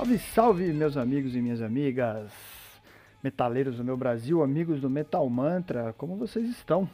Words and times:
Salve, 0.00 0.18
salve, 0.18 0.72
meus 0.72 0.96
amigos 0.96 1.36
e 1.36 1.42
minhas 1.42 1.60
amigas, 1.60 2.32
metaleiros 3.22 3.76
do 3.76 3.84
meu 3.84 3.98
Brasil, 3.98 4.42
amigos 4.42 4.80
do 4.80 4.88
Metal 4.88 5.28
Mantra, 5.28 5.94
como 5.98 6.16
vocês 6.16 6.48
estão? 6.48 6.88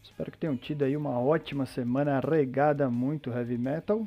Espero 0.00 0.30
que 0.30 0.38
tenham 0.38 0.56
tido 0.56 0.84
aí 0.84 0.96
uma 0.96 1.18
ótima 1.18 1.66
semana 1.66 2.20
regada 2.20 2.88
muito 2.88 3.30
heavy 3.30 3.58
metal 3.58 4.06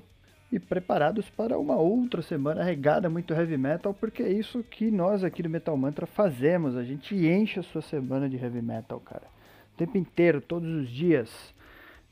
e 0.50 0.58
preparados 0.58 1.30
para 1.30 1.60
uma 1.60 1.76
outra 1.76 2.22
semana 2.22 2.64
regada 2.64 3.10
muito 3.10 3.34
heavy 3.34 3.58
metal, 3.58 3.94
porque 3.94 4.24
é 4.24 4.32
isso 4.32 4.64
que 4.64 4.90
nós 4.90 5.22
aqui 5.26 5.44
do 5.44 5.50
Metal 5.50 5.76
Mantra 5.76 6.06
fazemos, 6.06 6.78
a 6.78 6.84
gente 6.86 7.14
enche 7.14 7.60
a 7.60 7.64
sua 7.64 7.82
semana 7.82 8.30
de 8.30 8.38
heavy 8.38 8.62
metal, 8.62 9.02
cara. 9.02 9.28
O 9.74 9.78
tempo 9.78 9.98
inteiro, 9.98 10.40
todos 10.40 10.70
os 10.70 10.90
dias. 10.90 11.53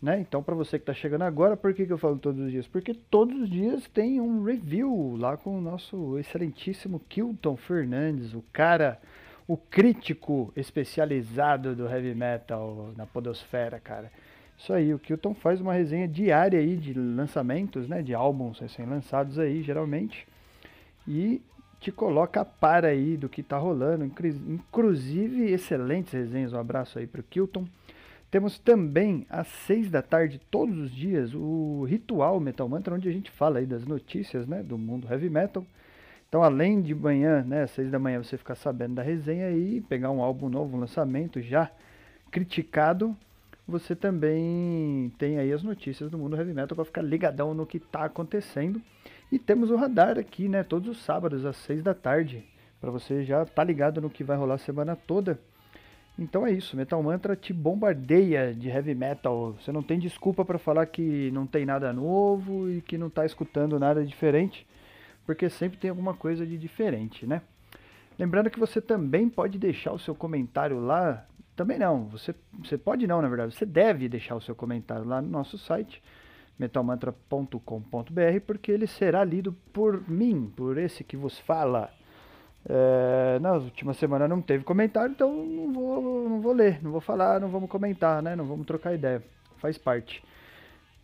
Né? 0.02 0.20
Então, 0.20 0.42
para 0.42 0.56
você 0.56 0.80
que 0.80 0.84
está 0.84 0.94
chegando 0.94 1.22
agora, 1.22 1.56
por 1.56 1.74
que, 1.76 1.86
que 1.86 1.94
eu 1.94 1.98
falo 1.98 2.18
todos 2.18 2.42
os 2.42 2.52
dias? 2.52 2.66
Porque 2.66 2.94
todos 2.94 3.40
os 3.40 3.50
dias 3.50 3.88
tem 3.88 4.20
um 4.20 4.44
review 4.44 5.16
lá 5.16 5.38
com 5.38 5.56
o 5.56 5.62
nosso 5.62 6.18
excelentíssimo 6.18 7.00
Kilton 7.08 7.56
Fernandes, 7.56 8.34
o 8.34 8.44
cara, 8.52 9.00
o 9.48 9.56
crítico 9.56 10.52
especializado 10.56 11.76
do 11.76 11.88
heavy 11.88 12.16
metal 12.16 12.92
na 12.98 13.06
podosfera, 13.06 13.80
cara. 13.80 14.12
Isso 14.58 14.74
aí, 14.74 14.92
o 14.92 14.98
Kilton 14.98 15.36
faz 15.36 15.62
uma 15.62 15.74
resenha 15.74 16.08
diária 16.08 16.60
aí 16.60 16.78
de 16.78 16.94
lançamentos, 16.94 17.88
né, 17.88 18.02
de 18.02 18.16
álbuns 18.16 18.60
recém-lançados 18.60 19.38
aí, 19.38 19.62
geralmente, 19.62 20.28
e 21.08 21.42
te 21.80 21.92
coloca 21.92 22.42
a 22.42 22.46
par 22.46 22.86
aí 22.86 23.18
do 23.18 23.28
que 23.28 23.42
tá 23.42 23.58
rolando, 23.58 24.06
inclusive 24.06 25.52
excelentes 25.52 26.14
resenhas. 26.14 26.54
Um 26.54 26.60
abraço 26.60 27.00
aí 27.00 27.08
pro 27.08 27.24
Kilton. 27.24 27.66
Temos 28.32 28.58
também 28.58 29.26
às 29.30 29.48
seis 29.48 29.92
da 29.92 30.02
tarde, 30.02 30.40
todos 30.50 30.78
os 30.78 30.90
dias, 30.90 31.34
o 31.36 31.84
Ritual 31.84 32.40
Metal 32.40 32.68
Mantra, 32.68 32.96
onde 32.96 33.10
a 33.10 33.12
gente 33.12 33.30
fala 33.30 33.60
aí 33.60 33.66
das 33.66 33.86
notícias 33.86 34.48
né, 34.48 34.64
do 34.64 34.78
mundo 34.78 35.06
heavy 35.12 35.30
metal. 35.30 35.66
Então, 36.30 36.42
além 36.42 36.82
de 36.82 36.96
manhã, 36.96 37.44
né, 37.44 37.64
às 37.64 37.72
seis 37.72 37.92
da 37.92 38.00
manhã, 38.00 38.24
você 38.24 38.38
ficar 38.38 38.56
sabendo 38.56 38.96
da 38.96 39.02
resenha 39.02 39.52
e 39.52 39.82
pegar 39.82 40.12
um 40.12 40.22
álbum 40.22 40.48
novo, 40.48 40.78
um 40.78 40.80
lançamento 40.80 41.42
já 41.42 41.70
criticado, 42.32 43.14
você 43.68 43.94
também 43.94 45.12
tem 45.18 45.38
aí 45.38 45.52
as 45.52 45.62
notícias 45.62 46.10
do 46.10 46.18
mundo 46.18 46.38
heavy 46.38 46.54
metal 46.54 46.74
para 46.74 46.86
ficar 46.86 47.02
ligadão 47.02 47.54
no 47.54 47.66
que 47.66 47.78
está 47.78 48.06
acontecendo. 48.06 48.82
E 49.30 49.38
temos 49.38 49.70
o 49.70 49.76
radar 49.76 50.18
aqui, 50.18 50.48
né, 50.48 50.64
todos 50.64 50.88
os 50.88 51.04
sábados 51.04 51.46
às 51.46 51.58
seis 51.58 51.84
da 51.84 51.94
tarde, 51.94 52.46
para 52.80 52.92
você 52.92 53.26
já 53.26 53.42
estar 53.42 53.56
tá 53.56 53.64
ligado 53.66 54.00
no 54.00 54.10
que 54.10 54.24
vai 54.24 54.38
rolar 54.38 54.56
a 54.56 54.58
semana 54.58 54.96
toda. 54.96 55.38
Então 56.22 56.46
é 56.46 56.52
isso, 56.52 56.78
Metal 56.78 57.02
Mantra 57.02 57.36
te 57.36 57.52
bombardeia 57.52 58.54
de 58.54 58.70
heavy 58.70 58.94
metal. 58.94 59.54
Você 59.54 59.72
não 59.72 59.82
tem 59.82 59.98
desculpa 59.98 60.46
para 60.46 60.60
falar 60.60 60.86
que 60.86 61.32
não 61.32 61.48
tem 61.48 61.66
nada 61.66 61.92
novo 61.92 62.70
e 62.70 62.80
que 62.80 62.96
não 62.96 63.08
está 63.08 63.26
escutando 63.26 63.80
nada 63.80 64.06
diferente, 64.06 64.68
porque 65.26 65.50
sempre 65.50 65.80
tem 65.80 65.90
alguma 65.90 66.14
coisa 66.14 66.46
de 66.46 66.60
diferente, 66.60 67.26
né? 67.26 67.42
Lembrando 68.20 68.52
que 68.52 68.60
você 68.60 68.80
também 68.80 69.28
pode 69.28 69.58
deixar 69.58 69.94
o 69.94 69.98
seu 69.98 70.14
comentário 70.14 70.80
lá. 70.80 71.26
Também 71.56 71.80
não, 71.80 72.06
você, 72.06 72.36
você 72.60 72.78
pode 72.78 73.08
não, 73.08 73.20
na 73.20 73.28
verdade, 73.28 73.56
você 73.56 73.66
deve 73.66 74.08
deixar 74.08 74.36
o 74.36 74.42
seu 74.42 74.54
comentário 74.54 75.06
lá 75.06 75.24
no 75.24 75.28
nosso 75.28 75.58
site, 75.58 76.04
metalmantra.com.br, 76.60 78.40
porque 78.46 78.72
ele 78.72 78.86
será 78.86 79.24
lido 79.24 79.54
por 79.74 80.08
mim, 80.08 80.54
por 80.56 80.78
esse 80.78 81.04
que 81.04 81.18
vos 81.18 81.40
fala. 81.40 81.92
É, 82.68 83.40
na 83.40 83.54
última 83.54 83.94
semana 83.94 84.28
não 84.28 84.42
teve 84.42 84.64
comentário, 84.64 85.12
então 85.12 85.32
não 85.34 85.74
vou, 85.74 86.30
não 86.30 86.42
vou 86.42 86.54
ler, 86.54 86.82
não 86.84 86.92
vou 86.92 87.02
falar, 87.02 87.40
não 87.40 87.50
vamos 87.50 87.70
comentar, 87.70 88.22
né? 88.22 88.36
Não 88.36 88.46
vamos 88.46 88.66
trocar 88.66 88.94
ideia. 88.94 89.24
Faz 89.58 89.78
parte. 89.78 90.24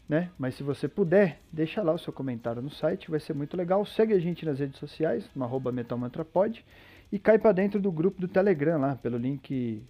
Né? 0.08 0.30
Mas 0.38 0.56
se 0.56 0.64
você 0.64 0.88
puder, 0.88 1.40
deixa 1.52 1.82
lá 1.82 1.94
o 1.94 2.00
seu 2.00 2.14
comentário 2.14 2.62
no 2.62 2.70
site, 2.70 3.12
vai 3.12 3.20
ser 3.20 3.34
muito 3.34 3.58
legal. 3.58 3.86
Segue 3.86 4.14
a 4.14 4.20
gente 4.20 4.46
nas 4.46 4.60
redes 4.60 4.80
sociais, 4.80 5.30
no 5.36 5.44
arroba 5.44 5.72
metalmantrapod, 5.72 6.64
e 7.12 7.20
cai 7.20 7.38
para 7.38 7.52
dentro 7.52 7.80
do 7.80 7.92
grupo 7.92 8.22
do 8.22 8.28
Telegram 8.28 8.80
lá, 8.80 8.96
pelo 8.96 9.18
link 9.18 9.84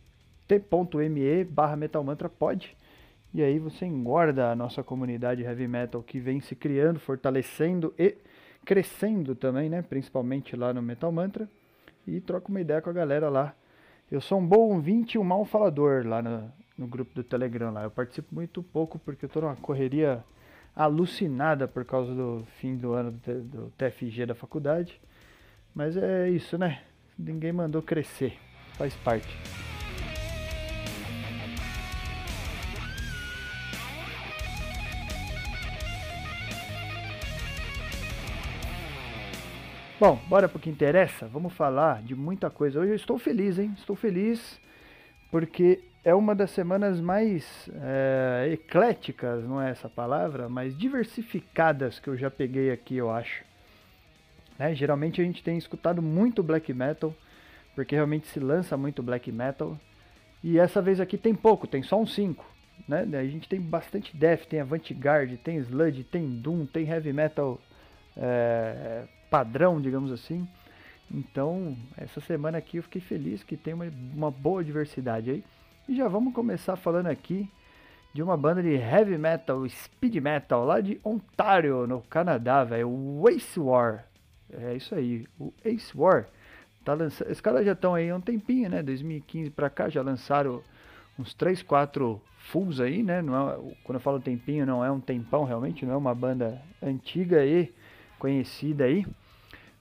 t.me 0.47 1.44
barra 1.44 1.75
metalmantrapod. 1.75 2.75
E 3.34 3.44
aí 3.44 3.59
você 3.59 3.86
engorda 3.86 4.52
a 4.52 4.56
nossa 4.56 4.81
comunidade 4.81 5.44
heavy 5.44 5.68
metal 5.68 6.02
que 6.02 6.20
vem 6.20 6.40
se 6.40 6.56
criando, 6.56 7.00
fortalecendo 7.00 7.94
e 8.00 8.16
crescendo 8.66 9.36
também, 9.36 9.70
né? 9.70 9.81
Principalmente 9.81 10.56
lá 10.56 10.74
no 10.74 10.81
Metal 10.81 11.12
Mantra. 11.12 11.47
E 12.07 12.22
troca 12.22 12.50
uma 12.50 12.62
ideia 12.62 12.81
com 12.81 12.90
a 12.90 12.94
galera 12.94 13.29
lá. 13.29 13.53
Eu 14.09 14.22
sou 14.22 14.40
um 14.40 14.47
bom 14.47 14.69
ouvinte 14.69 15.18
e 15.18 15.19
um 15.19 15.23
mau 15.23 15.44
falador 15.44 16.07
lá 16.07 16.22
no, 16.22 16.51
no 16.78 16.88
grupo 16.88 17.13
do 17.13 17.23
Telegram 17.23 17.72
lá. 17.72 17.84
Eu 17.84 17.91
participo 17.91 18.34
muito 18.34 18.63
pouco 18.63 18.97
porque 18.97 19.25
eu 19.25 19.29
tô 19.29 19.41
numa 19.41 19.57
correria 19.57 20.23
alucinada 20.73 21.67
por 21.67 21.84
causa 21.84 22.13
do 22.13 22.46
fim 22.59 22.78
do 22.78 22.94
ano 22.94 23.12
do 23.12 23.72
TFG 23.78 24.28
da 24.28 24.35
faculdade. 24.35 25.01
Mas 25.75 25.97
é 25.97 26.29
isso, 26.29 26.57
né? 26.57 26.81
Ninguém 27.19 27.51
mandou 27.51 27.81
crescer. 27.81 28.38
Faz 28.78 28.96
parte. 28.96 29.66
Bom, 40.00 40.16
bora 40.28 40.47
pro 40.47 40.59
que 40.59 40.69
interessa. 40.69 41.25
Vamos 41.25 41.53
falar 41.53 42.03
de 42.03 42.13
muita 42.13 42.52
coisa. 42.52 42.80
Hoje 42.80 42.91
eu 42.91 42.96
estou 42.96 43.18
feliz, 43.18 43.58
hein? 43.58 43.74
Estou 43.80 43.96
feliz 43.96 44.62
porque 45.31 45.84
é 46.03 46.13
uma 46.13 46.35
das 46.35 46.52
semanas 46.52 47.02
mais 47.02 47.68
é, 47.74 48.50
ecléticas, 48.53 49.44
não 49.44 49.59
é 49.59 49.72
essa 49.72 49.90
palavra, 49.90 50.47
mas 50.47 50.78
diversificadas 50.78 51.97
que 51.97 52.08
eu 52.08 52.16
já 52.16 52.30
peguei 52.30 52.72
aqui, 52.72 52.96
eu 52.96 53.09
acho. 53.09 53.44
Né? 54.59 54.75
Geralmente 54.75 55.19
a 55.19 55.24
gente 55.24 55.41
tem 55.44 55.58
escutado 55.58 56.00
muito 56.00 56.44
black 56.44 56.72
metal, 56.72 57.12
porque 57.74 57.96
realmente 57.96 58.28
se 58.28 58.40
lança 58.40 58.78
muito 58.78 59.02
black 59.02 59.31
metal. 59.31 59.75
E 60.44 60.59
essa 60.59 60.79
vez 60.79 61.00
aqui 61.02 61.18
tem 61.18 61.34
pouco, 61.34 61.66
tem 61.66 61.81
só 61.81 62.00
uns 62.00 62.14
5. 62.14 62.46
Né? 62.88 63.03
A 63.14 63.25
gente 63.25 63.50
tem 63.50 63.59
bastante 63.59 64.16
death, 64.16 64.46
tem 64.46 64.59
avant-garde, 64.59 65.38
tem 65.38 65.58
sludge, 65.58 66.03
tem 66.03 66.29
doom, 66.29 66.68
tem 66.68 66.88
heavy 66.88 67.12
metal 67.12 67.59
é, 68.16 69.08
padrão, 69.30 69.80
digamos 69.80 70.12
assim. 70.12 70.48
Então, 71.10 71.76
essa 71.98 72.20
semana 72.20 72.58
aqui 72.58 72.78
eu 72.78 72.84
fiquei 72.84 73.02
feliz 73.02 73.44
que 73.44 73.56
tem 73.56 73.74
uma, 73.74 73.86
uma 74.14 74.32
boa 74.32 74.64
diversidade 74.64 75.32
aí. 75.32 75.44
E 75.88 75.96
já 75.96 76.08
vamos 76.08 76.34
começar 76.34 76.76
falando 76.76 77.08
aqui 77.08 77.50
de 78.14 78.22
uma 78.22 78.36
banda 78.36 78.62
de 78.62 78.74
heavy 78.74 79.18
metal, 79.18 79.68
speed 79.70 80.16
metal, 80.16 80.66
lá 80.66 80.82
de 80.82 81.00
Ontário, 81.04 81.88
no 81.88 82.02
Canadá, 82.02 82.64
velho. 82.64 82.90
O 82.90 83.30
Ace 83.30 83.60
War. 83.60 84.06
É 84.52 84.76
isso 84.76 84.96
aí, 84.96 85.26
o 85.40 85.54
Ace 85.64 85.96
War. 85.96 86.28
Tá 86.84 86.94
lançando, 86.94 87.30
os 87.30 87.42
caras 87.42 87.66
já 87.66 87.74
estão 87.74 87.94
aí 87.94 88.09
há 88.09 88.16
um 88.16 88.22
tempinho, 88.22 88.70
né? 88.70 88.82
2015 88.82 89.50
pra 89.52 89.70
cá, 89.70 89.90
já 89.90 90.02
lançaram 90.02 90.62
uns 91.20 91.34
3, 91.34 91.62
4 91.64 92.22
fulls 92.40 92.82
aí, 92.82 93.04
né? 93.04 93.22
Não 93.22 93.50
é, 93.50 93.58
quando 93.84 93.96
eu 93.96 94.02
falo 94.02 94.20
tempinho, 94.20 94.66
não 94.66 94.84
é 94.84 94.92
um 94.92 95.00
tempão 95.00 95.44
realmente, 95.44 95.86
não 95.86 95.94
é 95.94 95.98
uma 95.98 96.16
banda 96.16 96.62
antiga 96.82 97.40
aí 97.40 97.74
conhecida 98.17 98.85
aí. 98.85 99.05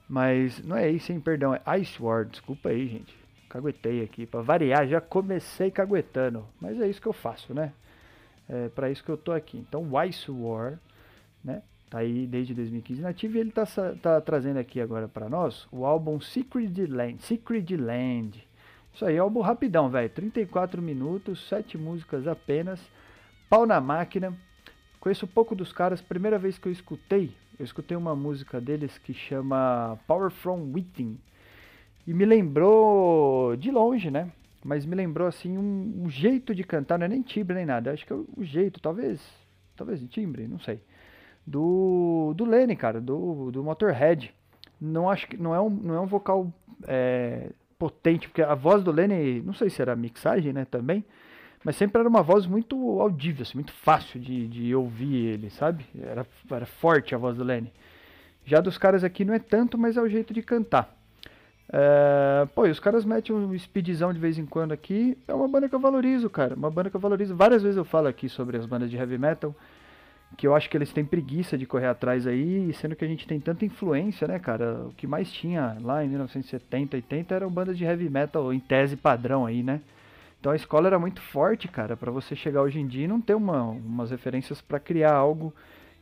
Mas 0.09 0.63
não 0.65 0.77
é 0.77 0.91
isso, 0.91 1.13
hein? 1.13 1.21
Perdão, 1.21 1.55
é 1.55 1.81
Ice 1.81 2.01
War. 2.01 2.25
Desculpa 2.25 2.69
aí, 2.69 2.89
gente. 2.89 3.17
Caguetei 3.49 4.03
aqui. 4.03 4.27
Para 4.27 4.43
variar, 4.43 4.87
já 4.87 5.01
comecei 5.01 5.71
caguetando. 5.71 6.45
Mas 6.61 6.81
é 6.81 6.89
isso 6.89 7.01
que 7.01 7.09
eu 7.09 7.13
faço, 7.13 7.53
né? 7.53 7.73
É 8.49 8.69
para 8.69 8.91
isso 8.91 9.03
que 9.03 9.11
eu 9.11 9.17
tô 9.17 9.33
aqui. 9.33 9.59
Então, 9.59 9.91
Ice 10.05 10.31
War, 10.31 10.79
né? 11.43 11.63
Tá 11.89 11.99
aí 11.99 12.27
desde 12.27 12.53
2015 12.53 13.01
nativo 13.01 13.37
e 13.37 13.41
ele 13.41 13.53
tá, 13.53 13.65
tá 14.03 14.21
trazendo 14.21 14.59
aqui 14.59 14.81
agora 14.81 15.07
para 15.07 15.29
nós 15.29 15.69
o 15.71 15.87
álbum 15.87 16.21
Secret 16.21 16.87
Land. 16.89 17.23
Secret 17.23 17.77
Land. 17.77 18.45
Isso 18.93 19.05
aí, 19.05 19.19
álbum 19.19 19.41
rapidão, 19.41 19.89
velho. 19.89 20.11
34 20.11 20.83
minutos, 20.83 21.49
7 21.49 21.79
músicas 21.79 22.27
apenas. 22.27 22.81
Pau 23.49 23.67
na 23.67 23.81
máquina. 23.81 24.37
Conheço 24.99 25.27
pouco 25.27 25.55
dos 25.55 25.73
caras. 25.73 26.01
Primeira 26.01 26.39
vez 26.39 26.59
que 26.59 26.67
eu 26.67 26.73
escutei 26.73 27.33
eu 27.59 27.65
escutei 27.65 27.97
uma 27.97 28.15
música 28.15 28.61
deles 28.61 28.99
que 28.99 29.15
chama 29.15 29.99
Power 30.07 30.31
From 30.31 30.73
Within. 30.73 31.19
E 32.07 32.13
me 32.13 32.25
lembrou, 32.25 33.57
de 33.57 33.71
longe, 33.71 34.11
né? 34.11 34.31
Mas 34.65 34.85
me 34.85 34.95
lembrou 34.95 35.27
assim 35.27 35.57
um, 35.57 36.05
um 36.05 36.11
jeito 36.11 36.55
de 36.55 36.63
cantar, 36.63 36.99
não 36.99 37.07
é 37.07 37.09
nem 37.09 37.23
timbre 37.23 37.57
nem 37.57 37.67
nada. 37.67 37.93
Acho 37.93 38.07
que 38.07 38.13
é 38.13 38.17
o, 38.17 38.27
o 38.37 38.45
jeito, 38.45 38.81
talvez. 38.81 39.21
Talvez 39.75 40.01
de 40.01 40.07
timbre, 40.07 40.47
não 40.47 40.59
sei. 40.59 40.81
Do, 41.47 42.35
do 42.37 42.45
Lenny, 42.45 42.77
cara, 42.77 43.01
do, 43.01 43.51
do 43.51 43.63
Motorhead. 43.63 44.35
Não 44.81 45.09
acho 45.09 45.27
que 45.27 45.37
não 45.37 45.55
é 45.55 45.61
um, 45.61 45.71
não 45.71 45.95
é 45.95 46.01
um 46.01 46.07
vocal 46.07 46.53
é, 46.87 47.51
potente, 47.79 48.29
porque 48.29 48.43
a 48.43 48.55
voz 48.55 48.83
do 48.85 48.91
Lenny, 48.91 49.41
não 49.41 49.55
sei 49.55 49.71
se 49.71 49.81
era 49.81 49.97
mixagem, 49.97 50.53
né, 50.53 50.65
também 50.65 51.05
mas 51.65 51.77
sempre 51.77 52.01
era 52.01 52.09
uma 52.09 52.23
voz 52.23 52.47
muito 52.47 53.01
audível, 53.01 53.43
assim, 53.43 53.59
muito 53.59 53.73
fácil 53.73 54.21
de, 54.21 54.47
de 54.47 54.75
ouvir 54.75 55.15
ele, 55.15 55.51
sabe? 55.51 55.85
Era, 56.01 56.27
era 56.51 56.67
forte 56.67 57.15
a 57.15 57.19
voz 57.19 57.37
do 57.37 57.45
Lenny. 57.45 57.73
Já 58.45 58.61
dos 58.61 58.79
caras 58.79 59.03
aqui 59.03 59.25
não 59.25 59.35
é 59.35 59.39
tanto, 59.39 59.77
mas 59.77 59.97
é 59.97 60.01
o 60.01 60.09
jeito 60.09 60.33
de 60.33 60.43
cantar. 60.43 60.97
É, 61.73 62.47
pô, 62.55 62.67
e 62.67 62.71
os 62.71 62.79
caras 62.79 63.05
metem 63.05 63.35
um 63.35 63.59
speedzão 63.59 64.13
de 64.13 64.21
vez 64.21 64.39
em 64.39 64.47
quando 64.47 64.73
aqui. 64.73 65.19
É 65.27 65.35
uma 65.35 65.49
banda 65.49 65.69
que 65.69 65.75
eu 65.75 65.81
valorizo, 65.81 66.31
cara. 66.31 66.55
Uma 66.55 66.71
banda 66.71 66.91
que 66.91 66.97
eu 66.97 67.01
valorizo. 67.01 67.35
Várias 67.35 67.63
vezes 67.63 67.77
eu 67.77 67.85
falo 67.85 68.07
aqui 68.07 68.29
sobre 68.29 68.57
as 68.57 68.67
bandas 68.67 68.91
de 68.91 68.97
heavy 68.97 69.19
metal. 69.19 69.55
que 70.37 70.47
eu 70.47 70.55
acho 70.55 70.69
que 70.71 70.77
eles 70.77 70.93
têm 70.93 71.05
preguiça 71.05 71.57
de 71.59 71.67
correr 71.67 71.87
atrás 71.87 72.27
aí, 72.27 72.73
sendo 72.75 72.95
que 72.97 73.05
a 73.05 73.09
gente 73.09 73.27
tem 73.27 73.41
tanta 73.41 73.65
influência, 73.65 74.29
né, 74.29 74.39
cara? 74.39 74.87
O 74.87 74.93
que 74.93 75.07
mais 75.07 75.31
tinha 75.33 75.77
lá 75.83 76.05
em 76.05 76.09
1970, 76.09 76.97
80 76.97 77.35
eram 77.35 77.51
bandas 77.51 77.79
de 77.79 77.85
heavy 77.85 78.09
metal 78.11 78.53
em 78.53 78.61
tese 78.61 78.97
padrão 78.97 79.47
aí, 79.47 79.63
né? 79.63 79.81
Então 80.41 80.53
a 80.53 80.57
escola 80.57 80.87
era 80.87 80.99
muito 80.99 81.21
forte, 81.21 81.69
cara, 81.69 81.97
para 81.97 82.11
você 82.11 82.37
chegar 82.37 82.63
hoje 82.63 82.79
em 82.79 82.87
dia 82.87 83.05
e 83.05 83.09
não 83.09 83.21
ter 83.21 83.35
uma, 83.35 83.63
umas 83.63 84.11
referências 84.11 84.61
para 84.61 84.79
criar 84.79 85.15
algo 85.15 85.53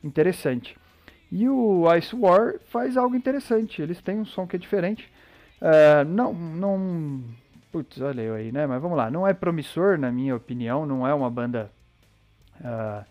interessante. 0.03 0.77
E 1.31 1.49
o 1.49 1.85
Ice 1.97 2.15
War 2.15 2.61
faz 2.67 2.97
algo 2.97 3.17
interessante, 3.17 3.81
eles 3.81 4.01
têm 4.01 4.21
um 4.21 4.25
som 4.25 4.47
que 4.47 4.57
é 4.57 4.59
diferente. 4.59 5.11
Uh, 5.61 6.05
não, 6.07 6.33
não. 6.33 7.25
Putz, 7.73 8.01
olha 8.01 8.21
eu 8.23 8.35
aí, 8.35 8.53
né? 8.53 8.67
Mas 8.67 8.81
vamos 8.81 8.97
lá, 8.97 9.11
não 9.11 9.27
é 9.27 9.33
promissor, 9.33 9.99
na 9.99 10.13
minha 10.13 10.37
opinião, 10.37 10.87
não 10.87 11.07
é 11.07 11.15
uma 11.15 11.31
banda. 11.31 11.71
Uh, 12.61 13.05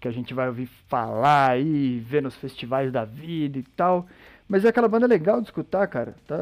que 0.00 0.08
a 0.08 0.10
gente 0.10 0.32
vai 0.32 0.48
ouvir 0.48 0.66
falar 0.88 1.50
aí, 1.50 2.00
ver 2.00 2.22
nos 2.22 2.34
festivais 2.34 2.90
da 2.90 3.04
vida 3.04 3.58
e 3.58 3.62
tal. 3.62 4.06
Mas 4.50 4.64
é 4.64 4.68
aquela 4.68 4.88
banda 4.88 5.06
legal 5.06 5.40
de 5.40 5.46
escutar, 5.46 5.86
cara. 5.86 6.12
Tá? 6.26 6.36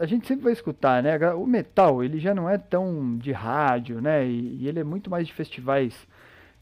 A 0.00 0.04
gente 0.04 0.26
sempre 0.26 0.42
vai 0.42 0.52
escutar, 0.52 1.00
né? 1.00 1.16
O 1.32 1.46
metal, 1.46 2.02
ele 2.02 2.18
já 2.18 2.34
não 2.34 2.50
é 2.50 2.58
tão 2.58 3.16
de 3.16 3.30
rádio, 3.30 4.00
né? 4.00 4.26
E, 4.26 4.62
e 4.62 4.68
ele 4.68 4.80
é 4.80 4.84
muito 4.84 5.08
mais 5.08 5.28
de 5.28 5.32
festivais 5.32 5.94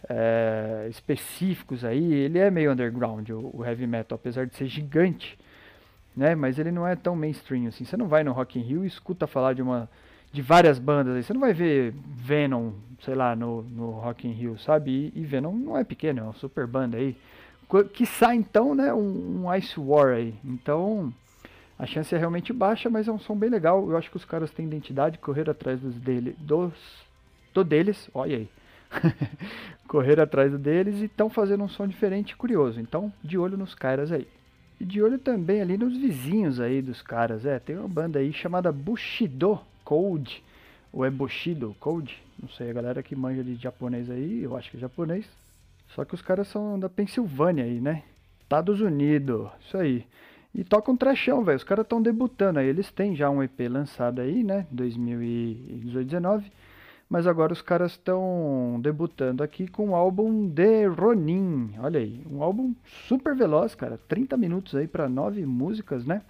é, 0.06 0.86
específicos 0.90 1.86
aí. 1.86 2.12
Ele 2.12 2.38
é 2.38 2.50
meio 2.50 2.70
underground, 2.70 3.30
o, 3.30 3.50
o, 3.54 3.64
heavy 3.64 3.86
metal, 3.86 4.16
apesar 4.16 4.46
de 4.46 4.54
ser 4.54 4.66
gigante, 4.66 5.38
né? 6.14 6.34
Mas 6.34 6.58
ele 6.58 6.70
não 6.70 6.86
é 6.86 6.94
tão 6.94 7.16
mainstream, 7.16 7.68
assim. 7.68 7.86
Você 7.86 7.96
não 7.96 8.06
vai 8.06 8.22
no 8.22 8.32
Rock 8.32 8.58
in 8.58 8.62
Rio 8.62 8.84
e 8.84 8.86
escuta 8.86 9.26
falar 9.26 9.54
de 9.54 9.62
uma 9.62 9.88
de 10.30 10.42
várias 10.42 10.78
bandas 10.78 11.16
aí. 11.16 11.22
Você 11.22 11.32
não 11.32 11.40
vai 11.40 11.54
ver 11.54 11.94
Venom, 12.14 12.72
sei 13.02 13.14
lá, 13.14 13.34
no, 13.34 13.62
no 13.62 13.92
Rock 13.92 14.28
in 14.28 14.32
Rio, 14.32 14.58
sabe? 14.58 15.10
E, 15.16 15.20
e 15.20 15.24
Venom 15.24 15.54
não 15.54 15.78
é 15.78 15.82
pequeno, 15.82 16.20
é 16.20 16.22
uma 16.24 16.34
super 16.34 16.66
banda 16.66 16.98
aí. 16.98 17.16
Que 17.92 18.04
sai 18.04 18.36
então, 18.36 18.74
né, 18.74 18.92
um, 18.92 19.44
um, 19.46 19.54
Ice 19.54 19.78
War 19.78 20.14
aí. 20.14 20.34
Então, 20.44 21.12
a 21.78 21.86
chance 21.86 22.14
é 22.14 22.18
realmente 22.18 22.52
baixa, 22.52 22.90
mas 22.90 23.06
é 23.06 23.12
um 23.12 23.18
som 23.18 23.36
bem 23.36 23.48
legal. 23.48 23.88
Eu 23.88 23.96
acho 23.96 24.10
que 24.10 24.16
os 24.16 24.24
caras 24.24 24.50
têm 24.50 24.66
identidade, 24.66 25.18
correr 25.18 25.48
atrás 25.48 25.80
dos 25.80 25.94
dele, 25.94 26.34
dos 26.38 26.72
do 27.54 27.64
deles, 27.64 28.10
olha 28.12 28.38
aí. 28.38 28.48
correr 29.86 30.20
atrás 30.20 30.52
deles 30.58 31.00
e 31.00 31.04
estão 31.04 31.30
fazendo 31.30 31.64
um 31.64 31.68
som 31.68 31.86
diferente 31.86 32.30
e 32.30 32.36
curioso. 32.36 32.80
Então, 32.80 33.12
de 33.22 33.38
olho 33.38 33.56
nos 33.56 33.74
caras 33.74 34.10
aí. 34.10 34.26
E 34.80 34.84
de 34.84 35.02
olho 35.02 35.18
também 35.18 35.60
ali 35.60 35.76
nos 35.76 35.96
vizinhos 35.96 36.58
aí 36.58 36.82
dos 36.82 37.02
caras. 37.02 37.44
É, 37.44 37.58
tem 37.58 37.76
uma 37.76 37.88
banda 37.88 38.18
aí 38.18 38.32
chamada 38.32 38.72
Bushido 38.72 39.60
Code, 39.84 40.42
ou 40.92 41.04
é 41.04 41.10
Bushido 41.10 41.76
Code, 41.78 42.20
não 42.40 42.48
sei, 42.48 42.70
a 42.70 42.72
galera 42.72 43.02
que 43.02 43.14
manja 43.14 43.44
de 43.44 43.54
japonês 43.56 44.10
aí, 44.10 44.42
eu 44.42 44.56
acho 44.56 44.70
que 44.70 44.76
é 44.76 44.80
japonês. 44.80 45.26
Só 45.94 46.04
que 46.04 46.14
os 46.14 46.22
caras 46.22 46.48
são 46.48 46.78
da 46.78 46.88
Pensilvânia 46.88 47.64
aí, 47.64 47.80
né? 47.80 48.02
Estados 48.42 48.80
Unidos, 48.80 49.48
isso 49.60 49.76
aí. 49.76 50.06
E 50.54 50.64
tocam 50.64 50.96
trechão, 50.96 51.44
velho. 51.44 51.56
Os 51.56 51.64
caras 51.64 51.84
estão 51.84 52.02
debutando 52.02 52.58
aí. 52.58 52.66
Eles 52.66 52.90
têm 52.90 53.14
já 53.14 53.30
um 53.30 53.42
EP 53.42 53.60
lançado 53.68 54.20
aí, 54.20 54.42
né? 54.42 54.66
2018, 54.70 56.06
19. 56.06 56.50
Mas 57.08 57.26
agora 57.26 57.52
os 57.52 57.60
caras 57.60 57.92
estão 57.92 58.78
debutando 58.80 59.42
aqui 59.42 59.66
com 59.66 59.90
o 59.90 59.94
álbum 59.96 60.48
The 60.48 60.86
Ronin. 60.86 61.74
Olha 61.78 61.98
aí, 61.98 62.24
um 62.30 62.42
álbum 62.42 62.72
super 63.08 63.34
veloz, 63.34 63.74
cara. 63.74 63.98
30 64.08 64.36
minutos 64.36 64.76
aí 64.76 64.86
para 64.86 65.08
nove 65.08 65.44
músicas, 65.44 66.04
né? 66.04 66.22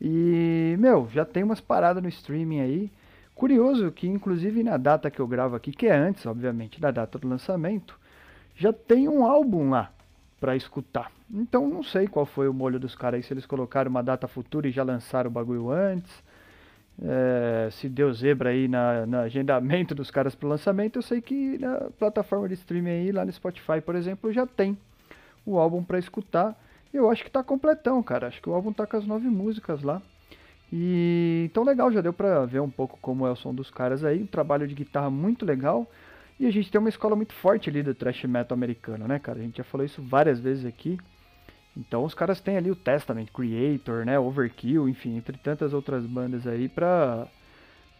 E, 0.00 0.74
meu, 0.78 1.06
já 1.12 1.26
tem 1.26 1.42
umas 1.42 1.60
paradas 1.60 2.02
no 2.02 2.08
streaming 2.08 2.60
aí. 2.60 2.90
Curioso 3.34 3.90
que, 3.92 4.06
inclusive, 4.08 4.62
na 4.62 4.78
data 4.78 5.10
que 5.10 5.20
eu 5.20 5.26
gravo 5.26 5.54
aqui, 5.54 5.70
que 5.70 5.86
é 5.86 5.94
antes, 5.94 6.24
obviamente, 6.24 6.80
da 6.80 6.90
data 6.90 7.18
do 7.18 7.28
lançamento, 7.28 7.98
já 8.60 8.74
tem 8.74 9.08
um 9.08 9.24
álbum 9.24 9.70
lá 9.70 9.90
para 10.38 10.54
escutar. 10.54 11.10
Então, 11.32 11.66
não 11.66 11.82
sei 11.82 12.06
qual 12.06 12.26
foi 12.26 12.46
o 12.46 12.52
molho 12.52 12.78
dos 12.78 12.94
caras 12.94 13.16
aí, 13.16 13.22
se 13.22 13.32
eles 13.32 13.46
colocaram 13.46 13.90
uma 13.90 14.02
data 14.02 14.28
futura 14.28 14.68
e 14.68 14.70
já 14.70 14.82
lançaram 14.82 15.30
o 15.30 15.32
bagulho 15.32 15.70
antes. 15.70 16.22
É, 17.02 17.70
se 17.70 17.88
deu 17.88 18.12
zebra 18.12 18.50
aí 18.50 18.68
na, 18.68 19.06
na 19.06 19.20
agendamento 19.20 19.94
dos 19.94 20.10
caras 20.10 20.34
pro 20.34 20.46
lançamento, 20.46 20.98
eu 20.98 21.02
sei 21.02 21.22
que 21.22 21.56
na 21.56 21.88
plataforma 21.98 22.46
de 22.46 22.52
streaming 22.52 22.90
aí, 22.90 23.12
lá 23.12 23.24
no 23.24 23.32
Spotify, 23.32 23.80
por 23.80 23.94
exemplo, 23.94 24.30
já 24.30 24.46
tem 24.46 24.76
o 25.46 25.58
álbum 25.58 25.82
para 25.82 25.98
escutar. 25.98 26.54
Eu 26.92 27.10
acho 27.10 27.24
que 27.24 27.30
tá 27.30 27.42
completão, 27.42 28.02
cara. 28.02 28.26
Acho 28.26 28.42
que 28.42 28.50
o 28.50 28.52
álbum 28.52 28.74
tá 28.74 28.86
com 28.86 28.98
as 28.98 29.06
nove 29.06 29.28
músicas 29.28 29.82
lá. 29.82 30.02
E 30.70 31.46
então 31.46 31.64
legal, 31.64 31.90
já 31.90 32.02
deu 32.02 32.12
pra 32.12 32.44
ver 32.44 32.60
um 32.60 32.68
pouco 32.68 32.98
como 33.00 33.26
é 33.26 33.30
o 33.30 33.36
som 33.36 33.54
dos 33.54 33.70
caras 33.70 34.04
aí. 34.04 34.22
Um 34.22 34.26
trabalho 34.26 34.68
de 34.68 34.74
guitarra 34.74 35.08
muito 35.08 35.46
legal. 35.46 35.90
E 36.40 36.46
a 36.46 36.50
gente 36.50 36.70
tem 36.70 36.78
uma 36.78 36.88
escola 36.88 37.14
muito 37.14 37.34
forte 37.34 37.68
ali 37.68 37.82
do 37.82 37.94
thrash 37.94 38.24
metal 38.24 38.56
americano, 38.56 39.06
né, 39.06 39.18
cara? 39.18 39.38
A 39.38 39.42
gente 39.42 39.58
já 39.58 39.64
falou 39.64 39.84
isso 39.84 40.00
várias 40.00 40.40
vezes 40.40 40.64
aqui. 40.64 40.98
Então 41.76 42.02
os 42.02 42.14
caras 42.14 42.40
têm 42.40 42.56
ali 42.56 42.70
o 42.70 42.74
Testament, 42.74 43.26
Creator, 43.26 44.06
né, 44.06 44.18
Overkill, 44.18 44.88
enfim, 44.88 45.18
entre 45.18 45.36
tantas 45.36 45.74
outras 45.74 46.06
bandas 46.06 46.46
aí 46.46 46.66
pra 46.66 47.28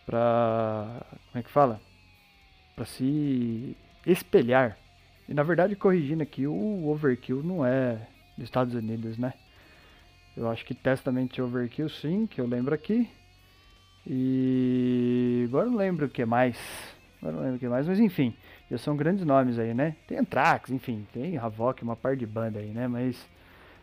pra 0.07 1.05
como 1.31 1.39
é 1.39 1.43
que 1.43 1.51
fala? 1.51 1.79
Pra 2.75 2.87
se 2.87 3.77
espelhar. 4.07 4.79
E 5.29 5.35
na 5.35 5.43
verdade, 5.43 5.77
corrigindo 5.77 6.23
aqui, 6.23 6.47
o 6.47 6.89
Overkill 6.89 7.43
não 7.43 7.65
é 7.65 8.09
dos 8.39 8.45
Estados 8.45 8.75
Unidos, 8.75 9.19
né? 9.19 9.35
Eu 10.35 10.49
acho 10.49 10.65
que 10.65 10.75
Testament 10.75 11.39
Overkill 11.39 11.91
sim, 11.91 12.27
que 12.27 12.41
eu 12.41 12.47
lembro 12.47 12.75
aqui. 12.75 13.07
E 14.07 15.45
agora 15.47 15.67
não 15.67 15.77
lembro 15.77 16.07
o 16.07 16.09
que 16.09 16.25
mais. 16.25 16.59
Agora 17.21 17.37
não 17.37 17.43
lembro 17.43 17.57
o 17.57 17.59
que 17.59 17.69
mais, 17.69 17.87
mas 17.87 18.01
enfim, 18.01 18.35
já 18.71 18.79
são 18.79 18.97
grandes 18.97 19.25
nomes 19.25 19.59
aí, 19.59 19.75
né? 19.75 19.95
Tem 20.07 20.19
Anthrax, 20.19 20.71
enfim, 20.71 21.07
tem 21.13 21.37
Havok, 21.37 21.83
uma 21.83 21.97
par 21.97 22.17
de 22.17 22.27
banda 22.27 22.59
aí, 22.59 22.69
né? 22.69 22.89
Mas, 22.89 23.29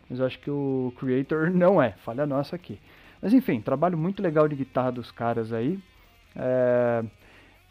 mas 0.08 0.18
eu 0.18 0.26
acho 0.26 0.38
que 0.40 0.50
o 0.50 0.92
Creator 0.98 1.50
não 1.50 1.80
é, 1.80 1.92
falha 2.04 2.26
nossa 2.26 2.56
aqui. 2.56 2.78
Mas 3.22 3.32
enfim, 3.32 3.60
trabalho 3.60 3.96
muito 3.96 4.22
legal 4.22 4.48
de 4.48 4.56
guitarra 4.56 4.92
dos 4.92 5.10
caras 5.10 5.52
aí. 5.52 5.78
É, 6.36 7.04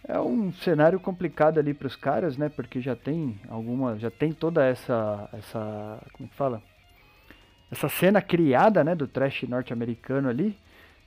é 0.08 0.20
um 0.20 0.54
cenário 0.54 1.00
complicado 1.00 1.60
ali 1.60 1.74
para 1.74 1.88
os 1.88 1.96
caras, 1.96 2.38
né? 2.38 2.50
Porque 2.50 2.80
já 2.82 2.96
tem 2.96 3.40
alguma, 3.50 3.98
já 3.98 4.10
tem 4.10 4.32
toda 4.32 4.66
essa, 4.66 5.30
essa, 5.34 6.00
como 6.14 6.30
que 6.30 6.36
fala? 6.36 6.62
essa 7.72 7.90
cena 7.90 8.22
criada, 8.22 8.84
né, 8.84 8.96
do 8.96 9.08
trash 9.08 9.44
norte-americano 9.44 10.30
ali. 10.30 10.58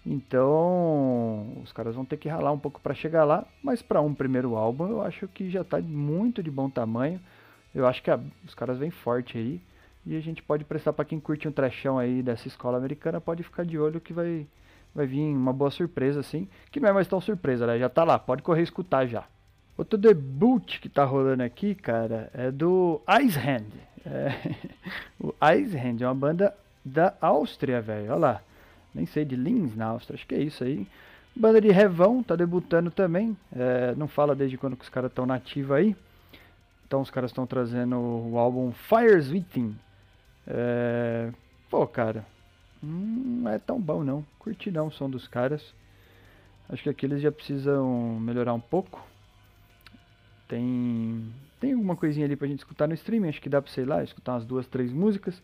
Então, 0.04 1.58
os 1.62 1.72
caras 1.72 1.94
vão 1.94 2.04
ter 2.04 2.16
que 2.16 2.28
ralar 2.28 2.52
um 2.52 2.58
pouco 2.58 2.80
para 2.80 2.94
chegar 2.94 3.24
lá, 3.24 3.46
mas 3.62 3.82
para 3.82 4.00
um 4.00 4.14
primeiro 4.14 4.56
álbum 4.56 4.88
eu 4.88 5.02
acho 5.02 5.28
que 5.28 5.50
já 5.50 5.60
está 5.60 5.80
muito 5.80 6.42
de 6.42 6.50
bom 6.50 6.70
tamanho. 6.70 7.20
Eu 7.74 7.86
acho 7.86 8.02
que 8.02 8.10
a, 8.10 8.18
os 8.46 8.54
caras 8.54 8.78
vêm 8.78 8.90
forte 8.90 9.36
aí 9.36 9.60
e 10.06 10.16
a 10.16 10.20
gente 10.20 10.42
pode 10.42 10.64
prestar 10.64 10.92
para 10.92 11.04
quem 11.04 11.20
curte 11.20 11.46
um 11.46 11.52
trashão 11.52 11.98
aí 11.98 12.22
dessa 12.22 12.48
escola 12.48 12.78
americana, 12.78 13.20
pode 13.20 13.42
ficar 13.42 13.64
de 13.64 13.78
olho 13.78 14.00
que 14.00 14.12
vai 14.12 14.46
vai 14.92 15.06
vir 15.06 15.20
uma 15.20 15.52
boa 15.52 15.70
surpresa 15.70 16.18
assim, 16.18 16.48
que 16.70 16.80
não 16.80 16.88
é 16.88 16.92
mais 16.92 17.06
tão 17.06 17.20
surpresa, 17.20 17.64
né? 17.64 17.78
Já 17.78 17.88
tá 17.88 18.02
lá, 18.02 18.18
pode 18.18 18.42
correr 18.42 18.62
escutar 18.62 19.06
já. 19.06 19.24
Outro 19.78 19.96
debut 19.96 20.80
que 20.80 20.88
tá 20.88 21.04
rolando 21.04 21.42
aqui, 21.42 21.74
cara, 21.74 22.28
é 22.34 22.50
do 22.50 23.00
Ice 23.22 23.38
Hand. 23.38 23.70
É, 24.04 24.56
o 25.18 25.34
Eishand 25.42 26.02
é 26.02 26.06
uma 26.06 26.14
banda 26.14 26.54
da 26.84 27.14
Áustria, 27.20 27.80
velho. 27.80 28.10
Olha 28.10 28.16
lá. 28.16 28.42
Nem 28.94 29.06
sei, 29.06 29.24
de 29.24 29.36
Linz, 29.36 29.74
na 29.76 29.86
Áustria. 29.86 30.16
Acho 30.16 30.26
que 30.26 30.34
é 30.34 30.42
isso 30.42 30.64
aí. 30.64 30.86
Banda 31.34 31.60
de 31.60 31.70
Revão, 31.70 32.22
tá 32.22 32.34
debutando 32.34 32.90
também. 32.90 33.36
É, 33.52 33.94
não 33.96 34.08
fala 34.08 34.34
desde 34.34 34.58
quando 34.58 34.76
que 34.76 34.82
os 34.82 34.88
caras 34.88 35.10
estão 35.10 35.26
nativos 35.26 35.72
aí. 35.72 35.96
Então 36.86 37.00
os 37.00 37.10
caras 37.10 37.30
estão 37.30 37.46
trazendo 37.46 37.96
o 37.96 38.36
álbum 38.36 38.72
Fires 38.72 39.30
Within. 39.30 39.76
É, 40.46 41.30
pô, 41.70 41.86
cara. 41.86 42.24
Não 42.82 43.50
é 43.50 43.58
tão 43.58 43.80
bom 43.80 44.02
não. 44.02 44.24
Curti 44.38 44.70
não 44.70 44.88
o 44.88 44.92
som 44.92 45.08
dos 45.08 45.28
caras. 45.28 45.74
Acho 46.68 46.82
que 46.82 46.88
aqui 46.88 47.06
eles 47.06 47.20
já 47.20 47.30
precisam 47.30 48.18
melhorar 48.20 48.54
um 48.54 48.60
pouco. 48.60 49.06
Tem 50.48 51.32
tem 51.60 51.74
alguma 51.74 51.94
coisinha 51.94 52.24
ali 52.24 52.36
pra 52.36 52.48
gente 52.48 52.60
escutar 52.60 52.88
no 52.88 52.94
streaming, 52.94 53.28
acho 53.28 53.40
que 53.40 53.48
dá 53.48 53.60
pra, 53.60 53.70
sei 53.70 53.84
lá, 53.84 54.02
escutar 54.02 54.32
umas 54.32 54.46
duas, 54.46 54.66
três 54.66 54.90
músicas. 54.90 55.40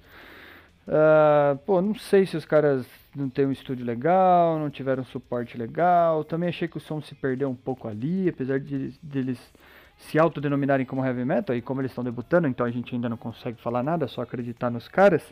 Uh, 0.87 1.59
pô, 1.67 1.83
não 1.83 1.95
sei 1.95 2.27
se 2.27 2.37
os 2.37 2.45
caras 2.45 2.87
não 3.15 3.29
têm 3.29 3.47
um 3.47 3.53
estúdio 3.53 3.85
legal, 3.85 4.59
não 4.59 4.71
tiveram 4.71 5.05
suporte 5.05 5.59
legal. 5.59 6.23
Também 6.25 6.49
achei 6.49 6.69
que 6.69 6.77
o 6.77 6.81
som 6.81 7.01
se 7.01 7.15
perdeu 7.15 7.51
um 7.51 7.55
pouco 7.55 7.89
ali, 7.89 8.29
apesar 8.29 8.61
de, 8.61 8.93
de 9.03 9.19
eles 9.19 9.53
se 9.99 10.19
autodenominarem 10.19 10.87
como 10.87 11.05
heavy 11.05 11.25
metal, 11.25 11.57
e 11.57 11.63
como 11.63 11.81
eles 11.81 11.91
estão 11.91 12.05
debutando, 12.05 12.47
então 12.47 12.67
a 12.67 12.71
gente 12.71 12.95
ainda 12.95 13.09
não 13.09 13.17
consegue 13.17 13.61
falar 13.61 13.83
nada, 13.83 14.07
só 14.07 14.21
acreditar 14.21 14.71
nos 14.71 14.87
caras. 14.87 15.23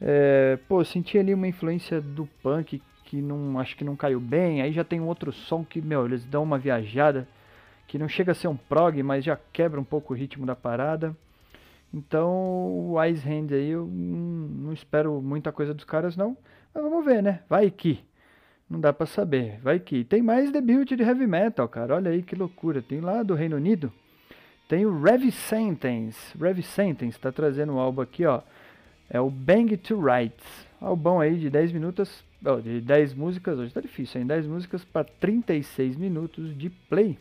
É, 0.00 0.58
pô, 0.68 0.84
senti 0.84 1.18
ali 1.18 1.34
uma 1.34 1.48
influência 1.48 2.00
do 2.00 2.26
punk 2.42 2.80
que 3.04 3.22
não 3.22 3.58
acho 3.58 3.74
que 3.76 3.84
não 3.84 3.96
caiu 3.96 4.20
bem. 4.20 4.60
Aí 4.60 4.72
já 4.72 4.84
tem 4.84 5.00
um 5.00 5.06
outro 5.06 5.32
som 5.32 5.64
que, 5.64 5.80
meu, 5.80 6.04
eles 6.04 6.24
dão 6.24 6.42
uma 6.42 6.58
viajada 6.58 7.26
que 7.86 7.98
não 7.98 8.06
chega 8.06 8.32
a 8.32 8.34
ser 8.34 8.48
um 8.48 8.56
prog, 8.56 9.02
mas 9.02 9.24
já 9.24 9.38
quebra 9.52 9.80
um 9.80 9.84
pouco 9.84 10.12
o 10.12 10.16
ritmo 10.16 10.44
da 10.44 10.54
parada. 10.54 11.16
Então, 11.92 12.90
o 12.90 13.04
Ice 13.04 13.26
Hand 13.26 13.48
aí, 13.52 13.70
eu 13.70 13.86
não, 13.86 14.72
espero 14.72 15.22
muita 15.22 15.50
coisa 15.50 15.72
dos 15.72 15.84
caras 15.84 16.16
não, 16.16 16.36
mas 16.74 16.82
vamos 16.82 17.04
ver, 17.04 17.22
né? 17.22 17.40
Vai 17.48 17.70
que. 17.70 18.00
Não 18.68 18.78
dá 18.78 18.92
para 18.92 19.06
saber, 19.06 19.58
vai 19.62 19.78
que. 19.78 20.04
Tem 20.04 20.20
mais 20.20 20.52
debut 20.52 20.86
de 20.86 21.02
heavy 21.02 21.26
metal, 21.26 21.66
cara. 21.68 21.94
Olha 21.94 22.10
aí 22.10 22.22
que 22.22 22.36
loucura. 22.36 22.82
Tem 22.82 23.00
lá 23.00 23.22
do 23.22 23.34
Reino 23.34 23.56
Unido, 23.56 23.90
Tem 24.68 24.84
o 24.84 25.00
Rev 25.00 25.30
Sentence. 25.30 26.36
Rev 26.38 26.60
Sentence 26.60 27.18
tá 27.18 27.32
trazendo 27.32 27.72
um 27.72 27.78
álbum 27.78 28.02
aqui, 28.02 28.26
ó. 28.26 28.42
É 29.08 29.18
o 29.18 29.30
Bang 29.30 29.74
to 29.78 29.98
Rights. 29.98 30.68
Álbum 30.80 31.20
aí 31.20 31.36
de 31.38 31.50
10 31.50 31.72
minutos, 31.72 32.24
oh, 32.44 32.60
de 32.60 32.80
10 32.80 33.14
músicas, 33.14 33.58
hoje 33.58 33.74
tá 33.74 33.80
difícil, 33.80 34.20
hein? 34.20 34.26
10 34.26 34.46
músicas 34.46 34.84
para 34.84 35.04
36 35.04 35.96
minutos 35.96 36.56
de 36.56 36.70
play. 36.70 37.18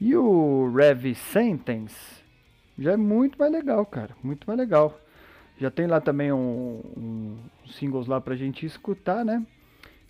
E 0.00 0.14
o 0.14 0.70
Rev 0.72 1.14
Sentence 1.14 2.22
já 2.78 2.92
é 2.92 2.96
muito 2.96 3.38
mais 3.38 3.50
legal, 3.52 3.84
cara, 3.84 4.14
muito 4.22 4.46
mais 4.46 4.58
legal. 4.58 4.98
Já 5.58 5.70
tem 5.70 5.86
lá 5.86 6.00
também 6.00 6.32
um, 6.32 6.80
um 6.96 7.36
singles 7.66 8.06
lá 8.06 8.20
pra 8.20 8.36
gente 8.36 8.64
escutar, 8.64 9.24
né? 9.24 9.44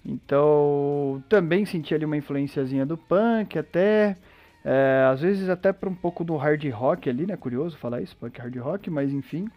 Então, 0.04 1.22
também 1.28 1.64
senti 1.64 1.94
ali 1.94 2.04
uma 2.04 2.16
influenciazinha 2.16 2.84
do 2.84 2.96
punk 2.96 3.58
até, 3.58 4.16
é, 4.64 5.08
às 5.10 5.20
vezes 5.20 5.48
até 5.48 5.72
para 5.72 5.88
um 5.88 5.94
pouco 5.94 6.22
do 6.22 6.36
hard 6.36 6.64
rock 6.70 7.08
ali, 7.08 7.26
né? 7.26 7.36
Curioso 7.36 7.76
falar 7.78 8.02
isso, 8.02 8.16
punk 8.16 8.38
hard 8.38 8.56
rock, 8.56 8.90
mas 8.90 9.12
enfim. 9.12 9.48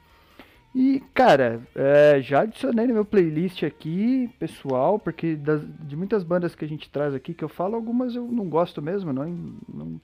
E, 0.74 1.04
cara, 1.14 1.62
é, 1.76 2.22
já 2.22 2.42
adicionei 2.42 2.88
no 2.88 2.94
meu 2.94 3.04
playlist 3.04 3.64
aqui, 3.64 4.30
pessoal, 4.40 4.98
porque 4.98 5.36
das, 5.36 5.62
de 5.82 5.98
muitas 5.98 6.24
bandas 6.24 6.56
que 6.56 6.64
a 6.64 6.68
gente 6.68 6.90
traz 6.90 7.14
aqui, 7.14 7.34
que 7.34 7.44
eu 7.44 7.50
falo, 7.50 7.76
algumas 7.76 8.16
eu 8.16 8.26
não 8.26 8.48
gosto 8.48 8.82
mesmo, 8.82 9.12
não, 9.12 9.26
não 9.68 10.02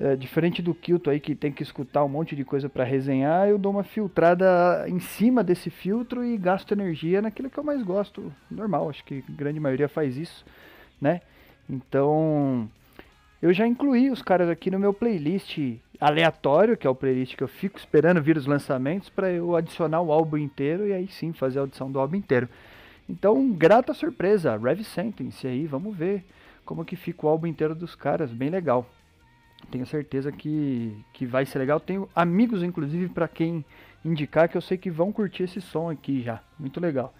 é, 0.00 0.16
diferente 0.16 0.62
do 0.62 0.72
Kilton 0.74 1.10
aí, 1.10 1.20
que 1.20 1.34
tem 1.34 1.52
que 1.52 1.62
escutar 1.62 2.02
um 2.02 2.08
monte 2.08 2.34
de 2.34 2.42
coisa 2.42 2.70
para 2.70 2.84
resenhar, 2.84 3.46
eu 3.48 3.58
dou 3.58 3.70
uma 3.70 3.84
filtrada 3.84 4.86
em 4.88 4.98
cima 4.98 5.44
desse 5.44 5.68
filtro 5.68 6.24
e 6.24 6.38
gasto 6.38 6.72
energia 6.72 7.20
naquilo 7.20 7.50
que 7.50 7.58
eu 7.58 7.64
mais 7.64 7.82
gosto, 7.82 8.32
normal, 8.50 8.88
acho 8.88 9.04
que 9.04 9.22
a 9.28 9.32
grande 9.32 9.60
maioria 9.60 9.90
faz 9.90 10.16
isso, 10.16 10.42
né? 10.98 11.20
Então, 11.68 12.66
eu 13.42 13.52
já 13.52 13.66
incluí 13.66 14.10
os 14.10 14.22
caras 14.22 14.48
aqui 14.48 14.70
no 14.70 14.78
meu 14.78 14.94
playlist 14.94 15.58
aleatório, 16.00 16.78
que 16.78 16.86
é 16.86 16.90
o 16.90 16.94
playlist 16.94 17.36
que 17.36 17.42
eu 17.42 17.48
fico 17.48 17.78
esperando 17.78 18.22
vir 18.22 18.38
os 18.38 18.46
lançamentos 18.46 19.10
para 19.10 19.30
eu 19.30 19.54
adicionar 19.54 20.00
o 20.00 20.10
álbum 20.10 20.38
inteiro 20.38 20.88
e 20.88 20.94
aí 20.94 21.08
sim 21.08 21.34
fazer 21.34 21.58
a 21.58 21.62
audição 21.62 21.92
do 21.92 22.00
álbum 22.00 22.16
inteiro. 22.16 22.48
Então, 23.06 23.52
grata 23.52 23.92
surpresa, 23.92 24.56
Rev 24.56 24.80
Sentence 24.80 25.46
aí, 25.46 25.66
vamos 25.66 25.94
ver 25.94 26.24
como 26.64 26.86
que 26.86 26.96
fica 26.96 27.26
o 27.26 27.28
álbum 27.28 27.46
inteiro 27.46 27.74
dos 27.74 27.94
caras, 27.94 28.30
bem 28.30 28.48
legal. 28.48 28.88
Tenho 29.70 29.86
certeza 29.86 30.32
que, 30.32 30.96
que 31.12 31.26
vai 31.26 31.46
ser 31.46 31.58
legal. 31.58 31.80
Tenho 31.80 32.08
amigos, 32.14 32.62
inclusive, 32.62 33.08
para 33.08 33.28
quem 33.28 33.64
indicar 34.04 34.48
que 34.48 34.56
eu 34.56 34.60
sei 34.60 34.78
que 34.78 34.90
vão 34.90 35.12
curtir 35.12 35.44
esse 35.44 35.60
som 35.60 35.90
aqui 35.90 36.22
já. 36.22 36.40
Muito 36.58 36.80
legal. 36.80 37.14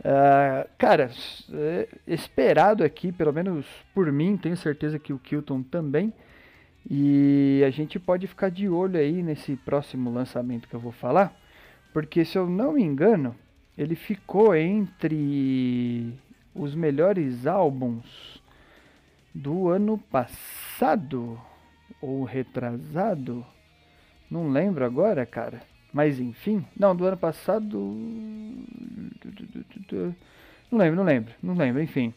Uh, 0.00 0.68
cara, 0.78 1.10
é 1.52 1.88
esperado 2.06 2.84
aqui, 2.84 3.10
pelo 3.10 3.32
menos 3.32 3.66
por 3.92 4.10
mim, 4.12 4.36
tenho 4.36 4.56
certeza 4.56 4.98
que 4.98 5.12
o 5.12 5.18
Kilton 5.18 5.62
também. 5.62 6.12
E 6.88 7.62
a 7.66 7.70
gente 7.70 7.98
pode 7.98 8.26
ficar 8.26 8.50
de 8.50 8.68
olho 8.68 8.98
aí 8.98 9.22
nesse 9.22 9.56
próximo 9.56 10.10
lançamento 10.10 10.68
que 10.68 10.74
eu 10.74 10.80
vou 10.80 10.92
falar, 10.92 11.34
porque 11.92 12.24
se 12.24 12.38
eu 12.38 12.48
não 12.48 12.72
me 12.72 12.82
engano, 12.82 13.34
ele 13.76 13.94
ficou 13.94 14.54
entre 14.54 16.14
os 16.54 16.74
melhores 16.74 17.46
álbuns 17.46 18.42
do 19.34 19.68
ano 19.68 19.98
passado 19.98 21.38
ou 22.00 22.24
retrasado. 22.24 23.44
Não 24.30 24.48
lembro 24.48 24.84
agora, 24.84 25.24
cara. 25.24 25.62
Mas 25.92 26.20
enfim, 26.20 26.64
não, 26.78 26.94
do 26.94 27.04
ano 27.04 27.16
passado. 27.16 27.78
Não 30.70 30.78
lembro, 30.78 30.96
não 30.96 31.04
lembro, 31.04 31.34
não 31.42 31.54
lembro, 31.54 31.82
enfim. 31.82 32.12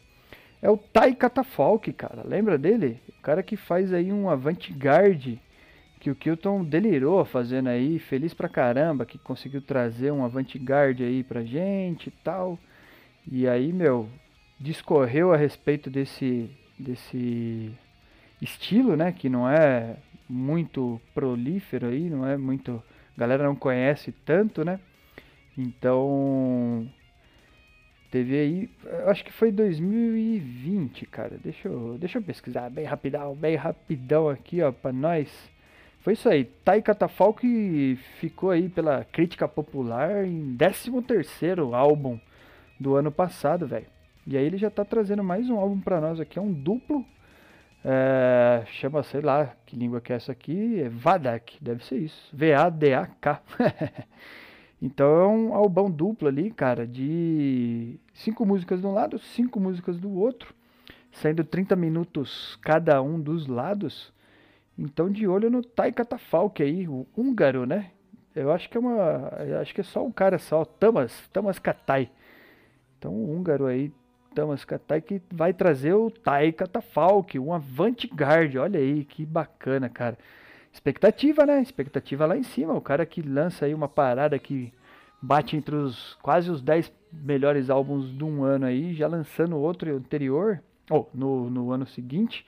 É 0.60 0.70
o 0.70 0.76
Tai 0.76 1.14
Catafalque, 1.14 1.92
cara. 1.92 2.22
Lembra 2.24 2.56
dele? 2.56 3.00
O 3.18 3.22
cara 3.22 3.42
que 3.42 3.56
faz 3.56 3.92
aí 3.92 4.12
um 4.12 4.28
avant-garde 4.28 5.40
que 5.98 6.10
o 6.10 6.16
Kilton 6.16 6.64
delirou 6.64 7.24
fazendo 7.24 7.68
aí, 7.68 7.98
feliz 7.98 8.34
pra 8.34 8.48
caramba, 8.48 9.06
que 9.06 9.18
conseguiu 9.18 9.62
trazer 9.62 10.10
um 10.10 10.24
avant-garde 10.24 11.04
aí 11.04 11.22
pra 11.22 11.44
gente 11.44 12.08
e 12.08 12.10
tal. 12.24 12.58
E 13.30 13.46
aí, 13.46 13.72
meu, 13.72 14.08
discorreu 14.58 15.32
a 15.32 15.36
respeito 15.36 15.88
desse 15.88 16.50
desse 16.78 17.70
estilo, 18.42 18.96
né, 18.96 19.12
que 19.12 19.28
não 19.28 19.48
é 19.48 19.96
muito 20.28 21.00
prolífero 21.14 21.86
aí, 21.86 22.10
não 22.10 22.26
é 22.26 22.36
muito 22.36 22.82
a 23.16 23.20
galera 23.20 23.44
não 23.44 23.54
conhece 23.54 24.10
tanto, 24.24 24.64
né? 24.64 24.80
Então, 25.56 26.88
teve 28.10 28.38
aí, 28.38 28.70
acho 29.06 29.24
que 29.24 29.32
foi 29.32 29.52
2020, 29.52 31.04
cara. 31.06 31.38
Deixa 31.42 31.68
eu, 31.68 31.98
deixa 31.98 32.18
eu 32.18 32.22
pesquisar 32.22 32.70
bem 32.70 32.84
rapidão, 32.84 33.34
bem 33.34 33.54
rapidão 33.54 34.28
aqui, 34.28 34.62
ó, 34.62 34.72
para 34.72 34.92
nós. 34.92 35.28
Foi 36.00 36.14
isso 36.14 36.28
aí. 36.28 36.44
Tai 36.44 36.80
Catafalque 36.80 37.98
ficou 38.18 38.50
aí 38.50 38.68
pela 38.68 39.04
crítica 39.04 39.46
popular 39.46 40.26
em 40.26 40.56
13º 40.56 41.74
álbum 41.74 42.18
do 42.80 42.96
ano 42.96 43.12
passado, 43.12 43.66
velho. 43.66 43.86
E 44.26 44.36
aí 44.36 44.44
ele 44.44 44.56
já 44.56 44.70
tá 44.70 44.84
trazendo 44.84 45.22
mais 45.22 45.50
um 45.50 45.58
álbum 45.58 45.80
para 45.80 46.00
nós 46.00 46.18
aqui, 46.18 46.38
é 46.38 46.42
um 46.42 46.52
duplo 46.52 47.04
é, 47.84 48.64
chama, 48.66 49.02
sei 49.02 49.20
lá, 49.20 49.56
que 49.66 49.76
língua 49.76 50.00
que 50.00 50.12
é 50.12 50.16
essa 50.16 50.32
aqui? 50.32 50.80
É 50.80 50.88
Vadak, 50.88 51.58
deve 51.60 51.84
ser 51.84 51.98
isso. 51.98 52.30
V-A-D-A-K. 52.32 53.42
então 54.80 55.06
é 55.06 55.26
um 55.26 55.54
albão 55.54 55.90
duplo 55.90 56.28
ali, 56.28 56.50
cara, 56.50 56.86
de 56.86 57.98
cinco 58.14 58.46
músicas 58.46 58.80
de 58.80 58.86
um 58.86 58.92
lado, 58.92 59.18
cinco 59.18 59.58
músicas 59.58 59.98
do 59.98 60.12
outro, 60.12 60.54
sendo 61.10 61.42
30 61.44 61.74
minutos 61.74 62.56
cada 62.62 63.02
um 63.02 63.20
dos 63.20 63.48
lados. 63.48 64.12
Então 64.78 65.10
de 65.10 65.26
olho 65.26 65.50
no 65.50 65.62
Tai 65.62 65.90
Catafalque 65.92 66.62
aí, 66.62 66.86
o 66.88 67.06
húngaro, 67.16 67.66
né? 67.66 67.90
Eu 68.34 68.50
acho 68.50 68.70
que 68.70 68.76
é 68.76 68.80
uma. 68.80 69.30
Acho 69.60 69.74
que 69.74 69.82
é 69.82 69.84
só 69.84 70.04
um 70.04 70.10
cara 70.10 70.38
só, 70.38 70.64
Tamas, 70.64 71.28
Tamas 71.28 71.58
Katai. 71.58 72.10
Então 72.98 73.12
o 73.12 73.36
húngaro 73.36 73.66
aí 73.66 73.92
Tamas 74.34 74.64
Katai 74.64 75.00
que 75.00 75.22
vai 75.30 75.52
trazer 75.52 75.94
o 75.94 76.10
Tai 76.10 76.52
Catafalque, 76.52 77.38
um 77.38 77.52
avant-garde. 77.52 78.58
Olha 78.58 78.78
aí, 78.78 79.04
que 79.04 79.24
bacana, 79.24 79.88
cara. 79.88 80.18
Expectativa, 80.72 81.44
né? 81.44 81.60
Expectativa 81.60 82.26
lá 82.26 82.36
em 82.36 82.42
cima. 82.42 82.72
O 82.72 82.80
cara 82.80 83.04
que 83.04 83.22
lança 83.22 83.66
aí 83.66 83.74
uma 83.74 83.88
parada 83.88 84.38
que 84.38 84.72
bate 85.20 85.56
entre 85.56 85.76
os 85.76 86.14
quase 86.22 86.50
os 86.50 86.62
10 86.62 86.92
melhores 87.12 87.70
álbuns 87.70 88.10
de 88.16 88.24
um 88.24 88.42
ano 88.42 88.66
aí, 88.66 88.94
já 88.94 89.06
lançando 89.06 89.56
outro 89.58 89.94
anterior, 89.94 90.62
ou 90.90 91.08
no, 91.14 91.50
no 91.50 91.70
ano 91.70 91.86
seguinte. 91.86 92.44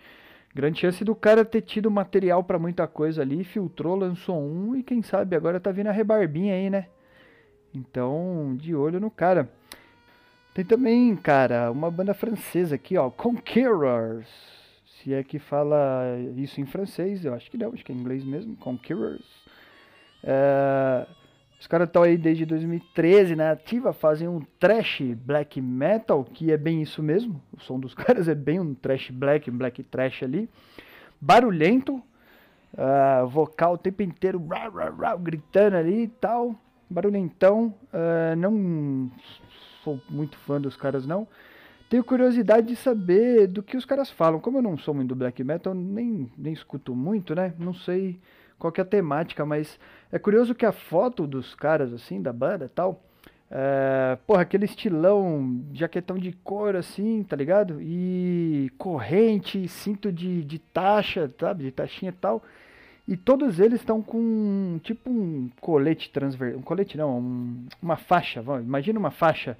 Grande 0.54 0.80
chance 0.80 1.04
do 1.04 1.14
cara 1.14 1.44
ter 1.44 1.62
tido 1.62 1.90
material 1.90 2.42
para 2.42 2.58
muita 2.58 2.86
coisa 2.86 3.22
ali, 3.22 3.44
filtrou, 3.44 3.96
lançou 3.96 4.40
um 4.40 4.76
e 4.76 4.82
quem 4.82 5.02
sabe 5.02 5.36
agora 5.36 5.60
tá 5.60 5.70
vindo 5.72 5.88
a 5.88 5.92
rebarbinha 5.92 6.54
aí, 6.54 6.70
né? 6.70 6.86
Então, 7.74 8.54
de 8.56 8.74
olho 8.74 9.00
no 9.00 9.10
cara. 9.10 9.50
Tem 10.54 10.64
também, 10.64 11.16
cara, 11.16 11.72
uma 11.72 11.90
banda 11.90 12.14
francesa 12.14 12.76
aqui, 12.76 12.96
ó, 12.96 13.10
Conquerors. 13.10 14.28
Se 14.86 15.12
é 15.12 15.24
que 15.24 15.40
fala 15.40 16.16
isso 16.36 16.60
em 16.60 16.64
francês, 16.64 17.24
eu 17.24 17.34
acho 17.34 17.50
que 17.50 17.58
não, 17.58 17.72
acho 17.72 17.84
que 17.84 17.90
é 17.90 17.94
em 17.94 17.98
inglês 17.98 18.24
mesmo, 18.24 18.56
Conquerors. 18.56 19.24
É, 20.22 21.08
os 21.58 21.66
caras 21.66 21.88
estão 21.88 22.04
aí 22.04 22.16
desde 22.16 22.46
2013 22.46 23.34
na 23.34 23.50
ativa, 23.50 23.92
fazem 23.92 24.28
um 24.28 24.42
trash 24.60 25.02
black 25.16 25.60
metal, 25.60 26.22
que 26.24 26.52
é 26.52 26.56
bem 26.56 26.80
isso 26.80 27.02
mesmo. 27.02 27.42
O 27.52 27.60
som 27.60 27.80
dos 27.80 27.92
caras 27.94 28.28
é 28.28 28.34
bem 28.34 28.60
um 28.60 28.74
trash 28.74 29.10
black, 29.10 29.50
um 29.50 29.58
black 29.58 29.82
trash 29.82 30.22
ali. 30.22 30.48
Barulhento, 31.20 31.96
uh, 32.74 33.26
vocal 33.26 33.74
o 33.74 33.78
tempo 33.78 34.02
inteiro, 34.02 34.46
rah, 34.46 34.68
rah, 34.68 34.90
rah, 34.90 35.16
gritando 35.16 35.78
ali 35.78 36.04
e 36.04 36.08
tal. 36.08 36.54
Barulhentão, 36.88 37.74
uh, 37.92 38.36
não 38.36 39.10
sou 39.84 40.00
muito 40.08 40.36
fã 40.38 40.60
dos 40.60 40.76
caras 40.76 41.06
não. 41.06 41.28
Tenho 41.88 42.02
curiosidade 42.02 42.66
de 42.66 42.76
saber 42.76 43.46
do 43.46 43.62
que 43.62 43.76
os 43.76 43.84
caras 43.84 44.10
falam. 44.10 44.40
Como 44.40 44.58
eu 44.58 44.62
não 44.62 44.76
sou 44.76 44.94
muito 44.94 45.10
do 45.10 45.14
black 45.14 45.44
metal, 45.44 45.74
nem, 45.74 46.32
nem 46.36 46.52
escuto 46.52 46.96
muito, 46.96 47.34
né? 47.34 47.52
Não 47.58 47.74
sei 47.74 48.18
qual 48.58 48.72
é 48.76 48.80
a 48.80 48.84
temática, 48.84 49.44
mas 49.44 49.78
é 50.10 50.18
curioso 50.18 50.54
que 50.54 50.64
a 50.64 50.72
foto 50.72 51.26
dos 51.26 51.54
caras, 51.54 51.92
assim, 51.92 52.22
da 52.22 52.32
banda 52.32 52.64
e 52.64 52.68
tal, 52.68 53.02
é, 53.50 54.16
porra, 54.26 54.42
aquele 54.42 54.64
estilão, 54.64 55.62
jaquetão 55.72 56.18
de 56.18 56.32
couro, 56.32 56.78
assim, 56.78 57.22
tá 57.22 57.36
ligado? 57.36 57.80
E 57.80 58.72
corrente, 58.78 59.68
cinto 59.68 60.10
de, 60.10 60.42
de 60.42 60.58
taxa, 60.58 61.30
sabe? 61.38 61.64
De 61.64 61.70
taxinha 61.70 62.10
e 62.10 62.14
tal. 62.20 62.42
E 63.06 63.16
todos 63.16 63.60
eles 63.60 63.80
estão 63.80 64.00
com 64.00 64.80
tipo 64.82 65.10
um 65.10 65.50
colete 65.60 66.10
transversal. 66.10 66.58
Um 66.58 66.62
colete 66.62 66.96
não, 66.96 67.18
um, 67.18 67.66
uma 67.82 67.96
faixa. 67.96 68.42
Imagina 68.62 68.98
uma 68.98 69.10
faixa 69.10 69.58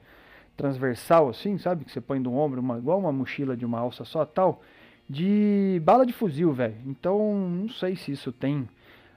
transversal 0.57 1.29
assim, 1.29 1.59
sabe? 1.59 1.85
Que 1.85 1.93
você 1.93 2.01
põe 2.01 2.19
no 2.19 2.35
ombro, 2.35 2.61
uma, 2.61 2.79
igual 2.79 2.99
uma 2.99 3.13
mochila 3.13 3.57
de 3.57 3.67
uma 3.67 3.81
alça 3.81 4.05
só 4.05 4.25
tal. 4.25 4.63
De 5.09 5.81
bala 5.85 6.07
de 6.07 6.13
fuzil, 6.15 6.55
velho. 6.55 6.77
Então, 6.87 7.35
não 7.51 7.69
sei 7.69 7.97
se 7.97 8.13
isso 8.13 8.33
tem 8.33 8.67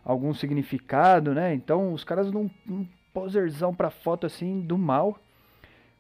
algum 0.04 0.34
significado, 0.34 1.34
né? 1.34 1.54
Então, 1.54 1.94
os 1.94 2.04
caras 2.04 2.30
dão 2.30 2.52
um 2.70 2.86
poserzão 3.14 3.74
pra 3.74 3.90
foto 3.90 4.26
assim 4.26 4.60
do 4.60 4.78
mal. 4.78 5.18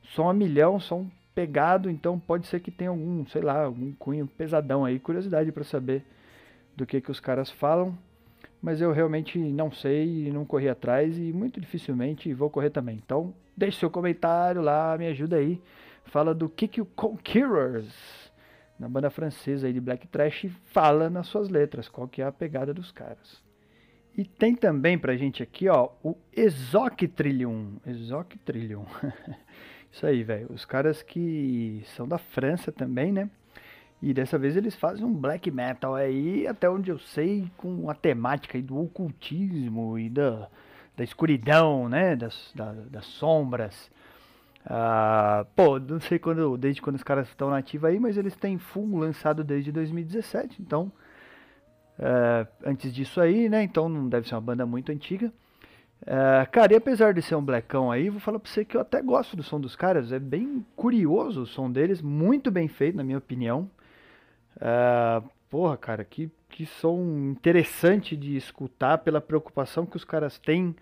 Som 0.03 0.29
a 0.29 0.33
milhão, 0.33 0.81
som 0.81 1.07
pegado. 1.33 1.89
Então, 1.89 2.19
pode 2.19 2.47
ser 2.47 2.59
que 2.59 2.71
tenha 2.71 2.89
algum, 2.89 3.25
sei 3.27 3.41
lá, 3.41 3.63
algum 3.63 3.93
cunho 3.93 4.27
pesadão 4.27 4.83
aí. 4.83 4.99
Curiosidade 4.99 5.49
para 5.53 5.63
saber 5.63 6.03
do 6.75 6.85
que, 6.85 6.99
que 6.99 7.11
os 7.11 7.21
caras 7.21 7.49
falam. 7.49 7.97
Mas 8.61 8.81
eu 8.81 8.91
realmente 8.91 9.37
não 9.37 9.71
sei, 9.71 10.31
não 10.31 10.45
corri 10.45 10.67
atrás 10.67 11.17
e 11.17 11.31
muito 11.33 11.59
dificilmente 11.59 12.33
vou 12.33 12.49
correr 12.49 12.69
também. 12.69 12.99
Então, 13.03 13.33
deixe 13.55 13.79
seu 13.79 13.89
comentário 13.89 14.61
lá, 14.61 14.97
me 14.97 15.07
ajuda 15.07 15.37
aí. 15.37 15.61
Fala 16.05 16.33
do 16.33 16.49
que, 16.49 16.67
que 16.67 16.81
o 16.81 16.85
Conquerors, 16.85 17.93
na 18.79 18.87
banda 18.87 19.09
francesa 19.09 19.67
aí 19.67 19.73
de 19.73 19.81
Black 19.81 20.07
Trash, 20.07 20.47
fala 20.65 21.09
nas 21.09 21.27
suas 21.27 21.49
letras, 21.49 21.89
qual 21.89 22.07
que 22.07 22.21
é 22.21 22.25
a 22.25 22.31
pegada 22.31 22.73
dos 22.73 22.91
caras. 22.91 23.43
E 24.17 24.25
tem 24.25 24.55
também 24.55 24.97
pra 24.97 25.15
gente 25.15 25.43
aqui, 25.43 25.69
ó, 25.69 25.89
o 26.03 26.17
Exoc 26.35 27.03
Trillium. 27.15 27.77
Exoc 27.85 28.35
Trillium. 28.43 28.83
Isso 29.91 30.05
aí, 30.05 30.23
velho. 30.23 30.47
Os 30.51 30.65
caras 30.65 31.03
que 31.03 31.83
são 31.95 32.07
da 32.07 32.17
França 32.17 32.71
também, 32.71 33.11
né? 33.11 33.29
E 34.01 34.13
dessa 34.13 34.37
vez 34.37 34.55
eles 34.55 34.75
fazem 34.75 35.03
um 35.03 35.13
black 35.13 35.49
metal 35.49 35.95
aí, 35.95 36.47
até 36.47 36.69
onde 36.69 36.91
eu 36.91 36.99
sei, 36.99 37.49
com 37.57 37.89
a 37.89 37.95
temática 37.95 38.61
do 38.61 38.77
ocultismo 38.79 39.97
e 39.97 40.09
da, 40.09 40.47
da 40.95 41.03
escuridão, 41.03 41.89
né? 41.89 42.15
Das, 42.15 42.51
da, 42.55 42.73
das 42.73 43.05
sombras. 43.05 43.91
Ah, 44.69 45.45
pô, 45.55 45.79
não 45.79 45.99
sei 45.99 46.19
quando, 46.19 46.57
desde 46.57 46.81
quando 46.81 46.97
os 46.97 47.03
caras 47.03 47.29
estão 47.29 47.49
nativos 47.49 47.89
aí, 47.89 47.99
mas 47.99 48.17
eles 48.17 48.35
têm 48.35 48.57
full 48.57 48.97
lançado 48.97 49.43
desde 49.43 49.71
2017, 49.71 50.61
então. 50.61 50.91
Uh, 51.97 52.47
antes 52.63 52.93
disso 52.93 53.19
aí, 53.19 53.49
né? 53.49 53.63
Então 53.63 53.89
não 53.89 54.07
deve 54.07 54.27
ser 54.27 54.35
uma 54.35 54.41
banda 54.41 54.65
muito 54.65 54.91
antiga. 54.91 55.33
Uh, 56.03 56.49
cara, 56.51 56.73
e 56.73 56.75
apesar 56.75 57.13
de 57.13 57.21
ser 57.23 57.35
um 57.35 57.43
blackão 57.43 57.91
aí, 57.91 58.09
vou 58.09 58.19
falar 58.19 58.37
pra 58.39 58.51
você 58.51 58.63
que 58.63 58.77
eu 58.77 58.81
até 58.81 59.01
gosto 59.01 59.35
do 59.35 59.41
som 59.41 59.59
dos 59.59 59.75
caras. 59.75 60.11
É 60.11 60.19
bem 60.19 60.63
curioso 60.75 61.41
o 61.41 61.47
som 61.47 61.71
deles, 61.71 62.01
muito 62.01 62.51
bem 62.51 62.67
feito, 62.67 62.97
na 62.97 63.03
minha 63.03 63.17
opinião. 63.17 63.69
Uh, 64.57 65.27
porra, 65.49 65.77
cara, 65.77 66.03
que, 66.03 66.29
que 66.49 66.65
som 66.65 67.31
interessante 67.31 68.15
de 68.15 68.35
escutar 68.35 68.99
pela 68.99 69.21
preocupação 69.21 69.85
que 69.85 69.95
os 69.95 70.03
caras 70.03 70.37
têm 70.37 70.75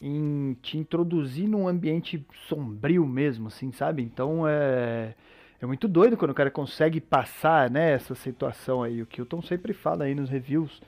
em 0.00 0.56
te 0.62 0.78
introduzir 0.78 1.46
num 1.46 1.68
ambiente 1.68 2.24
sombrio 2.48 3.06
mesmo, 3.06 3.48
assim, 3.48 3.70
sabe? 3.70 4.02
Então 4.02 4.48
é, 4.48 5.14
é 5.60 5.66
muito 5.66 5.86
doido 5.86 6.16
quando 6.16 6.30
o 6.30 6.34
cara 6.34 6.50
consegue 6.50 7.00
passar 7.00 7.70
né, 7.70 7.92
essa 7.92 8.14
situação 8.14 8.82
aí. 8.82 9.02
O 9.02 9.06
Kilton 9.06 9.42
sempre 9.42 9.74
fala 9.74 10.04
aí 10.04 10.14
nos 10.14 10.30
reviews 10.30 10.80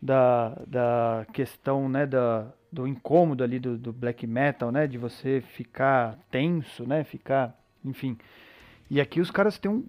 da, 0.00 0.50
da 0.66 1.26
questão 1.32 1.88
né, 1.88 2.06
da, 2.06 2.52
do 2.70 2.86
incômodo 2.86 3.42
ali 3.42 3.58
do, 3.58 3.76
do 3.76 3.92
black 3.92 4.26
metal, 4.26 4.70
né? 4.70 4.86
De 4.86 4.98
você 4.98 5.40
ficar 5.40 6.18
tenso, 6.30 6.86
né? 6.86 7.02
Ficar, 7.04 7.58
enfim. 7.84 8.16
E 8.90 9.00
aqui 9.00 9.20
os 9.20 9.30
caras 9.30 9.56
têm 9.56 9.70
um. 9.70 9.84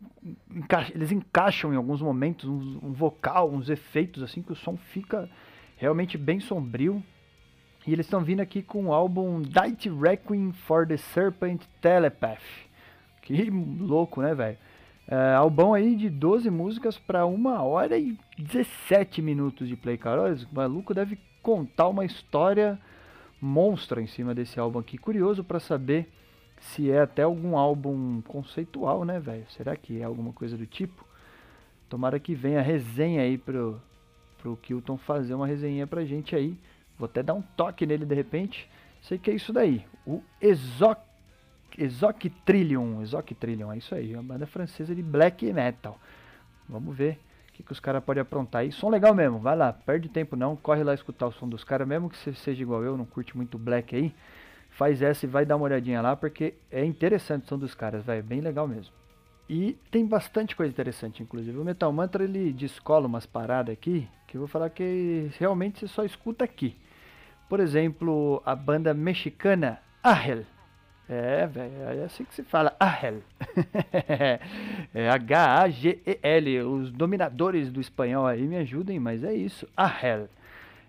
Eles 0.93 1.11
encaixam 1.11 1.73
em 1.73 1.75
alguns 1.75 2.01
momentos 2.01 2.47
um, 2.47 2.79
um, 2.83 2.93
vocal, 2.93 3.49
uns 3.49 3.69
efeitos 3.69 4.21
assim 4.21 4.43
que 4.43 4.51
o 4.51 4.55
som 4.55 4.77
fica 4.77 5.27
realmente 5.75 6.17
bem 6.17 6.39
sombrio. 6.39 7.03
E 7.85 7.91
eles 7.91 8.05
estão 8.05 8.23
vindo 8.23 8.41
aqui 8.41 8.61
com 8.61 8.85
o 8.85 8.93
álbum 8.93 9.41
Dight 9.41 9.89
Requiem 9.89 10.51
for 10.51 10.87
the 10.87 10.97
Serpent 10.97 11.63
Telepath. 11.81 12.43
Que 13.23 13.49
louco, 13.49 14.21
né, 14.21 14.35
velho? 14.35 14.57
É, 15.07 15.33
álbum 15.33 15.73
aí 15.73 15.95
de 15.95 16.07
12 16.07 16.49
músicas 16.51 16.99
para 16.99 17.25
uma 17.25 17.63
hora 17.63 17.97
e 17.97 18.15
17 18.37 19.19
minutos 19.21 19.67
de 19.67 19.75
play, 19.75 19.97
cara. 19.97 20.21
Olha, 20.21 20.35
o 20.35 20.55
maluco 20.55 20.93
deve 20.93 21.17
contar 21.41 21.87
uma 21.87 22.05
história 22.05 22.79
monstra 23.41 23.99
em 23.99 24.05
cima 24.05 24.35
desse 24.35 24.59
álbum 24.59 24.77
aqui. 24.77 24.97
Curioso 24.97 25.43
para 25.43 25.59
saber 25.59 26.07
se 26.61 26.91
é 26.91 27.01
até 27.01 27.23
algum 27.23 27.57
álbum 27.57 28.21
conceitual, 28.21 29.03
né, 29.03 29.19
velho? 29.19 29.45
Será 29.49 29.75
que 29.75 29.99
é 29.99 30.03
alguma 30.03 30.31
coisa 30.31 30.55
do 30.55 30.65
tipo? 30.65 31.03
Tomara 31.89 32.19
que 32.19 32.35
venha 32.35 32.61
resenha 32.61 33.23
aí 33.23 33.37
pro, 33.37 33.81
pro 34.37 34.55
Kilton 34.57 34.95
fazer 34.95 35.33
uma 35.33 35.47
resenha 35.47 35.87
pra 35.87 36.05
gente 36.05 36.35
aí. 36.35 36.55
Vou 36.99 37.07
até 37.07 37.23
dar 37.23 37.33
um 37.33 37.41
toque 37.41 37.85
nele 37.85 38.05
de 38.05 38.13
repente. 38.13 38.69
Sei 39.01 39.17
que 39.17 39.31
é 39.31 39.33
isso 39.33 39.51
daí. 39.51 39.83
O 40.05 40.21
Exoc, 40.39 40.99
Exoc 41.75 42.29
Trillion. 42.45 43.01
Exoc 43.01 43.33
Trillion, 43.33 43.71
é 43.71 43.77
isso 43.79 43.95
aí. 43.95 44.13
Uma 44.13 44.23
banda 44.23 44.45
francesa 44.45 44.93
de 44.93 45.01
black 45.01 45.51
metal. 45.51 45.99
Vamos 46.69 46.95
ver 46.95 47.19
o 47.49 47.53
que, 47.53 47.63
que 47.63 47.71
os 47.71 47.79
caras 47.79 48.03
podem 48.03 48.21
aprontar 48.21 48.61
aí. 48.61 48.71
Som 48.71 48.89
legal 48.89 49.15
mesmo. 49.15 49.39
Vai 49.39 49.57
lá, 49.57 49.73
perde 49.73 50.07
tempo 50.07 50.35
não. 50.35 50.55
Corre 50.55 50.83
lá 50.83 50.93
escutar 50.93 51.25
o 51.25 51.31
som 51.31 51.49
dos 51.49 51.63
caras. 51.63 51.87
Mesmo 51.87 52.07
que 52.07 52.17
você 52.17 52.33
seja 52.33 52.61
igual 52.61 52.83
eu, 52.83 52.95
não 52.95 53.05
curte 53.05 53.35
muito 53.35 53.57
black 53.57 53.95
aí 53.95 54.13
faz 54.71 55.01
essa 55.01 55.25
e 55.25 55.29
vai 55.29 55.45
dar 55.45 55.55
uma 55.55 55.65
olhadinha 55.65 56.01
lá, 56.01 56.15
porque 56.15 56.55
é 56.71 56.83
interessante 56.83 57.43
o 57.45 57.47
som 57.47 57.57
dos 57.57 57.75
caras, 57.75 58.03
velho, 58.03 58.23
bem 58.23 58.41
legal 58.41 58.67
mesmo. 58.67 58.93
E 59.49 59.77
tem 59.91 60.05
bastante 60.05 60.55
coisa 60.55 60.71
interessante, 60.71 61.21
inclusive. 61.21 61.57
O 61.57 61.65
Metal 61.65 61.91
Mantra 61.91 62.23
ele 62.23 62.53
descola 62.53 63.05
umas 63.05 63.25
paradas 63.25 63.73
aqui, 63.73 64.07
que 64.27 64.37
eu 64.37 64.39
vou 64.39 64.47
falar 64.47 64.69
que 64.69 65.29
realmente 65.37 65.79
você 65.79 65.87
só 65.87 66.05
escuta 66.05 66.45
aqui. 66.45 66.75
Por 67.49 67.59
exemplo, 67.59 68.41
a 68.45 68.55
banda 68.55 68.93
mexicana 68.93 69.79
Ahel. 70.01 70.45
É, 71.09 71.45
velho, 71.45 71.73
é 71.99 72.05
assim 72.05 72.23
que 72.23 72.33
se 72.33 72.43
fala, 72.43 72.73
Ahel. 72.79 73.21
é 74.95 75.09
H-A-G-E-L. 75.09 76.61
Os 76.61 76.91
dominadores 76.93 77.69
do 77.69 77.81
espanhol 77.81 78.25
aí 78.25 78.47
me 78.47 78.55
ajudem, 78.55 78.97
mas 79.01 79.21
é 79.21 79.33
isso, 79.33 79.67
Ahel. 79.75 80.29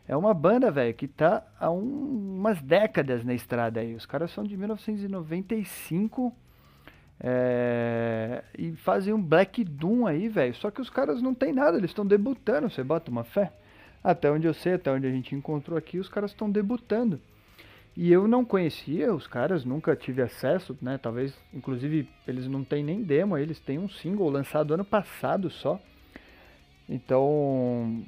É 0.07 0.17
uma 0.17 0.35
banda, 0.35 0.71
velho, 0.71 0.95
que 0.95 1.07
tá 1.07 1.47
há 1.59 1.71
um, 1.71 2.37
umas 2.38 2.61
décadas 2.61 3.25
na 3.25 3.35
estrada 3.35 3.81
aí. 3.81 3.95
Os 3.95 4.05
caras 4.05 4.31
são 4.31 4.43
de 4.45 4.57
1995 4.57 6.35
é, 7.21 8.43
e 8.59 8.73
fazem 8.73 9.15
um 9.15 9.23
Black 9.23 9.62
Doom 9.62 10.07
aí, 10.07 10.29
velho. 10.29 10.55
Só 10.55 10.71
que 10.71 10.81
os 10.81 10.91
caras 10.91 11.23
não 11.23 11.35
tem 11.35 11.53
nada, 11.53 11.79
eles 11.79 11.91
estão 11.91 12.05
debutando, 12.05 12.69
você 12.69 12.83
bota 12.83 13.11
uma 13.11 13.25
fé. 13.25 13.53
Até 14.03 14.29
onde 14.31 14.47
eu 14.47 14.55
sei, 14.55 14.75
até 14.75 14.91
onde 14.91 15.07
a 15.07 15.11
gente 15.11 15.35
encontrou 15.35 15.79
aqui, 15.79 15.99
os 15.99 16.09
caras 16.09 16.33
estão 16.33 16.51
debutando. 16.51 17.21
E 17.97 18.11
eu 18.11 18.27
não 18.27 18.45
conhecia 18.45 19.15
os 19.15 19.27
caras, 19.27 19.65
nunca 19.65 19.95
tive 19.95 20.23
acesso, 20.23 20.77
né? 20.81 20.99
Talvez, 20.99 21.38
inclusive, 21.55 22.09
eles 22.27 22.49
não 22.49 22.65
têm 22.65 22.83
nem 22.83 23.03
demo, 23.03 23.37
eles 23.37 23.61
têm 23.61 23.79
um 23.79 23.88
single 23.88 24.31
lançado 24.31 24.75
ano 24.75 24.85
passado 24.85 25.51
só. 25.51 25.79
Então, 26.88 28.03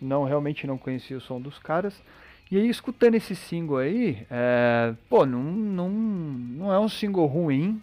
não 0.00 0.24
realmente 0.24 0.66
não 0.66 0.78
conhecia 0.78 1.16
o 1.16 1.20
som 1.20 1.40
dos 1.40 1.58
caras. 1.58 2.02
E 2.50 2.56
aí, 2.56 2.68
escutando 2.68 3.14
esse 3.14 3.36
single 3.36 3.78
aí, 3.78 4.26
é, 4.28 4.92
pô, 5.08 5.24
não, 5.24 5.42
não, 5.42 5.88
não 5.88 6.72
é 6.72 6.80
um 6.80 6.88
single 6.88 7.26
ruim, 7.26 7.80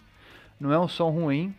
não 0.60 0.72
é 0.72 0.78
um 0.78 0.88
som 0.88 1.08
ruim, 1.08 1.54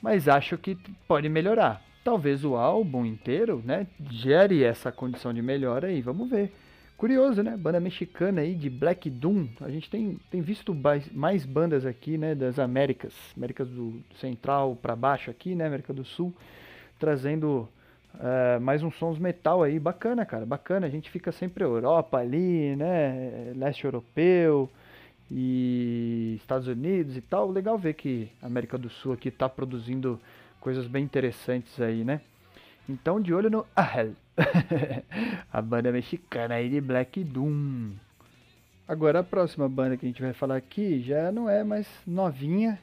mas 0.00 0.28
acho 0.28 0.56
que 0.56 0.76
pode 1.08 1.28
melhorar. 1.28 1.82
Talvez 2.04 2.44
o 2.44 2.54
álbum 2.54 3.04
inteiro, 3.04 3.60
né, 3.64 3.86
gere 4.08 4.62
essa 4.62 4.92
condição 4.92 5.34
de 5.34 5.42
melhora 5.42 5.88
aí, 5.88 6.00
vamos 6.00 6.30
ver. 6.30 6.52
Curioso, 6.96 7.42
né? 7.42 7.56
Banda 7.56 7.80
mexicana 7.80 8.42
aí 8.42 8.54
de 8.54 8.68
Black 8.68 9.08
Doom. 9.08 9.48
A 9.62 9.70
gente 9.70 9.88
tem, 9.88 10.20
tem 10.30 10.42
visto 10.42 10.76
mais 11.12 11.46
bandas 11.46 11.86
aqui, 11.86 12.18
né, 12.18 12.34
das 12.34 12.58
Américas, 12.58 13.14
Américas 13.34 13.68
do 13.68 14.02
Central 14.20 14.76
para 14.76 14.94
baixo 14.94 15.30
aqui, 15.30 15.54
né, 15.54 15.66
América 15.66 15.94
do 15.94 16.04
Sul, 16.04 16.32
trazendo 16.98 17.66
é, 18.18 18.58
mais 18.58 18.82
uns 18.82 18.96
sons 18.96 19.18
metal 19.18 19.62
aí, 19.62 19.78
bacana, 19.78 20.26
cara, 20.26 20.44
bacana. 20.44 20.86
A 20.86 20.90
gente 20.90 21.10
fica 21.10 21.30
sempre 21.30 21.62
Europa 21.62 22.18
ali, 22.18 22.74
né? 22.76 23.52
Leste 23.54 23.84
europeu 23.84 24.68
e 25.30 26.34
Estados 26.36 26.66
Unidos 26.66 27.16
e 27.16 27.20
tal. 27.20 27.50
Legal 27.50 27.78
ver 27.78 27.94
que 27.94 28.30
a 28.42 28.46
América 28.46 28.76
do 28.76 28.90
Sul 28.90 29.12
aqui 29.12 29.30
tá 29.30 29.48
produzindo 29.48 30.20
coisas 30.60 30.86
bem 30.86 31.04
interessantes 31.04 31.80
aí, 31.80 32.04
né? 32.04 32.20
Então, 32.88 33.20
de 33.20 33.32
olho 33.32 33.48
no 33.48 33.64
Ahel, 33.76 34.12
a 35.52 35.62
banda 35.62 35.92
mexicana 35.92 36.56
aí 36.56 36.68
de 36.68 36.80
Black 36.80 37.22
Doom. 37.22 37.92
Agora, 38.88 39.20
a 39.20 39.24
próxima 39.24 39.68
banda 39.68 39.96
que 39.96 40.04
a 40.04 40.08
gente 40.08 40.20
vai 40.20 40.32
falar 40.32 40.56
aqui 40.56 41.00
já 41.00 41.30
não 41.30 41.48
é 41.48 41.62
mais 41.62 41.86
novinha, 42.04 42.80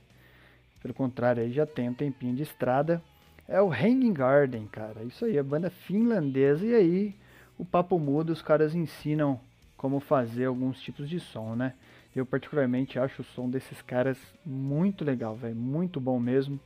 pelo 0.82 0.94
contrário, 0.94 1.44
aí 1.44 1.52
já 1.52 1.66
tem 1.66 1.90
um 1.90 1.94
tempinho 1.94 2.34
de 2.34 2.44
estrada 2.44 3.04
é 3.48 3.62
o 3.62 3.72
Hanging 3.72 4.14
Garden, 4.14 4.68
cara. 4.68 5.04
Isso 5.04 5.26
aí, 5.26 5.40
a 5.40 5.44
banda 5.44 5.70
finlandesa. 5.70 6.66
E 6.66 6.74
aí, 6.76 7.16
o 7.58 7.64
papo 7.64 7.98
muda, 7.98 8.32
os 8.32 8.42
caras 8.42 8.76
ensinam 8.76 9.40
como 9.78 10.00
fazer 10.00 10.46
alguns 10.46 10.82
tipos 10.82 11.08
de 11.10 11.20
som, 11.20 11.56
né? 11.56 11.74
Eu 12.16 12.26
particularmente 12.26 12.98
acho 12.98 13.22
o 13.22 13.26
som 13.26 13.50
desses 13.50 13.82
caras 13.82 14.18
muito 14.44 15.06
legal, 15.06 15.36
velho, 15.36 15.56
muito 15.56 16.00
bom 16.00 16.20
mesmo. 16.20 16.60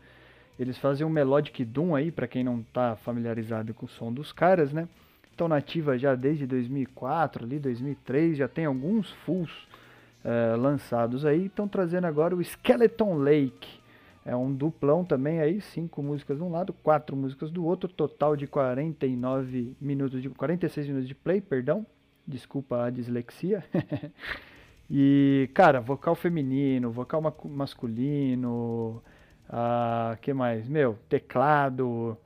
Eles 0.57 0.77
fazem 0.77 1.05
um 1.05 1.09
melodic 1.09 1.65
doom 1.65 1.93
aí, 1.93 2.09
para 2.11 2.27
quem 2.27 2.43
não 2.43 2.63
tá 2.63 2.95
familiarizado 2.95 3.73
com 3.73 3.85
o 3.85 3.89
som 3.89 4.13
dos 4.13 4.31
caras, 4.31 4.71
né? 4.71 4.87
Estão 5.29 5.47
nativa 5.47 5.97
já 5.97 6.15
desde 6.15 6.45
2004, 6.47 7.43
ali 7.43 7.59
2003, 7.59 8.37
já 8.37 8.47
tem 8.47 8.65
alguns 8.65 9.11
fulls 9.25 9.51
uh, 10.23 10.55
lançados 10.57 11.25
aí. 11.25 11.47
Estão 11.47 11.67
trazendo 11.67 12.05
agora 12.05 12.35
o 12.35 12.41
Skeleton 12.41 13.15
Lake, 13.15 13.80
é 14.25 14.35
um 14.35 14.53
duplão 14.53 15.03
também 15.03 15.39
aí, 15.39 15.59
cinco 15.61 16.03
músicas 16.03 16.37
de 16.37 16.43
um 16.43 16.51
lado, 16.51 16.73
quatro 16.73 17.15
músicas 17.15 17.49
do 17.49 17.65
outro, 17.65 17.89
total 17.89 18.35
de 18.35 18.45
49 18.45 19.75
minutos 19.81 20.21
de 20.21 20.29
46 20.29 20.87
minutos 20.87 21.07
de 21.07 21.15
play, 21.15 21.41
perdão. 21.41 21.85
Desculpa 22.27 22.85
a 22.85 22.89
dislexia. 22.91 23.63
e, 24.89 25.49
cara, 25.55 25.81
vocal 25.81 26.13
feminino, 26.13 26.91
vocal 26.91 27.21
masculino, 27.45 29.01
ah, 29.49 30.17
que 30.21 30.33
mais? 30.33 30.69
Meu, 30.69 30.97
teclado, 31.09 32.17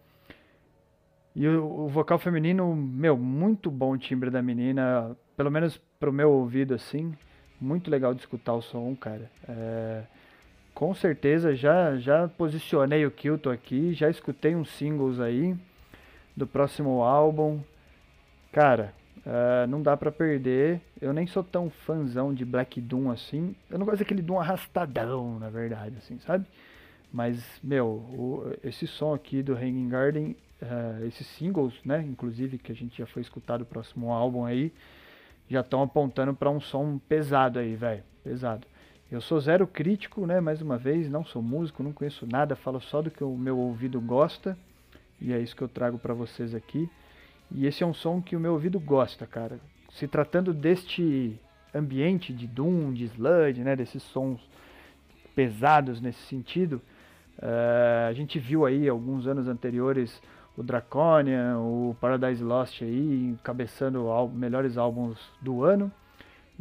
E 1.36 1.48
o, 1.48 1.86
o, 1.86 1.88
vocal 1.88 2.20
feminino, 2.20 2.76
meu, 2.76 3.18
muito 3.18 3.72
bom 3.72 3.94
o 3.94 3.98
timbre 3.98 4.30
da 4.30 4.42
menina, 4.42 5.16
pelo 5.36 5.50
menos 5.50 5.78
pro 6.00 6.14
meu 6.14 6.32
ouvido, 6.32 6.74
assim. 6.74 7.14
Muito 7.60 7.90
legal 7.90 8.14
de 8.14 8.22
escutar 8.22 8.54
o 8.54 8.62
som, 8.62 8.96
cara. 8.96 9.32
É, 9.48 10.04
com 10.76 10.94
certeza 10.94 11.56
já, 11.56 11.96
já 11.96 12.28
posicionei 12.28 13.06
o 13.06 13.12
Kilton 13.12 13.50
aqui, 13.50 13.94
já 13.94 14.10
escutei 14.10 14.56
uns 14.56 14.70
singles 14.70 15.22
aí 15.22 15.56
do 16.36 16.46
próximo 16.46 17.02
álbum. 17.02 17.62
Cara, 18.52 18.94
uh, 19.26 19.66
não 19.68 19.82
dá 19.82 19.96
para 19.96 20.12
perder. 20.12 20.82
Eu 21.02 21.14
nem 21.14 21.26
sou 21.26 21.44
tão 21.44 21.70
fãzão 21.70 22.34
de 22.34 22.44
Black 22.44 22.82
Doom 22.82 23.10
assim. 23.10 23.56
Eu 23.70 23.80
não 23.80 23.86
gosto 23.86 24.00
daquele 24.00 24.22
Doom 24.22 24.38
arrastadão, 24.38 25.40
na 25.40 25.50
verdade, 25.50 25.96
assim, 25.98 26.20
sabe? 26.20 26.46
Mas, 27.12 27.42
meu, 27.64 27.88
o, 27.88 28.54
esse 28.62 28.86
som 28.86 29.14
aqui 29.14 29.42
do 29.42 29.54
Hanging 29.54 29.88
Garden, 29.88 30.36
uh, 30.62 31.06
esses 31.06 31.26
singles, 31.26 31.74
né, 31.86 32.02
inclusive, 32.06 32.58
que 32.58 32.74
a 32.74 32.76
gente 32.76 32.98
já 32.98 33.06
foi 33.06 33.22
escutar 33.22 33.58
do 33.58 33.66
próximo 33.66 34.12
álbum 34.12 34.44
aí, 34.44 34.74
já 35.50 35.62
estão 35.62 35.82
apontando 35.82 36.34
para 36.34 36.50
um 36.50 36.60
som 36.60 37.00
pesado 37.08 37.60
aí, 37.60 37.78
velho. 37.78 38.04
Pesado. 38.22 38.68
Eu 39.12 39.22
sou 39.22 39.40
zero 39.40 39.68
crítico, 39.68 40.26
né, 40.26 40.42
mais 40.42 40.64
uma 40.64 40.80
vez, 40.80 41.08
não 41.08 41.24
sou 41.24 41.40
músico, 41.40 41.84
não 41.84 41.94
conheço 41.94 42.26
nada, 42.26 42.56
falo 42.56 42.82
só 42.82 43.04
do 43.04 43.12
que 43.12 43.24
o 43.24 43.38
meu 43.38 43.56
ouvido 43.56 44.02
gosta. 44.02 44.58
E 45.22 45.32
é 45.32 45.40
isso 45.40 45.56
que 45.56 45.62
eu 45.62 45.68
trago 45.68 46.00
para 46.00 46.14
vocês 46.14 46.56
aqui. 46.56 46.90
E 47.52 47.68
esse 47.68 47.84
é 47.84 47.86
um 47.86 47.94
som 47.94 48.20
que 48.20 48.36
o 48.36 48.40
meu 48.40 48.54
ouvido 48.54 48.80
gosta, 48.80 49.28
cara. 49.28 49.60
Se 49.92 50.08
tratando 50.08 50.54
deste 50.54 51.40
ambiente 51.74 52.34
de 52.34 52.48
doom, 52.48 52.92
de 52.94 53.06
sludge, 53.06 53.62
né, 53.62 53.76
desses 53.76 54.02
sons 54.02 54.42
pesados 55.36 56.02
nesse 56.02 56.22
sentido, 56.24 56.82
uh, 57.38 58.08
a 58.10 58.14
gente 58.14 58.40
viu 58.40 58.66
aí 58.66 58.90
alguns 58.90 59.28
anos 59.28 59.48
anteriores 59.48 60.20
o 60.58 60.64
Draconian, 60.64 61.60
o 61.60 61.96
Paradise 62.02 62.44
Lost 62.44 62.82
aí, 62.82 63.30
encabeçando 63.34 64.08
melhores 64.34 64.78
álbuns 64.78 65.20
do 65.42 65.64
ano. 65.64 65.92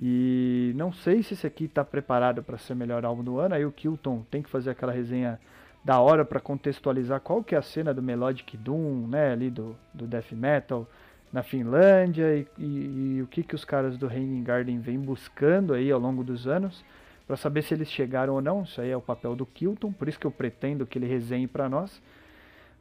E 0.01 0.73
não 0.77 0.93
sei 0.93 1.23
se 1.23 1.35
esse 1.35 1.47
aqui 1.47 1.65
está 1.65 1.85
preparado 1.85 2.43
para 2.43 2.59
ser 2.59 2.73
o 2.73 2.77
melhor 2.77 3.05
álbum 3.05 3.23
do 3.23 3.39
ano. 3.39 3.55
Aí 3.55 3.65
o 3.65 3.73
Kilton 3.73 4.25
tem 4.31 4.43
que 4.43 4.51
fazer 4.51 4.71
aquela 4.71 4.93
resenha 4.93 5.39
da 5.85 6.01
hora 6.01 6.25
para 6.25 6.41
contextualizar 6.41 7.21
qual 7.21 7.45
que 7.45 7.55
é 7.55 7.59
a 7.59 7.63
cena 7.63 7.93
do 7.93 8.03
Melodic 8.03 8.57
Doom, 8.57 9.07
né, 9.07 9.33
ali 9.33 9.51
do, 9.51 9.77
do 9.93 10.07
Death 10.07 10.33
Metal 10.33 10.89
na 11.31 11.43
Finlândia 11.43 12.37
e, 12.37 12.47
e, 12.59 13.17
e 13.17 13.23
o 13.23 13.27
que, 13.27 13.43
que 13.43 13.55
os 13.55 13.65
caras 13.65 13.99
do 13.99 14.07
Hanging 14.07 14.43
Garden 14.43 14.79
vêm 14.79 14.99
buscando 14.99 15.75
aí 15.75 15.91
ao 15.91 16.01
longo 16.01 16.25
dos 16.25 16.47
anos 16.47 16.85
para 17.27 17.37
saber 17.37 17.63
se 17.63 17.75
eles 17.75 17.91
chegaram 17.91 18.35
ou 18.35 18.41
não. 18.41 18.63
Isso 18.63 18.81
aí 18.81 18.91
é 18.91 18.97
o 18.97 19.01
papel 19.01 19.35
do 19.35 19.45
Kilton, 19.45 19.93
por 19.93 20.09
isso 20.09 20.19
que 20.19 20.27
eu 20.27 20.31
pretendo 20.31 20.87
que 20.87 20.99
ele 20.99 21.07
resenhe 21.07 21.47
para 21.47 21.69
nós. 21.69 22.01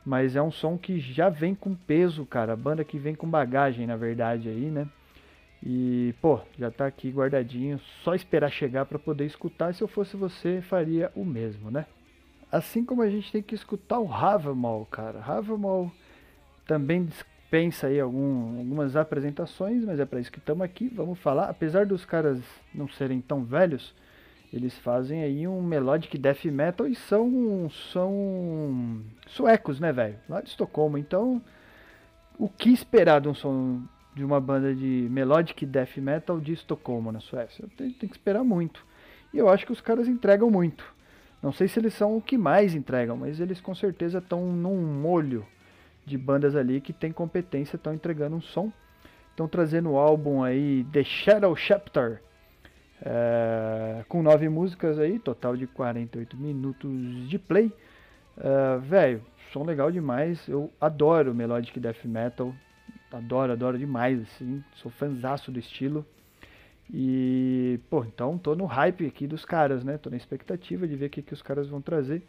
Mas 0.06 0.36
é 0.36 0.42
um 0.42 0.52
som 0.52 0.78
que 0.78 1.00
já 1.00 1.30
vem 1.30 1.56
com 1.56 1.74
peso, 1.74 2.26
cara. 2.26 2.54
A 2.54 2.58
banda 2.58 2.84
que 2.84 2.98
vem 2.98 3.16
com 3.16 3.28
bagagem, 3.28 3.88
na 3.88 3.96
verdade, 3.96 4.50
aí, 4.50 4.70
né? 4.70 4.88
E, 5.66 6.14
pô, 6.22 6.42
já 6.60 6.70
tá 6.70 6.86
aqui 6.86 7.10
guardadinho. 7.10 7.80
Só 8.04 8.14
esperar 8.14 8.52
chegar 8.52 8.86
para 8.86 9.00
poder 9.00 9.26
escutar. 9.26 9.74
Se 9.74 9.82
eu 9.82 9.88
fosse 9.88 10.18
você, 10.18 10.62
faria 10.62 11.10
o 11.16 11.24
mesmo, 11.24 11.72
né? 11.72 11.86
Assim 12.52 12.84
como 12.84 13.02
a 13.02 13.10
gente 13.10 13.32
tem 13.32 13.42
que 13.42 13.56
escutar 13.56 14.00
o 14.00 14.14
Havermall, 14.14 14.86
cara. 14.86 15.20
Havermall 15.20 15.90
também 16.68 17.06
dispensa 17.06 17.88
aí 17.88 18.00
algum, 18.00 18.60
algumas 18.60 18.96
apresentações, 18.96 19.86
mas 19.86 20.00
é 20.00 20.06
para 20.06 20.20
isso 20.20 20.32
que 20.32 20.40
estamos 20.40 20.64
aqui. 20.64 20.90
Vamos 20.90 21.18
falar. 21.20 21.50
Apesar 21.50 21.86
dos 21.86 22.04
caras 22.04 22.42
não 22.76 22.90
serem 22.90 23.22
tão 23.22 23.46
velhos, 23.46 23.96
eles 24.52 24.78
fazem 24.80 25.24
aí 25.24 25.48
um 25.48 25.62
melodic 25.62 26.18
death 26.18 26.44
metal 26.46 26.86
e 26.88 26.94
são 26.94 27.70
são 27.92 29.02
suecos, 29.28 29.80
né, 29.80 29.94
velho? 29.94 30.18
Lá 30.28 30.42
de 30.42 30.50
Estocolmo. 30.50 30.98
Então, 30.98 31.42
o 32.38 32.50
que 32.50 32.70
esperar 32.70 33.22
de 33.22 33.30
um 33.30 33.34
som 33.34 33.82
de 34.16 34.24
uma 34.24 34.40
banda 34.40 34.74
de 34.74 35.08
melodic 35.10 35.66
death 35.66 35.98
metal 35.98 36.40
de 36.40 36.54
Estocolmo 36.54 37.12
na 37.12 37.20
Suécia? 37.20 37.66
Tem, 37.78 37.92
tem 37.92 38.10
que 38.10 38.16
esperar 38.16 38.44
muito. 38.44 38.86
E 39.34 39.38
eu 39.38 39.50
acho 39.50 39.66
que 39.66 39.72
os 39.72 39.82
caras 39.82 40.08
entregam 40.08 40.50
muito. 40.52 40.86
Não 41.42 41.52
sei 41.52 41.68
se 41.68 41.80
eles 41.80 41.94
são 41.94 42.16
o 42.16 42.22
que 42.22 42.38
mais 42.38 42.74
entregam, 42.74 43.18
mas 43.18 43.40
eles 43.40 43.60
com 43.60 43.76
certeza 43.76 44.20
estão 44.20 44.46
num 44.46 44.82
molho 45.02 45.46
de 46.06 46.18
bandas 46.18 46.56
ali 46.56 46.80
que 46.80 46.94
tem 46.94 47.12
competência, 47.12 47.76
estão 47.76 47.94
entregando 47.94 48.36
um 48.36 48.42
som. 48.42 48.72
Estão 49.32 49.48
trazendo 49.48 49.92
o 49.92 49.98
álbum 49.98 50.44
aí 50.44 50.86
The 50.92 51.04
Shadow 51.04 51.56
Chapter, 51.56 52.22
é, 53.02 54.06
com 54.08 54.22
nove 54.22 54.48
músicas 54.48 55.00
aí, 55.00 55.18
total 55.18 55.58
de 55.58 55.66
48 55.66 56.38
minutos 56.38 57.28
de 57.28 57.40
play. 57.40 57.74
É, 58.38 58.78
Velho, 58.78 59.22
som 59.52 59.64
legal 59.64 59.92
demais. 59.92 60.48
Eu 60.48 60.72
adoro 60.80 61.34
Melodic 61.34 61.80
Death 61.80 62.06
Metal. 62.06 62.54
Adoro, 63.14 63.52
adoro 63.52 63.78
demais, 63.78 64.20
assim. 64.22 64.64
Sou 64.74 64.90
fanzaço 64.90 65.52
do 65.52 65.60
estilo. 65.60 66.04
E, 66.92 67.80
pô, 67.90 68.04
então 68.04 68.38
tô 68.40 68.56
no 68.56 68.66
hype 68.66 69.06
aqui 69.06 69.28
dos 69.28 69.46
caras, 69.46 69.84
né? 69.84 70.00
Tô 70.00 70.10
na 70.10 70.18
expectativa 70.18 70.88
de 70.88 70.96
ver 70.96 71.06
o 71.06 71.10
que, 71.12 71.22
que 71.22 71.34
os 71.34 71.42
caras 71.42 71.70
vão 71.70 71.80
trazer. 71.80 72.24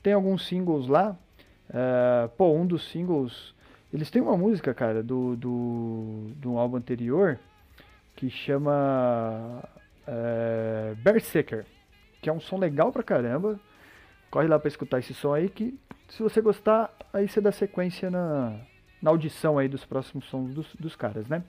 Tem 0.00 0.12
alguns 0.12 0.46
singles 0.46 0.86
lá. 0.86 1.16
Uh, 1.68 2.28
pô, 2.36 2.52
um 2.52 2.64
dos 2.64 2.88
singles. 2.88 3.52
Eles 3.92 4.10
têm 4.10 4.22
uma 4.22 4.36
música, 4.36 4.72
cara, 4.72 5.02
do, 5.02 5.34
do, 5.34 6.30
do 6.36 6.56
álbum 6.56 6.76
anterior 6.76 7.38
que 8.14 8.30
chama 8.30 9.62
uh, 10.06 10.94
Berserker, 10.96 11.66
que 12.22 12.28
é 12.28 12.32
um 12.32 12.40
som 12.40 12.58
legal 12.58 12.92
pra 12.92 13.02
caramba. 13.02 13.58
Corre 14.30 14.46
lá 14.46 14.58
pra 14.58 14.68
escutar 14.68 15.00
esse 15.00 15.14
som 15.14 15.34
aí 15.34 15.48
que 15.48 15.78
se 16.08 16.22
você 16.22 16.40
gostar, 16.40 16.92
aí 17.12 17.28
você 17.28 17.40
dá 17.40 17.50
sequência 17.50 18.10
na, 18.10 18.60
na 19.00 19.10
audição 19.10 19.58
aí 19.58 19.68
dos 19.68 19.84
próximos 19.84 20.24
sons 20.26 20.54
dos, 20.54 20.74
dos 20.76 20.96
caras, 20.96 21.26
né? 21.28 21.42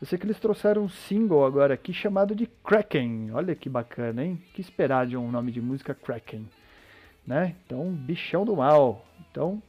Eu 0.00 0.06
sei 0.06 0.18
que 0.18 0.26
eles 0.26 0.38
trouxeram 0.38 0.84
um 0.84 0.88
single 0.88 1.44
agora 1.44 1.72
aqui 1.72 1.92
chamado 1.92 2.34
de 2.34 2.46
Kraken. 2.46 3.30
Olha 3.32 3.54
que 3.54 3.68
bacana, 3.68 4.22
hein? 4.22 4.42
Que 4.52 4.60
esperar 4.60 5.06
de 5.06 5.16
um 5.16 5.30
nome 5.30 5.50
de 5.50 5.60
música 5.60 5.94
Kraken, 5.94 6.46
né? 7.26 7.54
Então, 7.64 7.90
bichão 7.92 8.44
do 8.44 8.56
mal. 8.56 9.06
Então, 9.30 9.62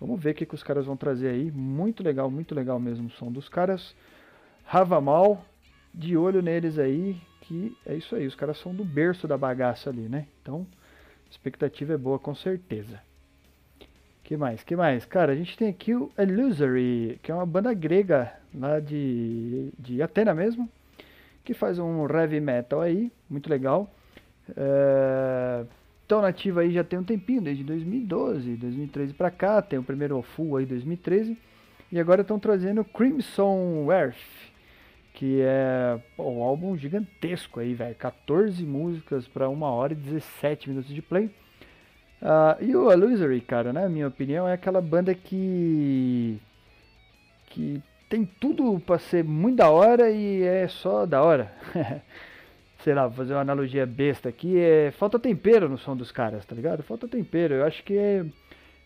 vamos 0.00 0.22
ver 0.22 0.30
o 0.30 0.34
que, 0.34 0.46
que 0.46 0.54
os 0.54 0.62
caras 0.62 0.86
vão 0.86 0.96
trazer 0.96 1.28
aí. 1.28 1.50
Muito 1.50 2.04
legal, 2.04 2.30
muito 2.30 2.54
legal 2.54 2.78
mesmo 2.78 3.08
o 3.08 3.10
som 3.10 3.32
dos 3.32 3.48
caras. 3.48 3.96
Ravamal, 4.64 5.44
de 5.92 6.16
olho 6.16 6.40
neles 6.40 6.78
aí, 6.78 7.20
que 7.40 7.76
é 7.84 7.96
isso 7.96 8.14
aí. 8.14 8.28
Os 8.28 8.36
caras 8.36 8.58
são 8.58 8.72
do 8.72 8.84
berço 8.84 9.26
da 9.26 9.36
bagaça 9.36 9.90
ali, 9.90 10.08
né? 10.08 10.28
Então, 10.40 10.64
expectativa 11.28 11.94
é 11.94 11.98
boa 11.98 12.18
com 12.18 12.34
certeza 12.34 13.00
que 14.24 14.38
mais? 14.38 14.64
que 14.64 14.74
mais? 14.74 15.04
Cara, 15.04 15.32
a 15.32 15.36
gente 15.36 15.56
tem 15.56 15.68
aqui 15.68 15.94
o 15.94 16.10
Illusory, 16.18 17.20
que 17.22 17.30
é 17.30 17.34
uma 17.34 17.44
banda 17.44 17.74
grega 17.74 18.32
lá 18.54 18.80
de, 18.80 19.68
de 19.78 20.02
Atena 20.02 20.34
mesmo, 20.34 20.68
que 21.44 21.52
faz 21.52 21.78
um 21.78 22.08
heavy 22.08 22.40
metal 22.40 22.80
aí, 22.80 23.12
muito 23.28 23.50
legal. 23.50 23.94
É, 24.56 25.64
tão 26.08 26.22
nativa 26.22 26.62
aí 26.62 26.72
já 26.72 26.82
tem 26.82 26.98
um 26.98 27.04
tempinho, 27.04 27.42
desde 27.42 27.62
2012, 27.64 28.56
2013 28.56 29.12
para 29.12 29.30
cá, 29.30 29.60
tem 29.60 29.78
o 29.78 29.84
primeiro 29.84 30.20
full 30.22 30.56
aí 30.56 30.64
2013, 30.64 31.36
e 31.92 32.00
agora 32.00 32.22
estão 32.22 32.38
trazendo 32.38 32.82
Crimson 32.82 33.92
Earth, 33.92 34.16
que 35.12 35.42
é 35.42 36.00
um 36.18 36.42
álbum 36.42 36.76
gigantesco 36.78 37.60
aí, 37.60 37.74
velho, 37.74 37.94
14 37.94 38.64
músicas 38.64 39.28
para 39.28 39.50
1 39.50 39.62
hora 39.62 39.92
e 39.92 39.96
17 39.96 40.70
minutos 40.70 40.92
de 40.94 41.02
play. 41.02 41.30
Uh, 42.24 42.64
e 42.64 42.74
o 42.74 42.90
Illusory, 42.90 43.42
cara, 43.42 43.70
na 43.70 43.86
minha 43.86 44.08
opinião, 44.08 44.48
é 44.48 44.54
aquela 44.54 44.80
banda 44.80 45.14
que. 45.14 46.40
que 47.48 47.82
tem 48.08 48.24
tudo 48.24 48.80
pra 48.80 48.98
ser 48.98 49.22
muito 49.22 49.56
da 49.56 49.68
hora 49.68 50.10
e 50.10 50.42
é 50.42 50.66
só 50.66 51.04
da 51.04 51.22
hora. 51.22 51.52
Sei 52.82 52.94
lá, 52.94 53.06
vou 53.06 53.16
fazer 53.16 53.34
uma 53.34 53.42
analogia 53.42 53.84
besta 53.84 54.30
aqui, 54.30 54.58
é. 54.58 54.90
Falta 54.92 55.18
tempero 55.18 55.68
no 55.68 55.76
som 55.76 55.94
dos 55.94 56.10
caras, 56.10 56.46
tá 56.46 56.54
ligado? 56.54 56.82
Falta 56.82 57.06
tempero. 57.06 57.54
Eu 57.54 57.64
acho 57.66 57.84
que 57.84 57.96
é. 57.96 58.24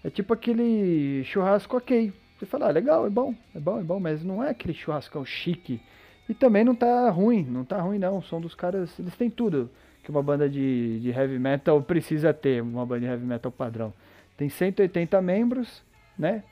É 0.03 0.11
tipo 0.11 0.35
aquele 0.35 1.23
churrasco 1.25 1.77
ok. 1.77 2.13
Você 2.39 2.47
fala, 2.47 2.69
ah, 2.69 2.71
legal, 2.73 3.07
é 3.07 3.11
bom, 3.11 3.35
é 3.55 3.59
bom, 3.59 3.81
é 3.81 3.83
bom, 3.83 4.01
mas 4.01 4.25
não 4.25 4.43
é 4.43 4.51
aquele 4.51 4.75
churrascão 4.75 5.25
chique. 5.25 5.81
E 6.29 6.35
também 6.35 6.65
não 6.65 6.75
tá 6.75 7.09
ruim, 7.11 7.45
não 7.45 7.65
tá 7.65 7.81
ruim 7.81 7.99
não. 7.99 8.19
O 8.19 8.23
som 8.23 8.41
dos 8.41 8.55
caras, 8.55 8.97
eles 8.99 9.17
têm 9.17 9.31
tudo 9.31 9.71
que 10.09 10.11
uma 10.11 10.23
banda 10.23 10.49
de, 10.49 11.01
de 11.01 11.11
heavy 11.11 11.39
metal 11.39 11.83
precisa 11.83 12.33
ter, 12.33 12.63
uma 12.63 12.87
banda 12.87 13.01
de 13.01 13.07
heavy 13.07 13.27
metal 13.27 13.53
padrão. 13.53 13.93
Tem 14.39 14.49
180 14.49 15.21
membros, 15.21 15.85
né? 16.19 16.43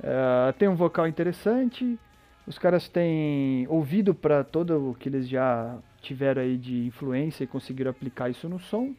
Uh, 0.00 0.52
tem 0.54 0.68
um 0.68 0.74
vocal 0.74 1.06
interessante. 1.06 1.96
Os 2.48 2.58
caras 2.58 2.88
têm 2.88 3.64
ouvido 3.68 4.12
para 4.12 4.42
todo 4.42 4.90
o 4.90 4.94
que 4.96 5.08
eles 5.08 5.28
já 5.28 5.78
tiveram 6.02 6.42
aí 6.42 6.56
de 6.56 6.84
influência 6.84 7.44
e 7.44 7.46
conseguiram 7.46 7.92
aplicar 7.92 8.28
isso 8.28 8.48
no 8.48 8.58
som. 8.58 8.92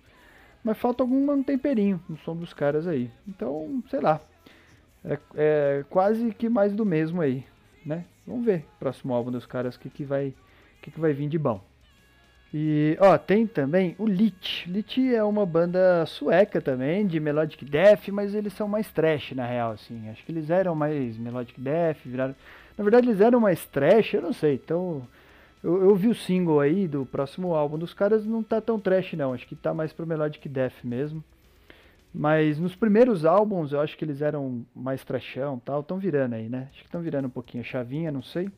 Mas 0.64 0.78
falta 0.78 1.04
algum 1.04 1.44
temperinho 1.44 2.02
no 2.08 2.16
som 2.20 2.34
dos 2.34 2.54
caras 2.54 2.88
aí. 2.88 3.12
Então, 3.28 3.84
sei 3.90 4.00
lá. 4.00 4.22
É, 5.04 5.20
é 5.36 5.86
quase 5.90 6.32
que 6.32 6.48
mais 6.48 6.74
do 6.74 6.86
mesmo 6.86 7.20
aí, 7.20 7.44
né? 7.86 8.06
Vamos 8.26 8.46
ver 8.46 8.66
próximo 8.80 9.14
álbum 9.14 9.32
dos 9.32 9.46
caras 9.46 9.76
o 9.76 9.80
que, 9.82 9.90
que 9.90 10.06
vai 10.06 10.34
que, 10.82 10.92
que 10.92 11.00
vai 11.00 11.12
vir 11.12 11.28
de 11.28 11.38
bom. 11.38 11.71
E, 12.54 12.98
ó, 13.00 13.18
tem 13.18 13.48
também 13.48 13.96
o 13.98 14.06
Lit. 14.06 14.70
Lit 14.70 15.14
é 15.14 15.24
uma 15.24 15.46
banda 15.46 16.06
sueca 16.06 16.60
também, 16.62 17.08
de 17.08 17.20
melodic 17.20 17.64
death, 17.64 18.10
mas 18.10 18.36
eles 18.36 18.52
são 18.54 18.68
mais 18.68 18.92
trash 18.92 19.32
na 19.32 19.46
real, 19.46 19.72
assim. 19.72 20.10
Acho 20.10 20.24
que 20.26 20.32
eles 20.32 20.50
eram 20.50 20.76
mais 20.76 21.18
melodic 21.18 21.60
death, 21.60 21.98
viraram... 22.06 22.36
Na 22.78 22.84
verdade, 22.84 23.08
eles 23.08 23.22
eram 23.22 23.40
mais 23.40 23.66
trash, 23.66 24.14
eu 24.14 24.22
não 24.22 24.34
sei. 24.34 24.56
Então, 24.56 25.08
eu, 25.64 25.82
eu 25.82 25.96
vi 25.96 26.10
o 26.10 26.16
single 26.16 26.60
aí 26.60 26.88
do 26.88 27.06
próximo 27.06 27.54
álbum 27.54 27.78
dos 27.78 27.94
caras, 27.94 28.26
não 28.26 28.44
tá 28.44 28.60
tão 28.60 28.80
trash 28.80 29.14
não. 29.14 29.34
Acho 29.34 29.48
que 29.48 29.56
tá 29.56 29.74
mais 29.74 29.94
pro 29.94 30.08
melodic 30.08 30.50
death 30.50 30.84
mesmo. 30.84 31.24
Mas 32.14 32.60
nos 32.60 32.76
primeiros 32.76 33.24
álbuns, 33.24 33.72
eu 33.72 33.80
acho 33.80 33.98
que 33.98 34.04
eles 34.04 34.22
eram 34.22 34.66
mais 34.76 35.04
trashão 35.06 35.58
tal. 35.60 35.80
Estão 35.80 35.98
virando 35.98 36.36
aí, 36.36 36.50
né? 36.50 36.68
Acho 36.72 36.82
que 36.82 36.88
estão 36.88 37.02
virando 37.02 37.28
um 37.28 37.32
pouquinho 37.32 37.64
a 37.64 37.66
chavinha, 37.66 38.12
não 38.12 38.22
sei. 38.22 38.50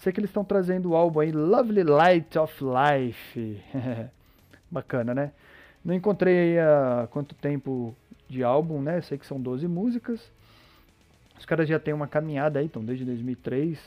Sei 0.00 0.12
que 0.12 0.18
eles 0.18 0.30
estão 0.30 0.42
trazendo 0.42 0.90
o 0.90 0.96
álbum 0.96 1.20
aí, 1.20 1.30
Lovely 1.30 1.84
Light 1.84 2.38
of 2.38 2.54
Life. 2.64 3.62
Bacana, 4.70 5.14
né? 5.14 5.32
Não 5.84 5.94
encontrei 5.94 6.58
há 6.58 7.06
quanto 7.10 7.34
tempo 7.34 7.94
de 8.26 8.42
álbum, 8.42 8.80
né? 8.80 9.02
Sei 9.02 9.18
que 9.18 9.26
são 9.26 9.38
12 9.38 9.68
músicas. 9.68 10.32
Os 11.38 11.44
caras 11.44 11.68
já 11.68 11.78
têm 11.78 11.92
uma 11.92 12.06
caminhada 12.06 12.58
aí, 12.58 12.66
estão 12.66 12.82
desde 12.82 13.04
2003 13.04 13.78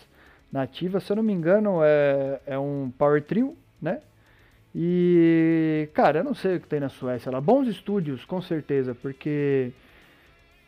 na 0.51 0.61
ativa. 0.61 0.99
Se 0.99 1.11
eu 1.11 1.15
não 1.15 1.23
me 1.23 1.33
engano, 1.33 1.79
é, 1.83 2.39
é 2.45 2.59
um 2.59 2.93
power 2.95 3.23
trio, 3.23 3.57
né? 3.81 3.99
E, 4.75 5.89
cara, 5.95 6.19
eu 6.19 6.23
não 6.23 6.35
sei 6.35 6.57
o 6.57 6.59
que 6.59 6.67
tem 6.67 6.79
na 6.79 6.89
Suécia 6.89 7.31
lá. 7.31 7.41
Bons 7.41 7.67
estúdios, 7.67 8.23
com 8.23 8.39
certeza, 8.39 8.93
porque 8.93 9.71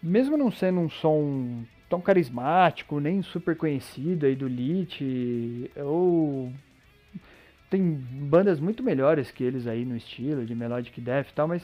mesmo 0.02 0.38
não 0.38 0.50
sendo 0.50 0.80
um 0.80 0.90
som 0.90 1.64
tão 1.90 2.02
carismático, 2.02 3.00
nem 3.00 3.22
super 3.22 3.56
conhecido 3.56 4.26
aí 4.26 4.36
do 4.36 4.48
Lit, 4.48 5.72
ou 5.78 6.52
tem 7.70 7.82
bandas 7.82 8.60
muito 8.60 8.84
melhores 8.84 9.32
que 9.32 9.44
eles 9.44 9.68
aí 9.68 9.86
no 9.86 9.96
estilo 9.96 10.46
de 10.46 10.56
melodic 10.56 11.00
death 11.02 11.30
e 11.30 11.34
tal, 11.34 11.48
mas 11.48 11.64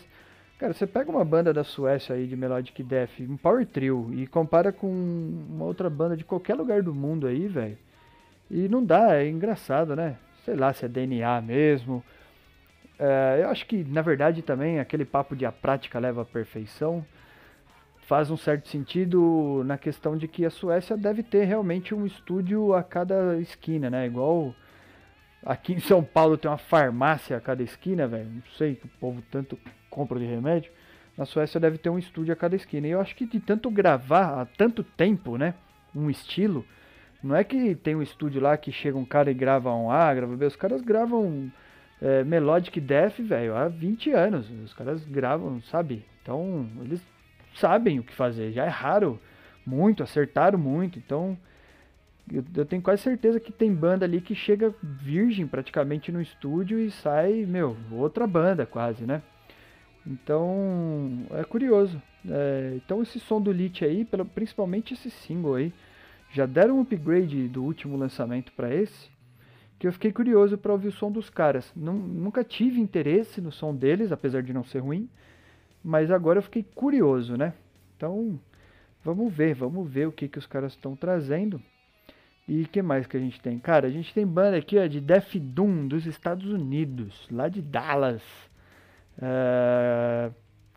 cara, 0.60 0.73
você 0.73 0.86
pega 0.86 1.10
uma 1.10 1.25
banda 1.25 1.53
da 1.53 1.63
Suécia 1.63 2.15
aí 2.15 2.27
de 2.27 2.36
melodic 2.36 2.84
death, 2.84 3.19
um 3.21 3.38
power 3.38 3.65
trio 3.65 4.10
e 4.13 4.27
compara 4.27 4.71
com 4.71 4.88
uma 4.88 5.65
outra 5.65 5.89
banda 5.89 6.15
de 6.15 6.23
qualquer 6.23 6.55
lugar 6.55 6.84
do 6.84 6.93
mundo 6.93 7.27
aí, 7.27 7.47
velho. 7.47 7.77
E 8.49 8.67
não 8.67 8.84
dá, 8.84 9.15
é 9.15 9.27
engraçado, 9.27 9.95
né? 9.95 10.17
Sei 10.43 10.55
lá 10.55 10.73
se 10.73 10.86
é 10.86 10.88
DNA 10.88 11.41
mesmo. 11.41 12.03
É, 12.99 13.39
eu 13.41 13.49
acho 13.49 13.65
que, 13.65 13.84
na 13.84 14.01
verdade, 14.01 14.41
também 14.41 14.79
aquele 14.79 15.05
papo 15.05 15.36
de 15.36 15.45
a 15.45 15.51
prática 15.51 15.97
leva 15.97 16.21
à 16.21 16.25
perfeição 16.25 17.03
faz 18.01 18.29
um 18.29 18.37
certo 18.37 18.67
sentido 18.67 19.63
na 19.65 19.77
questão 19.77 20.17
de 20.17 20.27
que 20.27 20.45
a 20.45 20.49
Suécia 20.49 20.97
deve 20.97 21.23
ter 21.23 21.45
realmente 21.45 21.93
um 21.93 22.05
estúdio 22.05 22.73
a 22.73 22.83
cada 22.83 23.37
esquina, 23.37 23.89
né? 23.89 24.05
Igual 24.05 24.53
aqui 25.45 25.73
em 25.73 25.79
São 25.79 26.03
Paulo 26.03 26.37
tem 26.37 26.49
uma 26.49 26.57
farmácia 26.57 27.37
a 27.37 27.41
cada 27.41 27.63
esquina, 27.63 28.07
velho. 28.07 28.29
Não 28.29 28.43
sei 28.57 28.75
que 28.75 28.85
o 28.85 28.89
povo 28.99 29.23
tanto 29.31 29.57
compra 29.89 30.19
de 30.19 30.25
remédio. 30.25 30.71
Na 31.17 31.25
Suécia 31.25 31.59
deve 31.59 31.77
ter 31.77 31.89
um 31.89 31.99
estúdio 31.99 32.33
a 32.33 32.35
cada 32.35 32.55
esquina. 32.55 32.87
E 32.87 32.91
eu 32.91 33.01
acho 33.01 33.15
que 33.15 33.25
de 33.25 33.39
tanto 33.39 33.69
gravar 33.69 34.41
há 34.41 34.45
tanto 34.45 34.83
tempo, 34.83 35.37
né? 35.37 35.53
Um 35.95 36.09
estilo. 36.09 36.65
Não 37.23 37.35
é 37.35 37.43
que 37.43 37.75
tem 37.75 37.95
um 37.95 38.01
estúdio 38.01 38.41
lá 38.41 38.57
que 38.57 38.71
chega 38.71 38.97
um 38.97 39.05
cara 39.05 39.29
e 39.29 39.33
grava 39.33 39.73
um 39.73 39.91
A, 39.91 40.13
grava 40.13 40.35
B. 40.35 40.45
Os 40.45 40.55
caras 40.55 40.81
gravam 40.81 41.51
é, 42.01 42.23
Melodic 42.23 42.81
Death, 42.81 43.19
velho, 43.19 43.55
há 43.55 43.67
20 43.67 44.11
anos. 44.11 44.49
Os 44.63 44.73
caras 44.73 45.05
gravam, 45.05 45.61
sabe? 45.63 46.03
Então, 46.21 46.67
eles 46.83 47.01
sabem 47.55 47.99
o 47.99 48.03
que 48.03 48.13
fazer. 48.13 48.51
Já 48.51 48.65
erraram 48.65 49.19
muito, 49.65 50.03
acertaram 50.03 50.57
muito. 50.57 50.97
Então, 50.99 51.37
eu, 52.31 52.43
eu, 52.55 52.65
tenho 52.65 52.81
quase 52.81 53.01
certeza 53.01 53.39
que 53.39 53.51
tem 53.51 53.73
banda 53.73 54.05
ali 54.05 54.21
que 54.21 54.35
chega 54.35 54.73
virgem 54.81 55.47
praticamente 55.47 56.11
no 56.11 56.21
estúdio 56.21 56.79
e 56.79 56.91
sai, 56.91 57.45
meu, 57.45 57.75
outra 57.91 58.25
banda 58.25 58.65
quase, 58.65 59.05
né? 59.05 59.21
Então, 60.05 61.25
é 61.31 61.43
curioso. 61.43 62.01
É, 62.27 62.73
então, 62.75 63.01
esse 63.01 63.19
som 63.19 63.41
do 63.41 63.51
Lit 63.51 63.83
aí, 63.83 64.05
pelo, 64.05 64.25
principalmente 64.25 64.93
esse 64.93 65.09
single 65.09 65.55
aí, 65.55 65.73
já 66.31 66.45
deram 66.45 66.77
um 66.77 66.81
upgrade 66.81 67.47
do 67.47 67.63
último 67.63 67.97
lançamento 67.97 68.51
para 68.53 68.73
esse, 68.73 69.09
que 69.77 69.87
eu 69.87 69.91
fiquei 69.91 70.11
curioso 70.11 70.57
para 70.57 70.71
ouvir 70.71 70.89
o 70.89 70.91
som 70.91 71.11
dos 71.11 71.29
caras. 71.29 71.71
Não, 71.75 71.93
nunca 71.93 72.43
tive 72.43 72.79
interesse 72.79 73.41
no 73.41 73.51
som 73.51 73.75
deles, 73.75 74.11
apesar 74.11 74.41
de 74.41 74.53
não 74.53 74.63
ser 74.63 74.79
ruim. 74.79 75.09
Mas 75.83 76.11
agora 76.11 76.39
eu 76.39 76.43
fiquei 76.43 76.63
curioso, 76.63 77.35
né? 77.35 77.53
Então, 77.97 78.39
vamos 79.03 79.33
ver, 79.33 79.55
vamos 79.55 79.89
ver 79.89 80.07
o 80.07 80.11
que, 80.11 80.27
que 80.27 80.39
os 80.39 80.45
caras 80.45 80.73
estão 80.73 80.95
trazendo. 80.95 81.61
E 82.47 82.65
que 82.65 82.81
mais 82.81 83.07
que 83.07 83.17
a 83.17 83.19
gente 83.19 83.39
tem? 83.39 83.59
Cara, 83.59 83.87
a 83.87 83.91
gente 83.91 84.13
tem 84.13 84.25
banda 84.25 84.57
aqui 84.57 84.77
ó, 84.77 84.85
de 84.85 84.99
Def 84.99 85.35
Doom 85.35 85.87
dos 85.87 86.05
Estados 86.05 86.51
Unidos, 86.51 87.27
lá 87.31 87.47
de 87.47 87.61
Dallas. 87.61 88.23
Uh, 89.17 90.33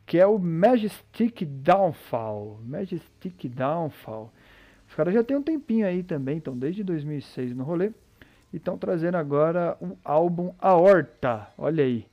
que 0.07 0.19
é 0.19 0.27
o 0.27 0.39
Majestic 0.39 1.45
Downfall. 1.45 2.61
Majestic 2.65 3.49
Downfall. 3.49 4.31
Os 4.89 4.95
caras 4.95 5.15
já 5.15 5.25
tem 5.25 5.37
um 5.37 5.43
tempinho 5.43 5.87
aí 5.87 6.03
também, 6.03 6.37
então 6.37 6.57
desde 6.57 6.85
2006 6.85 7.57
no 7.57 7.65
rolê. 7.65 7.91
E 8.53 8.57
estão 8.59 8.79
trazendo 8.79 9.17
agora 9.17 9.77
o 9.81 9.97
álbum 10.05 10.55
Aorta. 10.61 11.49
Olha 11.59 11.83
aí. 11.83 12.07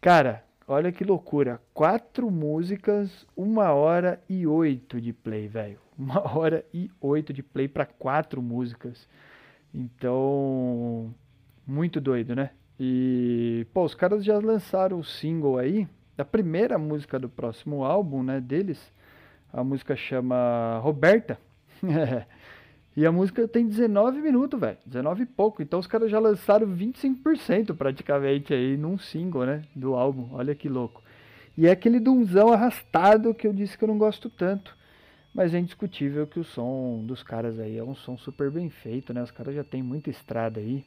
Cara, 0.00 0.42
Olha 0.66 0.92
que 0.92 1.04
loucura. 1.04 1.60
Quatro 1.74 2.30
músicas, 2.30 3.26
uma 3.36 3.72
hora 3.72 4.22
e 4.28 4.46
oito 4.46 5.00
de 5.00 5.12
play, 5.12 5.48
velho. 5.48 5.78
Uma 5.98 6.36
hora 6.36 6.64
e 6.74 6.90
oito 7.00 7.32
de 7.32 7.42
play 7.42 7.68
para 7.68 7.84
quatro 7.86 8.42
músicas. 8.42 9.08
Então, 9.72 11.14
muito 11.66 12.00
doido, 12.00 12.34
né? 12.34 12.50
E, 12.80 13.66
pô, 13.72 13.84
os 13.84 13.94
caras 13.94 14.24
já 14.24 14.36
lançaram 14.38 14.98
o 14.98 15.04
single 15.04 15.58
aí 15.58 15.86
da 16.16 16.24
primeira 16.24 16.78
música 16.78 17.18
do 17.18 17.28
próximo 17.28 17.84
álbum, 17.84 18.22
né, 18.22 18.40
deles. 18.40 18.92
A 19.52 19.62
música 19.62 19.94
chama 19.94 20.78
Roberta. 20.82 21.38
E 22.96 23.06
a 23.06 23.12
música 23.12 23.48
tem 23.48 23.66
19 23.66 24.20
minutos, 24.20 24.60
velho. 24.60 24.76
19 24.84 25.22
e 25.22 25.26
pouco. 25.26 25.62
Então 25.62 25.78
os 25.78 25.86
caras 25.86 26.10
já 26.10 26.18
lançaram 26.18 26.66
25% 26.66 27.74
praticamente 27.74 28.52
aí 28.52 28.76
num 28.76 28.98
single, 28.98 29.46
né? 29.46 29.62
Do 29.74 29.94
álbum. 29.94 30.28
Olha 30.32 30.54
que 30.54 30.68
louco. 30.68 31.02
E 31.56 31.66
é 31.66 31.70
aquele 31.70 31.98
dunzão 31.98 32.52
arrastado 32.52 33.34
que 33.34 33.46
eu 33.46 33.52
disse 33.52 33.76
que 33.76 33.84
eu 33.84 33.88
não 33.88 33.98
gosto 33.98 34.28
tanto. 34.28 34.76
Mas 35.34 35.54
é 35.54 35.58
indiscutível 35.58 36.26
que 36.26 36.38
o 36.38 36.44
som 36.44 37.02
dos 37.06 37.22
caras 37.22 37.58
aí 37.58 37.78
é 37.78 37.84
um 37.84 37.94
som 37.94 38.18
super 38.18 38.50
bem 38.50 38.68
feito, 38.68 39.14
né? 39.14 39.22
Os 39.22 39.30
caras 39.30 39.54
já 39.54 39.64
tem 39.64 39.82
muita 39.82 40.10
estrada 40.10 40.60
aí. 40.60 40.84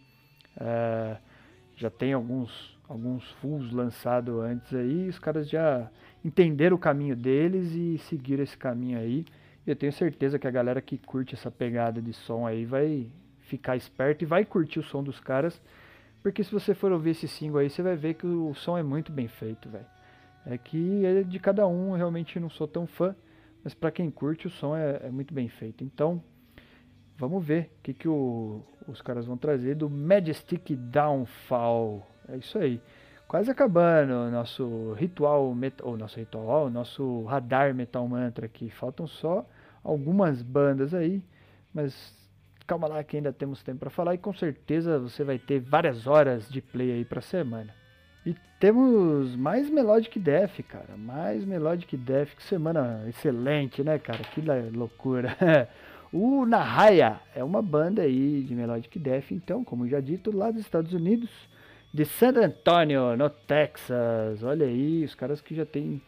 Uh, 0.57 1.17
já 1.75 1.89
tem 1.89 2.13
alguns, 2.13 2.77
alguns 2.87 3.27
fulls 3.41 3.73
lançados 3.73 4.39
antes 4.43 4.71
aí. 4.75 5.09
Os 5.09 5.17
caras 5.17 5.49
já 5.49 5.89
entenderam 6.23 6.75
o 6.75 6.79
caminho 6.79 7.15
deles 7.15 7.71
e 7.73 7.97
seguiram 7.97 8.43
esse 8.43 8.55
caminho 8.55 8.99
aí. 8.99 9.25
Eu 9.65 9.75
tenho 9.75 9.91
certeza 9.91 10.37
que 10.37 10.47
a 10.47 10.51
galera 10.51 10.81
que 10.81 10.97
curte 10.97 11.33
essa 11.33 11.49
pegada 11.49 12.01
de 12.01 12.13
som 12.13 12.45
aí 12.45 12.65
vai 12.65 13.09
ficar 13.39 13.75
esperto 13.75 14.23
e 14.23 14.25
vai 14.25 14.45
curtir 14.45 14.79
o 14.79 14.83
som 14.83 15.03
dos 15.03 15.19
caras. 15.19 15.59
Porque 16.21 16.43
se 16.43 16.51
você 16.51 16.73
for 16.73 16.91
ouvir 16.91 17.11
esse 17.11 17.27
single 17.27 17.59
aí, 17.59 17.69
você 17.69 17.81
vai 17.81 17.95
ver 17.95 18.15
que 18.15 18.27
o 18.27 18.53
som 18.53 18.77
é 18.77 18.83
muito 18.83 19.11
bem 19.11 19.27
feito, 19.27 19.69
velho. 19.69 19.85
É 20.45 20.57
que 20.57 21.03
é 21.05 21.23
de 21.23 21.39
cada 21.39 21.67
um, 21.67 21.91
eu 21.91 21.97
realmente 21.97 22.39
não 22.39 22.49
sou 22.49 22.67
tão 22.67 22.85
fã, 22.85 23.15
mas 23.63 23.73
para 23.73 23.91
quem 23.91 24.11
curte 24.11 24.45
o 24.45 24.49
som 24.49 24.75
é, 24.75 25.01
é, 25.03 25.09
muito 25.09 25.33
bem 25.33 25.47
feito. 25.47 25.83
Então, 25.83 26.23
vamos 27.17 27.43
ver 27.43 27.71
o 27.79 27.81
que, 27.81 27.93
que 27.93 28.07
o, 28.07 28.61
os 28.87 29.01
caras 29.01 29.25
vão 29.25 29.37
trazer 29.37 29.75
do 29.75 29.89
Majestic 29.89 30.75
Downfall. 30.75 32.05
É 32.27 32.37
isso 32.37 32.57
aí. 32.59 32.79
Quase 33.27 33.49
acabando 33.49 34.29
nosso 34.29 34.93
ritual, 34.93 35.55
ou 35.81 35.97
nosso 35.97 36.19
ritual, 36.19 36.69
nosso 36.69 37.23
radar 37.23 37.73
Metal 37.73 38.07
Mantra 38.07 38.45
aqui. 38.45 38.69
Faltam 38.69 39.07
só 39.07 39.43
algumas 39.85 40.41
bandas 40.41 40.93
aí, 40.93 41.21
mas 41.71 42.13
calma 42.65 42.87
lá 42.87 43.03
que 43.03 43.15
ainda 43.15 43.31
temos 43.31 43.61
tempo 43.61 43.79
para 43.79 43.91
falar 43.91 44.15
e 44.15 44.17
com 44.17 44.33
certeza 44.33 44.97
você 44.97 45.23
vai 45.23 45.37
ter 45.37 45.59
várias 45.59 46.07
horas 46.07 46.49
de 46.49 46.59
play 46.59 46.91
aí 46.91 47.05
para 47.05 47.21
semana. 47.21 47.71
E 48.25 48.35
temos 48.59 49.35
mais 49.35 49.69
Melodic 49.69 50.19
Death, 50.19 50.63
cara, 50.67 50.97
mais 50.97 51.45
Melodic 51.45 51.95
Death, 51.95 52.29
que 52.35 52.43
semana 52.43 53.05
excelente, 53.07 53.83
né, 53.83 53.99
cara? 53.99 54.23
Que 54.23 54.41
loucura. 54.73 55.37
o 56.11 56.43
Nahaya 56.43 57.19
é 57.35 57.43
uma 57.43 57.61
banda 57.61 58.01
aí 58.01 58.41
de 58.41 58.55
Melodic 58.55 58.97
Death, 58.97 59.31
então, 59.31 59.63
como 59.63 59.87
já 59.87 59.99
dito, 59.99 60.35
lá 60.35 60.49
dos 60.49 60.61
Estados 60.61 60.91
Unidos, 60.91 61.29
de 61.93 62.03
San 62.03 62.33
Antonio, 62.43 63.15
no 63.15 63.29
Texas. 63.29 64.41
Olha 64.41 64.65
aí, 64.65 65.03
os 65.03 65.13
caras 65.13 65.39
que 65.39 65.53
já 65.53 65.65
tem 65.65 66.01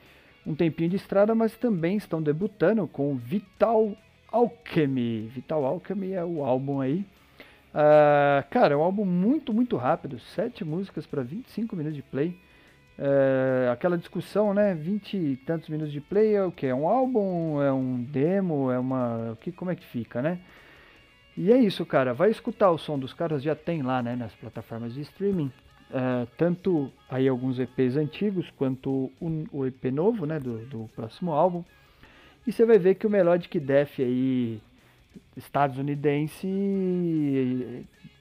um 0.47 0.55
tempinho 0.55 0.89
de 0.89 0.95
estrada, 0.95 1.35
mas 1.35 1.57
também 1.57 1.97
estão 1.97 2.21
debutando 2.21 2.87
com 2.87 3.17
Vital 3.17 3.91
Alchemy. 4.31 5.27
Vital 5.27 5.65
Alchemy 5.65 6.13
é 6.13 6.23
o 6.23 6.43
álbum 6.43 6.79
aí. 6.79 7.05
Uh, 7.73 8.47
cara, 8.49 8.73
é 8.73 8.77
um 8.77 8.81
álbum 8.81 9.03
muito, 9.03 9.53
muito 9.53 9.75
rápido. 9.75 10.17
Sete 10.19 10.63
músicas 10.63 11.05
para 11.05 11.21
25 11.21 11.75
minutos 11.75 11.97
de 11.97 12.01
play. 12.01 12.29
Uh, 12.97 13.69
aquela 13.73 13.97
discussão, 13.97 14.53
né? 14.53 14.73
20 14.73 15.17
e 15.17 15.35
tantos 15.35 15.67
minutos 15.67 15.91
de 15.91 15.99
play 15.99 16.33
é 16.33 16.43
o 16.43 16.51
que? 16.51 16.65
É 16.65 16.73
um 16.73 16.87
álbum? 16.87 17.61
É 17.61 17.71
um 17.71 18.01
demo? 18.01 18.71
É 18.71 18.79
uma. 18.79 19.37
Que, 19.41 19.51
como 19.51 19.69
é 19.69 19.75
que 19.75 19.85
fica, 19.85 20.21
né? 20.21 20.39
E 21.35 21.51
é 21.51 21.57
isso, 21.57 21.85
cara. 21.85 22.13
Vai 22.13 22.31
escutar 22.31 22.71
o 22.71 22.77
som 22.77 22.97
dos 22.97 23.13
caras, 23.13 23.43
já 23.43 23.53
tem 23.53 23.81
lá, 23.81 24.01
né? 24.01 24.15
Nas 24.15 24.33
plataformas 24.33 24.93
de 24.93 25.01
streaming. 25.01 25.51
Uh, 25.91 26.27
tanto 26.37 26.91
aí 27.09 27.27
alguns 27.27 27.59
EPs 27.59 27.95
antigos 27.95 28.49
quanto 28.57 29.11
o, 29.19 29.65
EP 29.65 29.85
novo, 29.91 30.25
né, 30.25 30.39
do, 30.39 30.59
do, 30.65 30.89
próximo 30.95 31.31
álbum. 31.31 31.63
E 32.45 32.51
você 32.51 32.65
vai 32.65 32.77
ver 32.77 32.95
que 32.95 33.05
o 33.05 33.09
Melodic 33.09 33.59
Death 33.59 33.99
aí 33.99 34.61
estadunidense, 35.35 36.47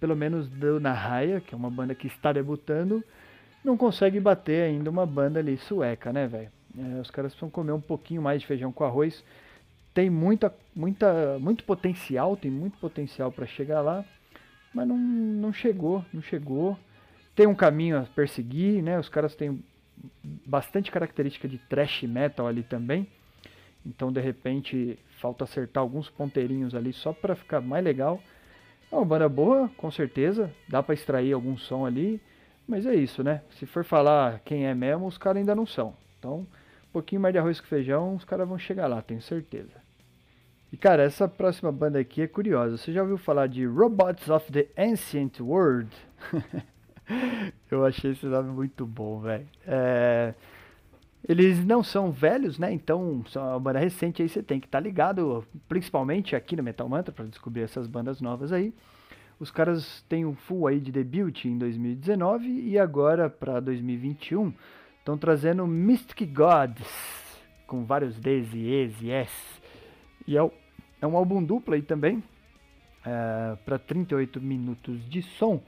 pelo 0.01 0.17
menos 0.17 0.49
do 0.49 0.81
Nahaya, 0.81 1.41
que 1.41 1.55
é 1.55 1.59
uma 1.59 1.71
banda 1.71 1.95
que 1.95 2.07
está 2.07 2.33
debutando, 2.33 3.05
não 3.63 3.77
consegue 3.77 4.21
bater 4.21 4.63
ainda 4.63 4.91
uma 4.91 5.07
banda 5.07 5.41
ali 5.41 5.57
sueca, 5.57 6.13
né, 6.13 6.27
velho? 6.27 6.51
É, 6.79 7.01
os 7.01 7.11
caras 7.11 7.33
precisam 7.33 7.51
comer 7.51 7.73
um 7.73 7.81
pouquinho 7.81 8.21
mais 8.23 8.41
de 8.41 8.47
feijão 8.47 8.71
com 8.71 8.85
arroz. 8.85 9.25
Tem 9.95 10.11
muita, 10.11 10.55
muita, 10.75 11.39
muito 11.39 11.65
potencial, 11.65 12.37
tem 12.37 12.51
muito 12.51 12.79
potencial 12.79 13.33
para 13.33 13.47
chegar 13.47 13.81
lá, 13.81 14.05
mas 14.75 14.87
não, 14.87 14.97
não 14.97 15.53
chegou, 15.53 16.05
não 16.13 16.21
chegou. 16.21 16.79
Tem 17.37 17.47
um 17.47 17.55
caminho 17.55 17.99
a 17.99 18.03
perseguir, 18.03 18.83
né? 18.83 18.99
Os 18.99 19.11
caras 19.11 19.37
têm 19.37 19.63
bastante 20.47 20.91
característica 20.91 21.47
de 21.47 21.59
thrash 21.59 22.03
metal 22.05 22.47
ali 22.47 22.63
também. 22.63 23.07
Então, 23.85 24.11
de 24.11 24.21
repente, 24.21 24.99
falta 25.21 25.45
acertar 25.45 25.83
alguns 25.83 26.09
ponteirinhos 26.09 26.75
ali 26.75 26.93
só 26.93 27.13
para 27.13 27.37
ficar 27.37 27.61
mais 27.61 27.85
legal. 27.85 28.21
É 28.91 28.97
uma 28.97 29.05
banda 29.05 29.29
boa, 29.29 29.71
com 29.77 29.91
certeza. 29.91 30.51
Dá 30.67 30.83
para 30.83 30.95
extrair 30.95 31.35
algum 31.35 31.59
som 31.59 31.85
ali. 31.85 32.21
Mas 32.67 32.87
é 32.87 32.95
isso, 32.95 33.23
né? 33.23 33.43
Se 33.51 33.67
for 33.67 33.85
falar 33.85 34.41
quem 34.45 34.67
é 34.67 34.75
mesmo, 34.75 35.07
os 35.07 35.19
caras 35.19 35.39
ainda 35.39 35.55
não 35.55 35.67
são. 35.67 35.95
Então, 36.19 36.39
um 36.39 36.93
pouquinho 36.93 37.21
mais 37.21 37.33
de 37.33 37.39
arroz 37.39 37.61
com 37.61 37.67
feijão, 37.67 38.15
os 38.17 38.25
caras 38.25 38.49
vão 38.49 38.59
chegar 38.59 38.87
lá, 38.87 39.03
tenho 39.03 39.21
certeza. 39.21 39.87
E 40.73 40.77
cara, 40.77 41.05
essa 41.05 41.29
próxima 41.29 41.71
banda 41.71 42.01
aqui 42.01 42.23
é 42.23 42.27
curiosa. 42.27 42.77
Você 42.77 42.93
já 42.93 43.03
ouviu 43.03 43.19
falar 43.19 43.47
de 43.47 43.65
Robots 43.67 44.29
of 44.29 44.51
the 44.51 44.67
Ancient 44.77 45.39
World? 45.39 45.91
Eu 47.71 47.85
achei 47.85 48.13
esse 48.13 48.27
nome 48.27 48.51
muito 48.51 48.87
bom, 48.87 49.21
velho. 49.21 49.47
É... 49.67 50.35
Eles 51.29 51.65
não 51.65 51.83
são 51.83 52.13
velhos, 52.13 52.59
né? 52.59 52.73
Então, 52.73 53.25
são 53.29 53.43
uma 53.43 53.59
banda 53.59 53.81
recente 53.81 54.23
aí, 54.23 54.29
você 54.29 54.43
tem 54.43 54.61
que 54.61 54.67
estar 54.67 54.79
tá 54.79 54.85
ligado, 54.85 55.45
principalmente 55.69 56.37
aqui 56.37 56.55
no 56.55 56.63
Metal 56.63 56.89
Mantra, 56.89 57.13
para 57.13 57.25
descobrir 57.25 57.63
essas 57.63 57.89
bandas 57.89 58.21
novas 58.21 58.53
aí. 58.53 58.73
Os 59.39 59.51
caras 59.51 60.03
têm 60.09 60.25
um 60.25 60.35
full 60.35 60.67
aí 60.67 60.81
de 60.81 60.93
debut 60.93 61.45
em 61.45 61.59
2019 61.59 62.47
e 62.47 62.79
agora 62.79 63.29
para 63.29 63.61
2021 63.61 64.53
estão 64.99 65.19
trazendo 65.19 65.67
Mystic 65.67 66.33
Gods 66.33 66.89
com 67.67 67.85
vários 67.85 68.19
Ds 68.19 68.55
e 68.55 68.73
Es 68.73 69.03
e 69.03 69.11
S. 69.11 69.61
E 70.27 70.39
é, 70.39 70.51
é 71.03 71.07
um 71.07 71.17
álbum 71.17 71.43
duplo 71.43 71.75
aí 71.75 71.83
também 71.83 72.23
é, 73.05 73.57
para 73.65 73.79
38 73.79 74.41
minutos 74.41 75.07
de 75.09 75.23
som. 75.23 75.63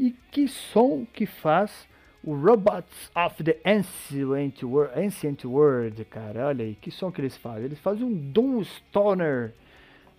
E 0.00 0.16
que 0.32 0.48
som 0.48 1.04
que 1.12 1.26
faz 1.26 1.86
o 2.24 2.34
Robots 2.34 3.10
of 3.14 3.44
the 3.44 3.58
Ancient 3.66 4.62
World, 4.62 4.98
Ancient 4.98 5.44
World, 5.44 6.02
cara. 6.06 6.46
Olha 6.46 6.64
aí, 6.64 6.74
que 6.74 6.90
som 6.90 7.12
que 7.12 7.20
eles 7.20 7.36
fazem. 7.36 7.66
Eles 7.66 7.78
fazem 7.80 8.02
um 8.02 8.14
Doom 8.14 8.64
Stoner 8.64 9.52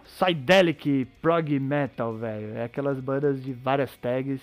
Psydelic 0.04 1.08
Prog 1.20 1.60
Metal, 1.60 2.16
velho. 2.16 2.56
É 2.56 2.66
aquelas 2.66 3.00
bandas 3.00 3.44
de 3.44 3.54
várias 3.54 3.98
tags. 3.98 4.40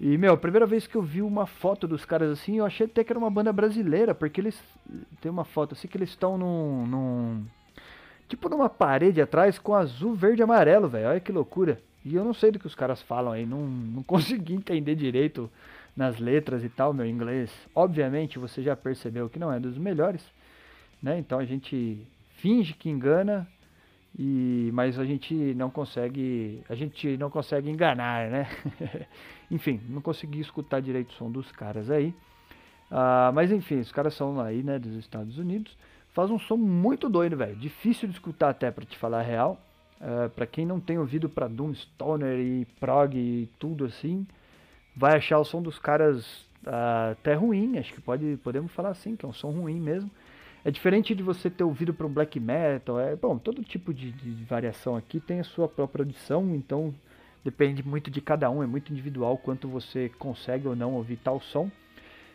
E, 0.00 0.16
meu, 0.16 0.32
a 0.32 0.38
primeira 0.38 0.64
vez 0.64 0.86
que 0.86 0.96
eu 0.96 1.02
vi 1.02 1.20
uma 1.20 1.46
foto 1.46 1.86
dos 1.86 2.06
caras 2.06 2.30
assim, 2.30 2.56
eu 2.56 2.64
achei 2.64 2.86
até 2.86 3.04
que 3.04 3.12
era 3.12 3.18
uma 3.18 3.30
banda 3.30 3.52
brasileira, 3.52 4.14
porque 4.14 4.40
eles. 4.40 4.58
Tem 5.20 5.30
uma 5.30 5.44
foto 5.44 5.74
assim 5.74 5.86
que 5.86 5.98
eles 5.98 6.08
estão 6.08 6.38
num, 6.38 6.86
num. 6.86 7.46
Tipo 8.26 8.48
numa 8.48 8.70
parede 8.70 9.20
atrás 9.20 9.58
com 9.58 9.74
azul, 9.74 10.14
verde 10.14 10.40
e 10.40 10.42
amarelo, 10.42 10.88
velho. 10.88 11.08
Olha 11.08 11.20
que 11.20 11.32
loucura. 11.32 11.86
E 12.08 12.14
eu 12.14 12.24
não 12.24 12.34
sei 12.34 12.50
do 12.50 12.58
que 12.58 12.66
os 12.66 12.74
caras 12.74 13.02
falam 13.02 13.32
aí, 13.32 13.44
não, 13.44 13.66
não 13.66 14.02
consegui 14.04 14.54
entender 14.54 14.94
direito 14.94 15.50
nas 15.96 16.18
letras 16.18 16.64
e 16.64 16.68
tal, 16.68 16.94
meu 16.94 17.06
inglês. 17.06 17.50
Obviamente 17.74 18.38
você 18.38 18.62
já 18.62 18.74
percebeu 18.74 19.28
que 19.28 19.38
não 19.38 19.52
é 19.52 19.60
dos 19.60 19.76
melhores, 19.76 20.24
né? 21.02 21.18
Então 21.18 21.38
a 21.38 21.44
gente 21.44 22.06
finge 22.36 22.72
que 22.72 22.88
engana 22.88 23.46
e, 24.18 24.70
mas 24.72 24.98
a 24.98 25.04
gente 25.04 25.34
não 25.54 25.70
consegue, 25.70 26.62
a 26.68 26.74
gente 26.74 27.16
não 27.16 27.30
consegue 27.30 27.68
enganar, 27.68 28.30
né? 28.30 28.48
enfim, 29.50 29.80
não 29.88 30.00
consegui 30.00 30.40
escutar 30.40 30.80
direito 30.80 31.10
o 31.10 31.14
som 31.14 31.30
dos 31.30 31.50
caras 31.52 31.90
aí. 31.90 32.14
Uh, 32.90 33.32
mas 33.34 33.52
enfim, 33.52 33.80
os 33.80 33.92
caras 33.92 34.14
são 34.14 34.40
aí, 34.40 34.62
né, 34.62 34.78
dos 34.78 34.94
Estados 34.94 35.38
Unidos. 35.38 35.76
Faz 36.14 36.30
um 36.30 36.38
som 36.38 36.56
muito 36.56 37.08
doido, 37.08 37.36
velho. 37.36 37.54
Difícil 37.56 38.08
de 38.08 38.14
escutar 38.14 38.48
até, 38.48 38.70
pra 38.70 38.84
te 38.84 38.96
falar 38.96 39.20
a 39.20 39.22
real. 39.22 39.60
Uh, 40.00 40.30
pra 40.30 40.46
quem 40.46 40.64
não 40.64 40.78
tem 40.78 40.96
ouvido 40.98 41.28
pra 41.28 41.48
Doom 41.48 41.74
Stoner 41.74 42.38
e 42.38 42.64
prog 42.78 43.16
e 43.16 43.48
tudo 43.58 43.84
assim, 43.84 44.24
vai 44.96 45.16
achar 45.16 45.38
o 45.40 45.44
som 45.44 45.60
dos 45.60 45.78
caras 45.78 46.24
uh, 46.64 47.12
até 47.12 47.34
ruim. 47.34 47.78
Acho 47.78 47.92
que 47.92 48.00
pode, 48.00 48.38
podemos 48.42 48.70
falar 48.72 48.90
assim, 48.90 49.16
que 49.16 49.24
é 49.24 49.28
um 49.28 49.32
som 49.32 49.50
ruim 49.50 49.80
mesmo. 49.80 50.10
É 50.64 50.70
diferente 50.70 51.14
de 51.14 51.22
você 51.22 51.48
ter 51.48 51.64
ouvido 51.64 51.94
para 51.94 52.06
um 52.06 52.12
black 52.12 52.38
metal, 52.38 52.98
é 53.00 53.14
bom, 53.14 53.38
todo 53.38 53.62
tipo 53.62 53.94
de, 53.94 54.10
de, 54.12 54.44
variação 54.44 54.96
aqui 54.96 55.20
tem 55.20 55.40
a 55.40 55.44
sua 55.44 55.68
própria 55.68 56.02
audição, 56.02 56.54
então 56.54 56.92
depende 57.44 57.82
muito 57.82 58.10
de 58.10 58.20
cada 58.20 58.50
um, 58.50 58.62
é 58.62 58.66
muito 58.66 58.92
individual 58.92 59.38
quanto 59.38 59.68
você 59.68 60.10
consegue 60.18 60.66
ou 60.66 60.74
não 60.74 60.94
ouvir 60.94 61.16
tal 61.16 61.40
som. 61.40 61.70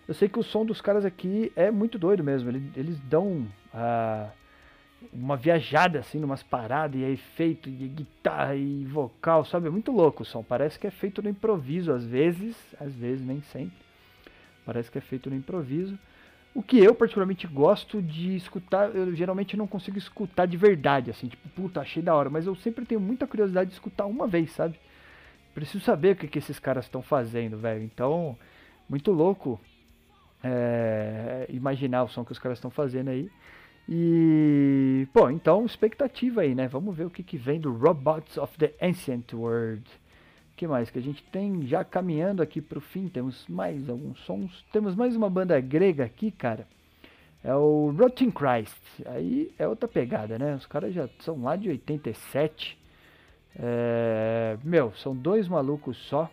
Eu 0.08 0.14
sei 0.14 0.28
que 0.28 0.40
o 0.40 0.44
som 0.44 0.66
dos 0.66 0.82
caras 0.82 1.06
aqui 1.06 1.52
é 1.56 1.70
muito 1.70 2.00
doido 2.00 2.24
mesmo, 2.24 2.50
eles, 2.50 2.64
eles 2.76 3.00
dão 3.02 3.46
ah, 3.74 4.30
uma 5.12 5.36
viajada 5.36 6.00
assim, 6.00 6.20
numas 6.20 6.44
paradas, 6.44 7.00
e 7.00 7.04
é 7.04 7.10
efeito, 7.10 7.70
e 7.70 7.72
guitarra 7.72 8.56
e 8.56 8.86
vocal, 8.86 9.44
sabe? 9.46 9.68
É 9.68 9.70
muito 9.70 9.92
louco 9.92 10.24
o 10.24 10.26
som, 10.26 10.44
parece 10.44 10.80
que 10.80 10.88
é 10.88 10.92
feito 10.92 11.22
no 11.22 11.30
improviso 11.30 11.92
às 11.92 12.06
vezes, 12.06 12.56
às 12.80 12.94
vezes, 12.94 13.26
nem 13.26 13.42
sempre. 13.42 13.78
Parece 14.66 14.90
que 14.90 14.98
é 14.98 15.02
feito 15.02 15.30
no 15.30 15.36
improviso. 15.36 15.98
O 16.56 16.62
que 16.62 16.78
eu 16.78 16.94
particularmente 16.94 17.48
gosto 17.48 18.02
de 18.02 18.36
escutar, 18.36 18.96
eu 18.96 19.14
geralmente 19.16 19.58
não 19.58 19.66
consigo 19.66 19.98
escutar 19.98 20.46
de 20.46 20.56
verdade, 20.56 21.10
assim, 21.10 21.28
tipo, 21.28 21.50
puta, 21.50 21.82
achei 21.82 22.02
da 22.02 22.14
hora, 22.14 22.30
mas 22.30 22.46
eu 22.46 22.56
sempre 22.56 22.86
tenho 22.86 23.02
muita 23.02 23.26
curiosidade 23.26 23.70
de 23.70 23.74
escutar 23.74 24.06
uma 24.06 24.28
vez, 24.28 24.52
sabe? 24.52 24.80
Preciso 25.54 25.84
saber 25.84 26.14
o 26.14 26.16
que, 26.16 26.28
que 26.28 26.40
esses 26.40 26.60
caras 26.60 26.86
estão 26.86 27.02
fazendo, 27.02 27.58
velho. 27.58 27.84
Então, 27.84 28.38
muito 28.88 29.12
louco 29.12 29.60
é, 30.44 31.46
imaginar 31.50 32.04
o 32.04 32.08
som 32.08 32.26
que 32.26 32.32
os 32.32 32.40
caras 32.40 32.58
estão 32.58 32.70
fazendo 32.70 33.10
aí. 33.10 33.30
E, 33.88 35.08
pô, 35.14 35.30
então, 35.30 35.66
expectativa 35.66 36.42
aí, 36.42 36.56
né? 36.56 36.68
Vamos 36.68 36.96
ver 36.96 37.06
o 37.06 37.10
que, 37.10 37.24
que 37.24 37.38
vem 37.38 37.60
do 37.60 37.74
Robots 37.74 38.38
of 38.38 38.58
the 38.58 38.74
Ancient 38.82 39.34
World 39.34 39.84
que 40.64 40.68
mais 40.68 40.90
que 40.90 41.00
a 41.00 41.02
gente 41.02 41.22
tem 41.24 41.66
já 41.68 41.84
caminhando 41.84 42.42
aqui 42.42 42.62
para 42.62 42.78
o 42.78 42.82
fim? 42.82 43.08
Temos 43.08 43.46
mais 43.48 43.90
alguns 43.90 44.20
sons. 44.22 44.64
Temos 44.72 44.96
mais 44.96 45.16
uma 45.16 45.30
banda 45.30 45.60
grega 45.60 46.06
aqui, 46.06 46.32
cara. 46.32 46.66
É 47.44 47.54
o 47.54 47.94
Rotten 47.98 48.32
Christ. 48.32 48.82
Aí 49.06 49.54
é 49.58 49.68
outra 49.68 49.90
pegada, 49.90 50.40
né? 50.40 50.56
Os 50.56 50.66
caras 50.66 50.94
já 50.94 51.10
são 51.20 51.42
lá 51.42 51.56
de 51.56 51.70
87. 51.70 52.78
É... 53.58 54.58
Meu, 54.64 54.94
são 54.94 55.16
dois 55.16 55.48
malucos 55.48 55.98
só. 56.08 56.30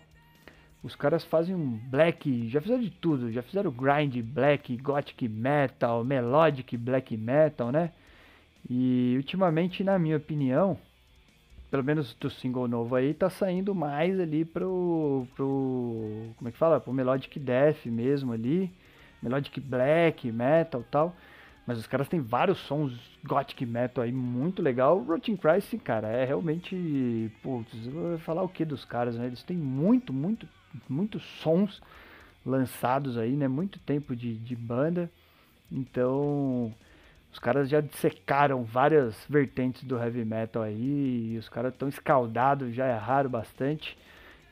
Os 0.83 0.95
caras 0.95 1.25
fazem 1.25 1.55
um 1.55 1.79
black, 1.91 2.49
já 2.49 2.61
fizeram 2.61 2.81
de 2.81 2.91
tudo, 2.91 3.31
já 3.31 3.43
fizeram 3.43 3.71
grind 3.71 4.17
black, 4.23 4.77
gothic 4.79 5.29
metal, 5.29 6.03
melodic 6.03 6.77
black 6.77 7.17
metal, 7.17 7.71
né? 7.71 7.93
E 8.69 9.15
ultimamente, 9.17 9.85
na 9.85 9.99
minha 9.99 10.17
opinião, 10.17 10.79
pelo 11.71 11.85
menos 11.85 12.15
do 12.15 12.29
single 12.29 12.67
novo 12.67 12.95
aí, 12.97 13.15
tá 13.15 13.31
saindo 13.31 13.75
mais 13.75 14.19
ali 14.19 14.45
pro, 14.45 15.27
pro 15.37 16.31
como 16.37 16.49
é 16.49 16.53
que 16.53 16.59
fala? 16.59 16.81
Pro 16.81 16.93
Melodic 16.93 17.39
Death 17.39 17.87
mesmo 17.87 18.33
ali, 18.33 18.73
Melodic 19.23 19.61
Black, 19.61 20.31
Metal 20.33 20.85
tal. 20.91 21.15
Mas 21.67 21.79
os 21.79 21.87
caras 21.87 22.09
têm 22.09 22.21
vários 22.21 22.59
sons 22.59 22.93
Gothic 23.25 23.65
Metal 23.65 24.03
aí 24.03 24.11
muito 24.11 24.61
legal. 24.61 24.99
Rotten 24.99 25.37
Christ, 25.37 25.77
cara, 25.85 26.09
é 26.09 26.25
realmente, 26.25 27.31
putz, 27.43 27.87
vou 27.87 28.19
falar 28.19 28.43
o 28.43 28.49
que 28.49 28.65
dos 28.65 28.85
caras, 28.85 29.15
né? 29.15 29.27
Eles 29.27 29.43
têm 29.45 29.57
muito, 29.57 30.13
muito, 30.13 30.49
muitos 30.89 31.23
sons 31.43 31.81
lançados 32.45 33.19
aí, 33.19 33.33
né? 33.33 33.49
Muito 33.49 33.79
tempo 33.79 34.15
de, 34.17 34.37
de 34.37 34.57
banda. 34.57 35.11
Então, 35.71 36.75
os 37.33 37.39
caras 37.39 37.69
já 37.69 37.81
dissecaram 37.81 38.65
várias 38.65 39.15
vertentes 39.29 39.85
do 39.85 39.97
heavy 39.97 40.25
metal 40.25 40.63
aí, 40.63 41.35
e 41.35 41.39
os 41.39 41.49
caras 41.49 41.73
estão 41.73 41.89
escaldados, 41.89 42.75
já 42.75 42.89
erraram 42.89 43.31
bastante. 43.31 43.97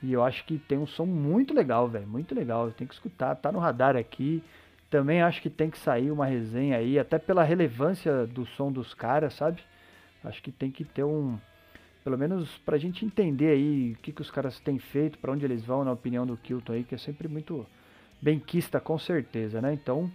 E 0.02 0.12
eu 0.12 0.22
acho 0.22 0.44
que 0.44 0.58
tem 0.58 0.78
um 0.78 0.86
som 0.86 1.06
muito 1.06 1.52
legal, 1.52 1.88
velho, 1.88 2.06
muito 2.06 2.34
legal. 2.34 2.70
Tem 2.70 2.86
que 2.86 2.94
escutar, 2.94 3.34
tá 3.34 3.50
no 3.50 3.58
radar 3.58 3.96
aqui. 3.96 4.42
Também 4.88 5.20
acho 5.20 5.42
que 5.42 5.50
tem 5.50 5.68
que 5.68 5.78
sair 5.78 6.10
uma 6.10 6.24
resenha 6.24 6.76
aí, 6.78 6.98
até 6.98 7.18
pela 7.18 7.42
relevância 7.42 8.26
do 8.26 8.46
som 8.46 8.70
dos 8.70 8.94
caras, 8.94 9.34
sabe? 9.34 9.60
Acho 10.24 10.42
que 10.42 10.52
tem 10.52 10.70
que 10.70 10.84
ter 10.84 11.04
um, 11.04 11.38
pelo 12.08 12.16
menos 12.16 12.48
pra 12.64 12.78
gente 12.78 13.04
entender 13.04 13.50
aí 13.50 13.92
o 13.92 13.96
que, 13.96 14.12
que 14.12 14.22
os 14.22 14.30
caras 14.30 14.58
têm 14.60 14.78
feito, 14.78 15.18
para 15.18 15.30
onde 15.30 15.44
eles 15.44 15.62
vão, 15.62 15.84
na 15.84 15.92
opinião 15.92 16.26
do 16.26 16.38
Kilton 16.38 16.72
aí, 16.72 16.82
que 16.82 16.94
é 16.94 16.98
sempre 16.98 17.28
muito 17.28 17.66
benquista 18.18 18.80
com 18.80 18.98
certeza, 18.98 19.60
né? 19.60 19.74
Então, 19.74 20.10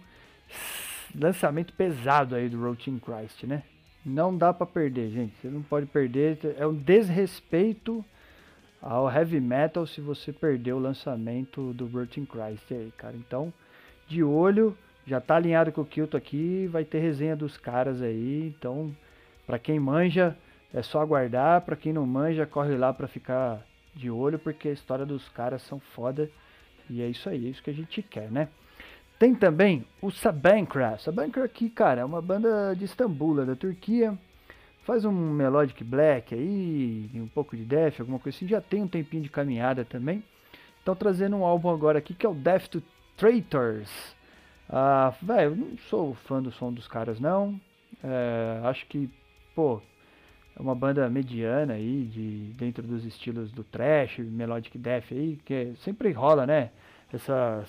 lançamento 1.14 1.72
pesado 1.72 2.34
aí 2.34 2.48
do 2.48 2.60
Routine 2.60 2.98
Christ, 2.98 3.44
né? 3.44 3.62
Não 4.04 4.36
dá 4.36 4.52
para 4.52 4.66
perder, 4.66 5.08
gente. 5.08 5.36
Você 5.36 5.46
não 5.46 5.62
pode 5.62 5.86
perder. 5.86 6.36
É 6.58 6.66
um 6.66 6.74
desrespeito 6.74 8.04
ao 8.82 9.08
heavy 9.08 9.38
metal 9.38 9.86
se 9.86 10.00
você 10.00 10.32
perdeu 10.32 10.78
o 10.78 10.80
lançamento 10.80 11.72
do 11.74 11.86
Burton 11.86 12.26
Christ 12.26 12.72
aí, 12.72 12.92
cara. 12.96 13.14
Então, 13.16 13.52
de 14.08 14.20
olho, 14.20 14.76
já 15.06 15.20
tá 15.20 15.36
alinhado 15.36 15.70
com 15.70 15.82
o 15.82 15.86
Kilton 15.86 16.16
aqui, 16.16 16.66
vai 16.66 16.84
ter 16.84 16.98
resenha 16.98 17.36
dos 17.36 17.56
caras 17.56 18.02
aí. 18.02 18.52
Então, 18.58 18.92
para 19.46 19.60
quem 19.60 19.78
manja, 19.78 20.36
é 20.74 20.82
só 20.82 21.00
aguardar, 21.00 21.60
para 21.60 21.76
quem 21.76 21.92
não 21.92 22.04
manja, 22.04 22.44
corre 22.44 22.76
lá 22.76 22.92
para 22.92 23.06
ficar 23.06 23.64
de 23.94 24.10
olho, 24.10 24.40
porque 24.40 24.68
a 24.68 24.72
história 24.72 25.06
dos 25.06 25.28
caras 25.28 25.62
são 25.62 25.78
foda. 25.78 26.28
E 26.90 27.00
é 27.00 27.06
isso 27.06 27.28
aí, 27.28 27.46
é 27.46 27.50
isso 27.50 27.62
que 27.62 27.70
a 27.70 27.74
gente 27.74 28.02
quer, 28.02 28.28
né? 28.28 28.48
Tem 29.16 29.32
também 29.32 29.86
o 30.02 30.10
Sabancra. 30.10 30.98
Sabancra 30.98 31.44
aqui, 31.44 31.70
cara, 31.70 32.00
é 32.00 32.04
uma 32.04 32.20
banda 32.20 32.74
de 32.74 32.84
Istambul, 32.84 33.46
da 33.46 33.54
Turquia. 33.54 34.18
Faz 34.82 35.04
um 35.04 35.12
melodic 35.12 35.82
black 35.84 36.34
aí, 36.34 37.08
um 37.14 37.28
pouco 37.28 37.56
de 37.56 37.64
death, 37.64 38.00
alguma 38.00 38.18
coisa 38.18 38.36
assim. 38.36 38.48
Já 38.48 38.60
tem 38.60 38.82
um 38.82 38.88
tempinho 38.88 39.22
de 39.22 39.30
caminhada 39.30 39.84
também. 39.84 40.24
Estão 40.80 40.96
trazendo 40.96 41.36
um 41.36 41.44
álbum 41.44 41.70
agora 41.70 42.00
aqui 42.00 42.12
que 42.12 42.26
é 42.26 42.28
o 42.28 42.34
Death 42.34 42.66
to 42.66 42.82
Traitors. 43.16 44.14
Ah, 44.68 45.14
velho, 45.22 45.54
não 45.54 45.78
sou 45.88 46.14
fã 46.14 46.42
do 46.42 46.50
som 46.50 46.72
dos 46.72 46.88
caras 46.88 47.20
não. 47.20 47.58
É, 48.02 48.60
acho 48.64 48.84
que, 48.86 49.08
pô, 49.54 49.80
é 50.56 50.62
uma 50.62 50.74
banda 50.74 51.08
mediana 51.08 51.74
aí, 51.74 52.04
de, 52.04 52.52
dentro 52.56 52.82
dos 52.82 53.04
estilos 53.04 53.50
do 53.50 53.64
thrash, 53.64 54.18
melodic 54.18 54.78
death 54.78 55.06
aí, 55.10 55.38
que 55.44 55.74
sempre 55.78 56.12
rola, 56.12 56.46
né? 56.46 56.70
Essa, 57.12 57.64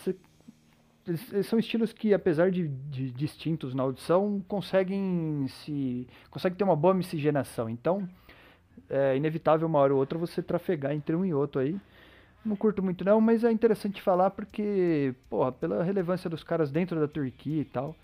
eles, 1.08 1.48
são 1.48 1.60
estilos 1.60 1.94
que, 1.94 2.14
apesar 2.14 2.52
de, 2.52 2.68
de, 2.68 3.12
distintos 3.12 3.74
na 3.74 3.84
audição, 3.84 4.44
conseguem 4.48 5.46
se 5.48 6.08
conseguem 6.30 6.58
ter 6.58 6.64
uma 6.64 6.76
boa 6.76 6.94
miscigenação. 6.94 7.70
Então, 7.70 8.08
é 8.90 9.16
inevitável 9.16 9.68
uma 9.68 9.80
hora 9.80 9.94
ou 9.94 10.00
outra 10.00 10.18
você 10.18 10.42
trafegar 10.42 10.94
entre 10.94 11.16
um 11.16 11.26
e 11.26 11.34
outro 11.34 11.62
aí. 11.62 11.80
Não 12.44 12.56
curto 12.56 12.84
muito 12.84 13.04
não, 13.04 13.20
mas 13.20 13.44
é 13.44 13.52
interessante 13.52 14.02
falar 14.02 14.30
porque, 14.30 15.16
porra, 15.30 15.52
pela 15.52 15.84
relevância 15.84 16.30
dos 16.30 16.44
caras 16.44 16.72
dentro 16.72 17.00
da 17.00 17.08
Turquia 17.08 17.62
e 17.62 17.66
tal. 17.66 17.96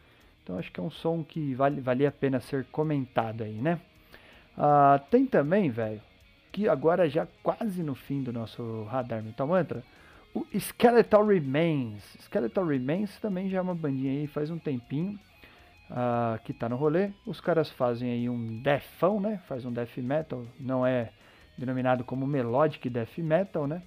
Então 0.43 0.57
acho 0.57 0.71
que 0.71 0.79
é 0.79 0.83
um 0.83 0.89
som 0.89 1.23
que 1.23 1.53
vale, 1.53 1.79
vale 1.79 2.05
a 2.05 2.11
pena 2.11 2.39
ser 2.39 2.65
comentado 2.71 3.43
aí, 3.43 3.53
né? 3.53 3.79
Ah, 4.57 5.01
tem 5.09 5.25
também, 5.25 5.69
velho, 5.69 6.01
que 6.51 6.67
agora 6.67 7.09
já 7.09 7.27
quase 7.41 7.81
no 7.83 7.95
fim 7.95 8.21
do 8.21 8.33
nosso 8.33 8.83
radar 8.83 9.23
Metal 9.23 9.47
Mantra, 9.47 9.83
o 10.33 10.45
Skeletal 10.53 11.25
Remains. 11.25 12.03
Skeletal 12.19 12.65
Remains 12.65 13.17
também 13.19 13.49
já 13.49 13.57
é 13.57 13.61
uma 13.61 13.75
bandinha 13.75 14.11
aí 14.11 14.27
faz 14.27 14.49
um 14.49 14.57
tempinho 14.57 15.19
uh, 15.89 16.41
que 16.43 16.53
tá 16.53 16.69
no 16.69 16.75
rolê. 16.75 17.11
Os 17.25 17.41
caras 17.41 17.69
fazem 17.69 18.11
aí 18.11 18.29
um 18.29 18.61
deathão, 18.61 19.19
né? 19.19 19.41
Faz 19.47 19.65
um 19.65 19.71
death 19.71 19.97
metal, 19.97 20.45
não 20.59 20.85
é 20.85 21.11
denominado 21.57 22.03
como 22.03 22.25
melodic 22.25 22.89
death 22.89 23.17
metal, 23.17 23.67
né? 23.67 23.83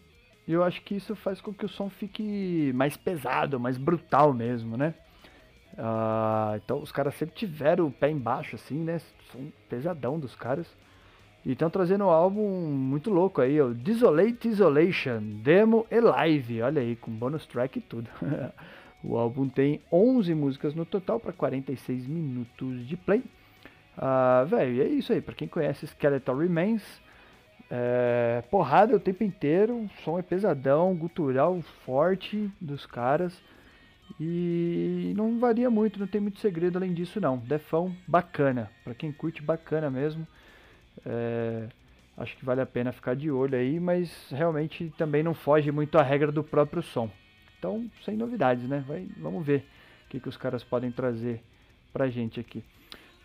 E 0.47 0.53
eu 0.53 0.63
acho 0.63 0.83
que 0.83 0.95
isso 0.95 1.17
faz 1.17 1.41
com 1.41 1.55
que 1.55 1.65
o 1.65 1.69
som 1.69 1.89
fique 1.89 2.71
mais 2.75 2.97
pesado, 2.97 3.59
mais 3.59 3.79
brutal 3.79 4.35
mesmo, 4.35 4.77
né? 4.77 4.95
Uh, 5.75 6.57
então 6.57 6.81
os 6.81 6.93
caras 6.93 7.15
sempre 7.17 7.35
tiveram 7.35 7.87
o 7.87 7.91
pé 7.91 8.11
embaixo, 8.11 8.57
assim, 8.57 8.79
né? 8.79 8.99
Som 9.31 9.51
pesadão 9.69 10.19
dos 10.19 10.35
caras. 10.35 10.67
E 11.45 11.53
estão 11.53 11.69
trazendo 11.69 12.05
um 12.05 12.11
álbum 12.11 12.49
muito 12.71 13.11
louco 13.11 13.41
aí, 13.41 13.61
o 13.61 13.75
Desolate 13.75 14.49
Isolation, 14.49 15.21
demo 15.43 15.87
e 15.91 16.01
live. 16.01 16.63
Olha 16.63 16.81
aí, 16.81 16.97
com 16.97 17.11
bonus 17.11 17.47
track 17.47 17.79
e 17.79 17.83
tudo. 17.83 18.09
o 19.05 19.19
álbum 19.19 19.49
tem 19.49 19.81
11 19.93 20.35
músicas 20.35 20.75
no 20.75 20.87
total 20.87 21.21
para 21.21 21.33
46 21.33 22.07
minutos 22.07 22.87
de 22.87 22.97
play. 22.97 23.23
Uh, 23.99 24.47
velho, 24.47 24.83
é 24.83 24.87
isso 24.87 25.13
aí. 25.13 25.21
Para 25.21 25.35
quem 25.35 25.47
conhece 25.47 25.87
Skeletal 25.87 26.37
Remains, 26.37 26.83
é, 27.71 28.43
porrada 28.51 28.95
o 28.95 29.01
tempo 29.01 29.25
inteiro, 29.25 29.89
som 30.05 30.19
é 30.19 30.23
pesadão, 30.23 30.95
gutural 30.95 31.61
forte 31.85 32.51
dos 32.61 32.87
caras. 32.87 33.43
E 34.21 35.13
não 35.17 35.39
varia 35.39 35.69
muito, 35.69 35.99
não 35.99 36.07
tem 36.07 36.21
muito 36.21 36.39
segredo 36.39 36.77
além 36.77 36.95
disso 36.95 37.21
não. 37.21 37.39
Defão 37.39 37.95
bacana, 38.07 38.71
para 38.85 38.95
quem 38.95 39.11
curte 39.11 39.43
bacana 39.43 39.91
mesmo. 39.91 40.27
É, 41.05 41.69
acho 42.17 42.37
que 42.37 42.45
vale 42.45 42.61
a 42.61 42.67
pena 42.67 42.93
ficar 42.93 43.17
de 43.17 43.31
olho 43.31 43.57
aí, 43.57 43.81
mas 43.81 44.31
realmente 44.31 44.93
também 44.97 45.23
não 45.23 45.35
foge 45.35 45.73
muito 45.73 45.99
à 45.99 46.03
regra 46.03 46.31
do 46.31 46.45
próprio 46.45 46.83
som. 46.83 47.11
Então, 47.59 47.91
sem 48.05 48.17
novidades, 48.17 48.69
né? 48.69 48.85
Vai, 48.87 49.09
vamos 49.17 49.45
ver 49.45 49.65
o 50.07 50.11
que, 50.11 50.21
que 50.21 50.29
os 50.29 50.37
caras 50.37 50.63
podem 50.63 50.93
trazer 50.93 51.43
pra 51.93 52.09
gente 52.09 52.39
aqui. 52.39 52.63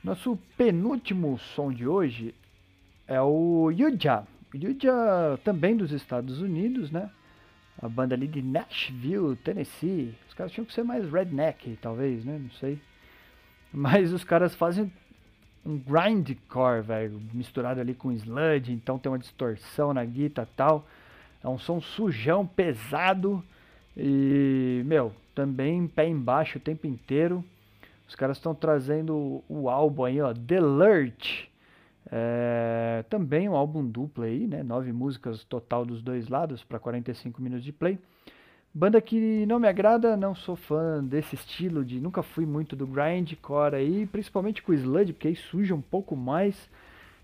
Nosso 0.03 0.39
penúltimo 0.57 1.37
som 1.37 1.71
de 1.71 1.87
hoje 1.87 2.33
é 3.07 3.21
o 3.21 3.69
Yuja. 3.69 4.23
Yuja 4.55 5.37
também 5.43 5.75
dos 5.75 5.91
Estados 5.91 6.41
Unidos, 6.41 6.89
né? 6.89 7.11
A 7.81 7.87
banda 7.87 8.15
ali 8.15 8.27
de 8.27 8.41
Nashville, 8.41 9.35
Tennessee. 9.37 10.13
Os 10.27 10.33
caras 10.33 10.51
tinham 10.51 10.65
que 10.65 10.73
ser 10.73 10.83
mais 10.83 11.09
redneck, 11.09 11.77
talvez, 11.81 12.25
né? 12.25 12.37
Não 12.37 12.51
sei. 12.51 12.79
Mas 13.71 14.11
os 14.11 14.23
caras 14.23 14.53
fazem 14.55 14.91
um 15.65 15.77
grindcore, 15.77 16.81
velho, 16.81 17.21
misturado 17.33 17.79
ali 17.79 17.93
com 17.93 18.11
sludge, 18.11 18.71
então 18.71 18.97
tem 18.97 19.11
uma 19.11 19.19
distorção 19.19 19.93
na 19.93 20.03
guitarra 20.03 20.47
tal. 20.55 20.87
É 21.43 21.47
um 21.47 21.57
som 21.57 21.79
sujão, 21.79 22.45
pesado 22.45 23.43
e, 23.95 24.81
meu, 24.85 25.13
também 25.33 25.87
pé 25.87 26.07
embaixo 26.07 26.57
o 26.57 26.61
tempo 26.61 26.87
inteiro. 26.87 27.43
Os 28.07 28.15
caras 28.15 28.37
estão 28.37 28.55
trazendo 28.55 29.43
o 29.47 29.69
álbum 29.69 30.03
aí, 30.03 30.19
ó, 30.19 30.33
The 30.33 30.59
Lurch. 30.59 31.48
É, 32.11 33.03
também 33.09 33.47
um 33.47 33.55
álbum 33.55 33.85
duplo 33.85 34.23
aí, 34.23 34.47
né? 34.47 34.63
Nove 34.63 34.91
músicas 34.91 35.43
total 35.43 35.85
dos 35.85 36.01
dois 36.01 36.27
lados 36.27 36.63
para 36.63 36.79
45 36.79 37.41
minutos 37.41 37.63
de 37.63 37.71
play. 37.71 37.99
Banda 38.73 39.01
que 39.01 39.45
não 39.47 39.59
me 39.59 39.67
agrada, 39.67 40.15
não 40.15 40.35
sou 40.35 40.55
fã 40.55 41.03
desse 41.03 41.35
estilo 41.35 41.83
de. 41.83 41.99
Nunca 41.99 42.21
fui 42.21 42.45
muito 42.45 42.75
do 42.75 42.85
grindcore 42.85 43.75
aí, 43.75 44.05
principalmente 44.05 44.61
com 44.61 44.71
o 44.71 44.75
sludge, 44.75 45.13
porque 45.13 45.27
aí 45.27 45.35
suja 45.35 45.73
um 45.73 45.81
pouco 45.81 46.15
mais. 46.15 46.69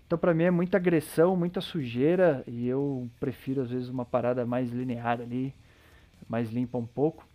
Então 0.06 0.18
pra 0.18 0.34
mim 0.34 0.44
é 0.44 0.50
muita 0.50 0.76
agressão, 0.76 1.36
muita 1.36 1.60
sujeira 1.60 2.44
e 2.46 2.66
eu 2.68 3.08
prefiro 3.18 3.62
às 3.62 3.70
vezes 3.70 3.88
uma 3.88 4.04
parada 4.04 4.46
mais 4.46 4.70
linear 4.70 5.20
ali, 5.20 5.52
mais 6.28 6.50
limpa 6.50 6.78
um 6.78 6.86
pouco. 6.86 7.26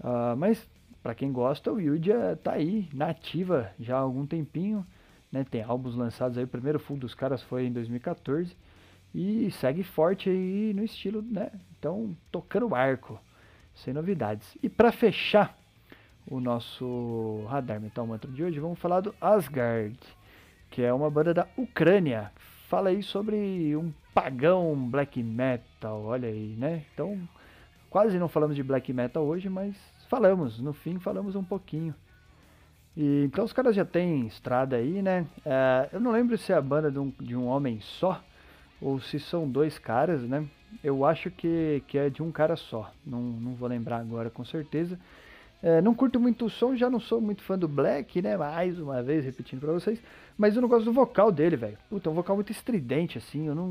Uh, 0.00 0.36
mas 0.36 0.68
para 1.02 1.14
quem 1.14 1.32
gosta, 1.32 1.72
o 1.72 1.80
Yudia 1.80 2.38
tá 2.42 2.52
aí, 2.52 2.88
nativa 2.92 3.72
já 3.78 3.96
há 3.96 4.00
algum 4.00 4.26
tempinho. 4.26 4.86
Né? 5.32 5.44
Tem 5.50 5.62
álbuns 5.62 5.96
lançados 5.96 6.36
aí, 6.36 6.44
o 6.44 6.48
primeiro 6.48 6.78
full 6.78 6.98
dos 6.98 7.14
caras 7.14 7.42
foi 7.42 7.64
em 7.64 7.72
2014 7.72 8.54
e 9.14 9.50
segue 9.50 9.82
forte 9.82 10.28
aí 10.28 10.72
no 10.74 10.84
estilo, 10.84 11.22
né? 11.22 11.50
Então, 11.78 12.14
tocando 12.30 12.74
arco 12.74 13.18
sem 13.74 13.94
novidades. 13.94 14.56
E 14.62 14.68
para 14.68 14.92
fechar 14.92 15.56
o 16.26 16.38
nosso 16.38 17.44
Radar 17.48 17.80
Metal 17.80 18.06
Mantra 18.06 18.30
de 18.30 18.44
hoje, 18.44 18.60
vamos 18.60 18.78
falar 18.78 19.00
do 19.00 19.14
Asgard, 19.20 19.98
que 20.70 20.82
é 20.82 20.92
uma 20.92 21.10
banda 21.10 21.34
da 21.34 21.48
Ucrânia. 21.56 22.30
Fala 22.68 22.90
aí 22.90 23.02
sobre 23.02 23.74
um 23.76 23.92
pagão 24.14 24.74
black 24.90 25.22
metal, 25.22 26.04
olha 26.04 26.28
aí, 26.28 26.54
né? 26.58 26.84
Então, 26.92 27.18
quase 27.90 28.18
não 28.18 28.28
falamos 28.28 28.54
de 28.54 28.62
black 28.62 28.92
metal 28.92 29.24
hoje, 29.24 29.48
mas 29.48 29.76
falamos, 30.08 30.60
no 30.60 30.72
fim 30.72 30.98
falamos 30.98 31.34
um 31.34 31.44
pouquinho. 31.44 31.94
E, 32.96 33.24
então 33.24 33.44
os 33.44 33.52
caras 33.52 33.74
já 33.74 33.84
têm 33.84 34.26
estrada 34.26 34.76
aí, 34.76 35.02
né? 35.02 35.26
É, 35.44 35.88
eu 35.92 36.00
não 36.00 36.12
lembro 36.12 36.36
se 36.36 36.52
é 36.52 36.56
a 36.56 36.60
banda 36.60 36.90
de 36.90 36.98
um, 36.98 37.12
de 37.20 37.36
um 37.36 37.46
homem 37.46 37.80
só, 37.80 38.22
ou 38.80 39.00
se 39.00 39.18
são 39.18 39.48
dois 39.48 39.78
caras, 39.78 40.22
né? 40.22 40.44
Eu 40.82 41.04
acho 41.04 41.30
que, 41.30 41.82
que 41.86 41.98
é 41.98 42.10
de 42.10 42.22
um 42.22 42.32
cara 42.32 42.56
só, 42.56 42.90
não, 43.06 43.20
não 43.20 43.54
vou 43.54 43.68
lembrar 43.68 43.98
agora 43.98 44.30
com 44.30 44.44
certeza. 44.44 44.98
É, 45.62 45.80
não 45.80 45.94
curto 45.94 46.18
muito 46.18 46.46
o 46.46 46.50
som, 46.50 46.74
já 46.74 46.90
não 46.90 46.98
sou 46.98 47.20
muito 47.20 47.40
fã 47.42 47.56
do 47.56 47.68
Black, 47.68 48.20
né? 48.20 48.36
Mais 48.36 48.80
uma 48.80 49.00
vez, 49.00 49.24
repetindo 49.24 49.60
pra 49.60 49.72
vocês. 49.72 50.02
Mas 50.36 50.56
eu 50.56 50.62
não 50.62 50.68
gosto 50.68 50.86
do 50.86 50.92
vocal 50.92 51.30
dele, 51.30 51.56
velho. 51.56 51.78
Puta, 51.88 52.08
é 52.08 52.12
um 52.12 52.16
vocal 52.16 52.34
muito 52.34 52.50
estridente, 52.50 53.16
assim. 53.16 53.46
Eu 53.46 53.54
não. 53.54 53.68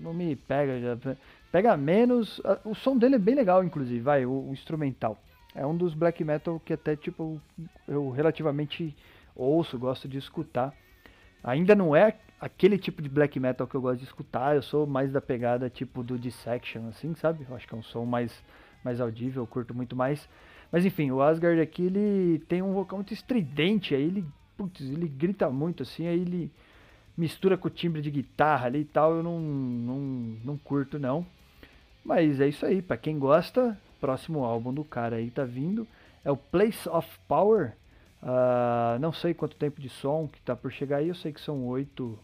Não 0.00 0.12
me 0.12 0.36
pega. 0.36 0.78
Já, 0.78 1.16
pega 1.50 1.76
menos. 1.78 2.42
O 2.62 2.74
som 2.74 2.98
dele 2.98 3.14
é 3.14 3.18
bem 3.18 3.34
legal, 3.34 3.64
inclusive, 3.64 4.00
vai, 4.00 4.26
o, 4.26 4.48
o, 4.48 4.52
instrumental. 4.52 5.18
É 5.54 5.66
um 5.66 5.76
dos 5.76 5.94
black 5.94 6.24
metal 6.24 6.60
que 6.64 6.72
até, 6.72 6.96
tipo, 6.96 7.40
eu 7.86 8.10
relativamente 8.10 8.96
ouço, 9.34 9.78
gosto 9.78 10.08
de 10.08 10.18
escutar. 10.18 10.74
Ainda 11.44 11.74
não 11.74 11.94
é 11.94 12.16
aquele 12.40 12.78
tipo 12.78 13.02
de 13.02 13.08
black 13.08 13.38
metal 13.38 13.66
que 13.66 13.74
eu 13.74 13.80
gosto 13.80 13.98
de 13.98 14.04
escutar. 14.04 14.56
Eu 14.56 14.62
sou 14.62 14.86
mais 14.86 15.12
da 15.12 15.20
pegada 15.20 15.68
tipo 15.68 16.02
do 16.02 16.18
Dissection, 16.18 16.88
assim, 16.88 17.14
sabe? 17.14 17.46
Eu 17.48 17.54
acho 17.54 17.66
que 17.66 17.74
é 17.74 17.76
um 17.76 17.82
som 17.82 18.04
mais, 18.04 18.42
mais 18.84 19.00
audível, 19.00 19.42
eu 19.42 19.46
curto 19.46 19.74
muito 19.74 19.94
mais. 19.94 20.28
Mas 20.70 20.86
enfim, 20.86 21.10
o 21.10 21.20
Asgard 21.20 21.60
aqui, 21.60 21.82
ele 21.82 22.42
tem 22.48 22.62
um 22.62 22.72
vocal 22.72 22.98
muito 22.98 23.12
estridente, 23.12 23.94
aí 23.94 24.02
ele, 24.02 24.24
putz, 24.56 24.80
ele 24.80 25.06
grita 25.06 25.50
muito, 25.50 25.82
assim, 25.82 26.06
aí 26.06 26.18
ele 26.18 26.50
mistura 27.16 27.58
com 27.58 27.68
o 27.68 27.70
timbre 27.70 28.00
de 28.00 28.10
guitarra 28.10 28.66
ali 28.66 28.80
e 28.80 28.84
tal, 28.86 29.16
eu 29.16 29.22
não, 29.22 29.38
não, 29.38 29.98
não 30.42 30.56
curto 30.56 30.98
não. 30.98 31.26
Mas 32.02 32.40
é 32.40 32.48
isso 32.48 32.64
aí, 32.64 32.80
para 32.80 32.96
quem 32.96 33.18
gosta, 33.18 33.78
próximo 34.02 34.44
álbum 34.44 34.74
do 34.74 34.84
cara 34.84 35.16
aí 35.16 35.30
tá 35.30 35.44
vindo, 35.44 35.86
é 36.24 36.30
o 36.30 36.36
Place 36.36 36.88
of 36.88 37.08
Power. 37.28 37.72
Uh, 38.22 38.98
não 39.00 39.12
sei 39.12 39.32
quanto 39.32 39.56
tempo 39.56 39.80
de 39.80 39.88
som 39.88 40.28
que 40.28 40.40
tá 40.42 40.54
por 40.54 40.70
chegar 40.70 40.98
aí, 40.98 41.08
eu 41.08 41.14
sei 41.14 41.32
que 41.32 41.40
são 41.40 41.64
oito 41.66 42.18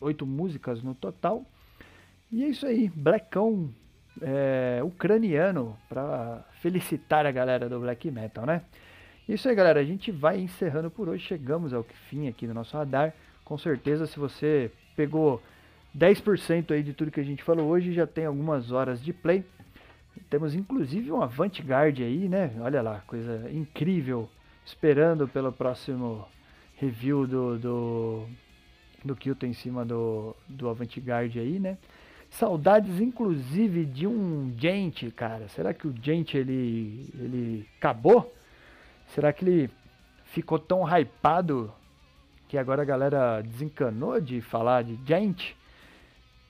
oito 0.00 0.26
músicas 0.26 0.82
no 0.82 0.94
total. 0.94 1.44
E 2.30 2.44
é 2.44 2.48
isso 2.48 2.66
aí, 2.66 2.90
Blackão 2.94 3.70
é, 4.20 4.80
ucraniano 4.82 5.76
para 5.88 6.44
felicitar 6.60 7.24
a 7.24 7.30
galera 7.30 7.68
do 7.68 7.80
black 7.80 8.10
metal, 8.10 8.44
né? 8.44 8.62
Isso 9.28 9.48
aí, 9.48 9.54
galera. 9.54 9.80
A 9.80 9.84
gente 9.84 10.10
vai 10.10 10.40
encerrando 10.40 10.90
por 10.90 11.08
hoje. 11.08 11.24
Chegamos 11.24 11.72
ao 11.72 11.84
fim 12.10 12.28
aqui 12.28 12.46
do 12.46 12.52
nosso 12.52 12.76
radar. 12.76 13.14
Com 13.44 13.56
certeza, 13.56 14.06
se 14.06 14.18
você 14.18 14.70
pegou 14.96 15.40
10% 15.96 16.72
aí 16.72 16.82
de 16.82 16.92
tudo 16.92 17.10
que 17.10 17.20
a 17.20 17.24
gente 17.24 17.42
falou 17.42 17.68
hoje, 17.68 17.92
já 17.92 18.06
tem 18.06 18.26
algumas 18.26 18.72
horas 18.72 19.02
de 19.02 19.12
play. 19.12 19.44
Temos 20.32 20.54
inclusive 20.54 21.12
um 21.12 21.20
Avantgarde 21.20 22.02
aí, 22.02 22.26
né? 22.26 22.54
Olha 22.58 22.80
lá, 22.80 23.02
coisa 23.06 23.50
incrível. 23.52 24.30
Esperando 24.64 25.28
pelo 25.28 25.52
próximo 25.52 26.26
review 26.76 27.26
do, 27.26 27.58
do, 27.58 28.26
do 29.04 29.14
Kilton 29.14 29.44
em 29.44 29.52
cima 29.52 29.84
do, 29.84 30.34
do 30.48 30.70
Avantgarde 30.70 31.38
aí, 31.38 31.58
né? 31.58 31.76
Saudades, 32.30 32.98
inclusive, 32.98 33.84
de 33.84 34.06
um 34.06 34.54
Gente, 34.56 35.10
cara. 35.10 35.48
Será 35.48 35.74
que 35.74 35.86
o 35.86 35.94
Gente 36.02 36.38
ele, 36.38 37.10
ele 37.12 37.68
acabou? 37.76 38.34
Será 39.08 39.34
que 39.34 39.44
ele 39.44 39.70
ficou 40.24 40.58
tão 40.58 40.82
hypado 40.88 41.70
que 42.48 42.56
agora 42.56 42.80
a 42.80 42.86
galera 42.86 43.42
desencanou 43.42 44.18
de 44.18 44.40
falar 44.40 44.82
de 44.82 44.98
Gente? 45.06 45.54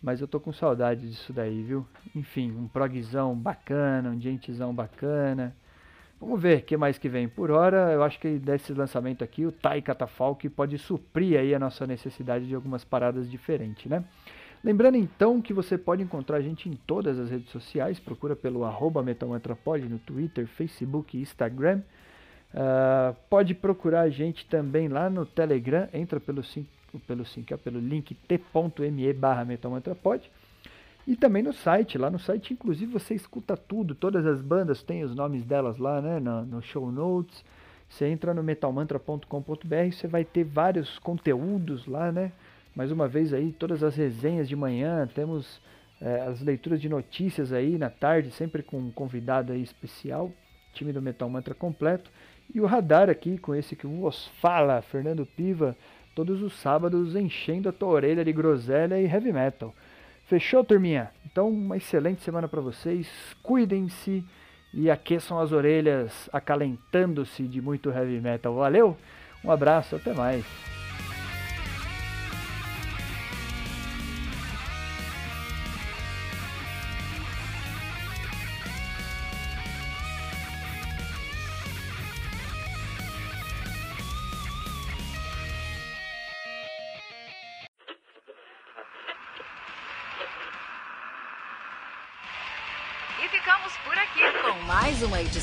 Mas 0.03 0.20
eu 0.20 0.26
tô 0.26 0.40
com 0.40 0.53
saudade 0.53 1.09
disso 1.09 1.32
daí, 1.32 1.62
viu? 1.62 1.86
Enfim, 2.14 2.50
um 2.50 2.66
progzão 2.66 3.36
bacana, 3.36 4.11
um 4.11 4.20
Gentzão 4.20 4.74
bacana. 4.74 5.55
Vamos 6.20 6.40
ver 6.40 6.59
o 6.59 6.62
que 6.62 6.76
mais 6.76 6.98
que 6.98 7.09
vem. 7.09 7.28
Por 7.28 7.50
hora, 7.50 7.92
eu 7.92 8.03
acho 8.03 8.18
que 8.18 8.38
desse 8.38 8.72
lançamento 8.72 9.22
aqui, 9.22 9.46
o 9.46 9.53
Tai 9.53 9.80
Catafalque 9.80 10.48
pode 10.48 10.76
suprir 10.78 11.38
aí 11.38 11.55
a 11.55 11.59
nossa 11.59 11.86
necessidade 11.86 12.46
de 12.46 12.55
algumas 12.55 12.84
paradas 12.84 13.30
diferentes, 13.30 13.86
né? 13.86 14.05
Lembrando 14.64 14.96
então 14.96 15.42
que 15.42 15.53
você 15.53 15.76
pode 15.76 16.03
encontrar 16.03 16.36
a 16.36 16.40
gente 16.40 16.68
em 16.68 16.74
todas 16.86 17.18
as 17.18 17.30
redes 17.30 17.50
sociais, 17.50 17.98
procura 17.98 18.36
pelo 18.36 18.64
arroba 18.64 19.03
no 19.03 19.98
Twitter, 19.98 20.46
Facebook 20.46 21.16
e 21.16 21.22
Instagram. 21.22 21.80
Uh, 22.55 23.16
pode 23.28 23.55
procurar 23.55 24.03
a 24.03 24.11
gente 24.11 24.46
também 24.46 24.86
lá 24.86 25.11
no 25.11 25.26
Telegram, 25.26 25.88
entra 25.92 26.20
pelo, 26.20 26.42
pelo, 27.01 27.24
pelo 27.62 27.80
link 27.80 28.14
t.me 28.14 29.12
barra 29.12 29.45
metalmantrapod. 29.45 30.30
E 31.07 31.16
também 31.16 31.43
no 31.43 31.53
site, 31.53 31.99
lá 31.99 32.11
no 32.11 32.18
site 32.18 32.53
inclusive 32.53 32.93
você 32.93 33.14
escuta 33.14 33.57
tudo, 33.57 33.95
todas 33.95 34.24
as 34.24 34.40
bandas 34.40 34.82
têm 34.82 35.03
os 35.03 35.14
nomes 35.14 35.45
delas 35.45 35.78
lá 35.78 36.01
né, 36.01 36.20
no, 36.20 36.45
no 36.45 36.62
show 36.62 36.90
notes. 36.93 37.45
Você 37.88 38.07
entra 38.07 38.32
no 38.32 38.43
metalmantra.com.br, 38.43 39.93
você 39.93 40.07
vai 40.07 40.24
ter 40.24 40.45
vários 40.45 40.99
conteúdos 41.01 41.86
lá, 41.86 42.11
né? 42.11 42.32
mais 42.74 42.90
uma 42.90 43.07
vez 43.07 43.34
aí 43.34 43.53
todas 43.53 43.82
as 43.82 43.97
resenhas 43.97 44.49
de 44.49 44.57
manhã, 44.57 45.07
temos 45.14 45.61
é, 46.01 46.22
as 46.22 46.40
leituras 46.40 46.80
de 46.80 46.88
notícias 46.88 47.53
aí 47.53 47.76
na 47.76 47.90
tarde, 47.90 48.30
sempre 48.30 48.62
com 48.62 48.78
um 48.78 48.90
convidado 48.90 49.53
aí 49.53 49.62
especial, 49.62 50.32
time 50.72 50.93
do 50.93 51.03
Metal 51.03 51.28
Mantra 51.28 51.55
completo, 51.55 52.11
e 52.55 52.61
o 52.61 52.66
radar 52.66 53.11
aqui 53.11 53.38
com 53.38 53.55
esse 53.55 53.76
que 53.76 53.86
vos 53.86 54.26
fala, 54.40 54.80
Fernando 54.80 55.26
Piva, 55.26 55.76
todos 56.14 56.42
os 56.42 56.52
sábados 56.60 57.16
enchendo 57.16 57.68
a 57.68 57.72
tua 57.72 57.88
orelha 57.88 58.24
de 58.24 58.32
groselha 58.32 59.00
e 59.00 59.04
heavy 59.04 59.32
metal. 59.32 59.74
Fechou, 60.26 60.64
turminha? 60.64 61.10
Então, 61.26 61.48
uma 61.48 61.76
excelente 61.76 62.22
semana 62.22 62.48
para 62.48 62.60
vocês. 62.60 63.08
Cuidem-se 63.42 64.24
e 64.72 64.90
aqueçam 64.90 65.38
as 65.38 65.52
orelhas 65.52 66.28
acalentando-se 66.32 67.42
de 67.42 67.60
muito 67.60 67.90
heavy 67.90 68.20
metal. 68.20 68.54
Valeu? 68.54 68.96
Um 69.44 69.50
abraço, 69.50 69.96
até 69.96 70.14
mais. 70.14 70.72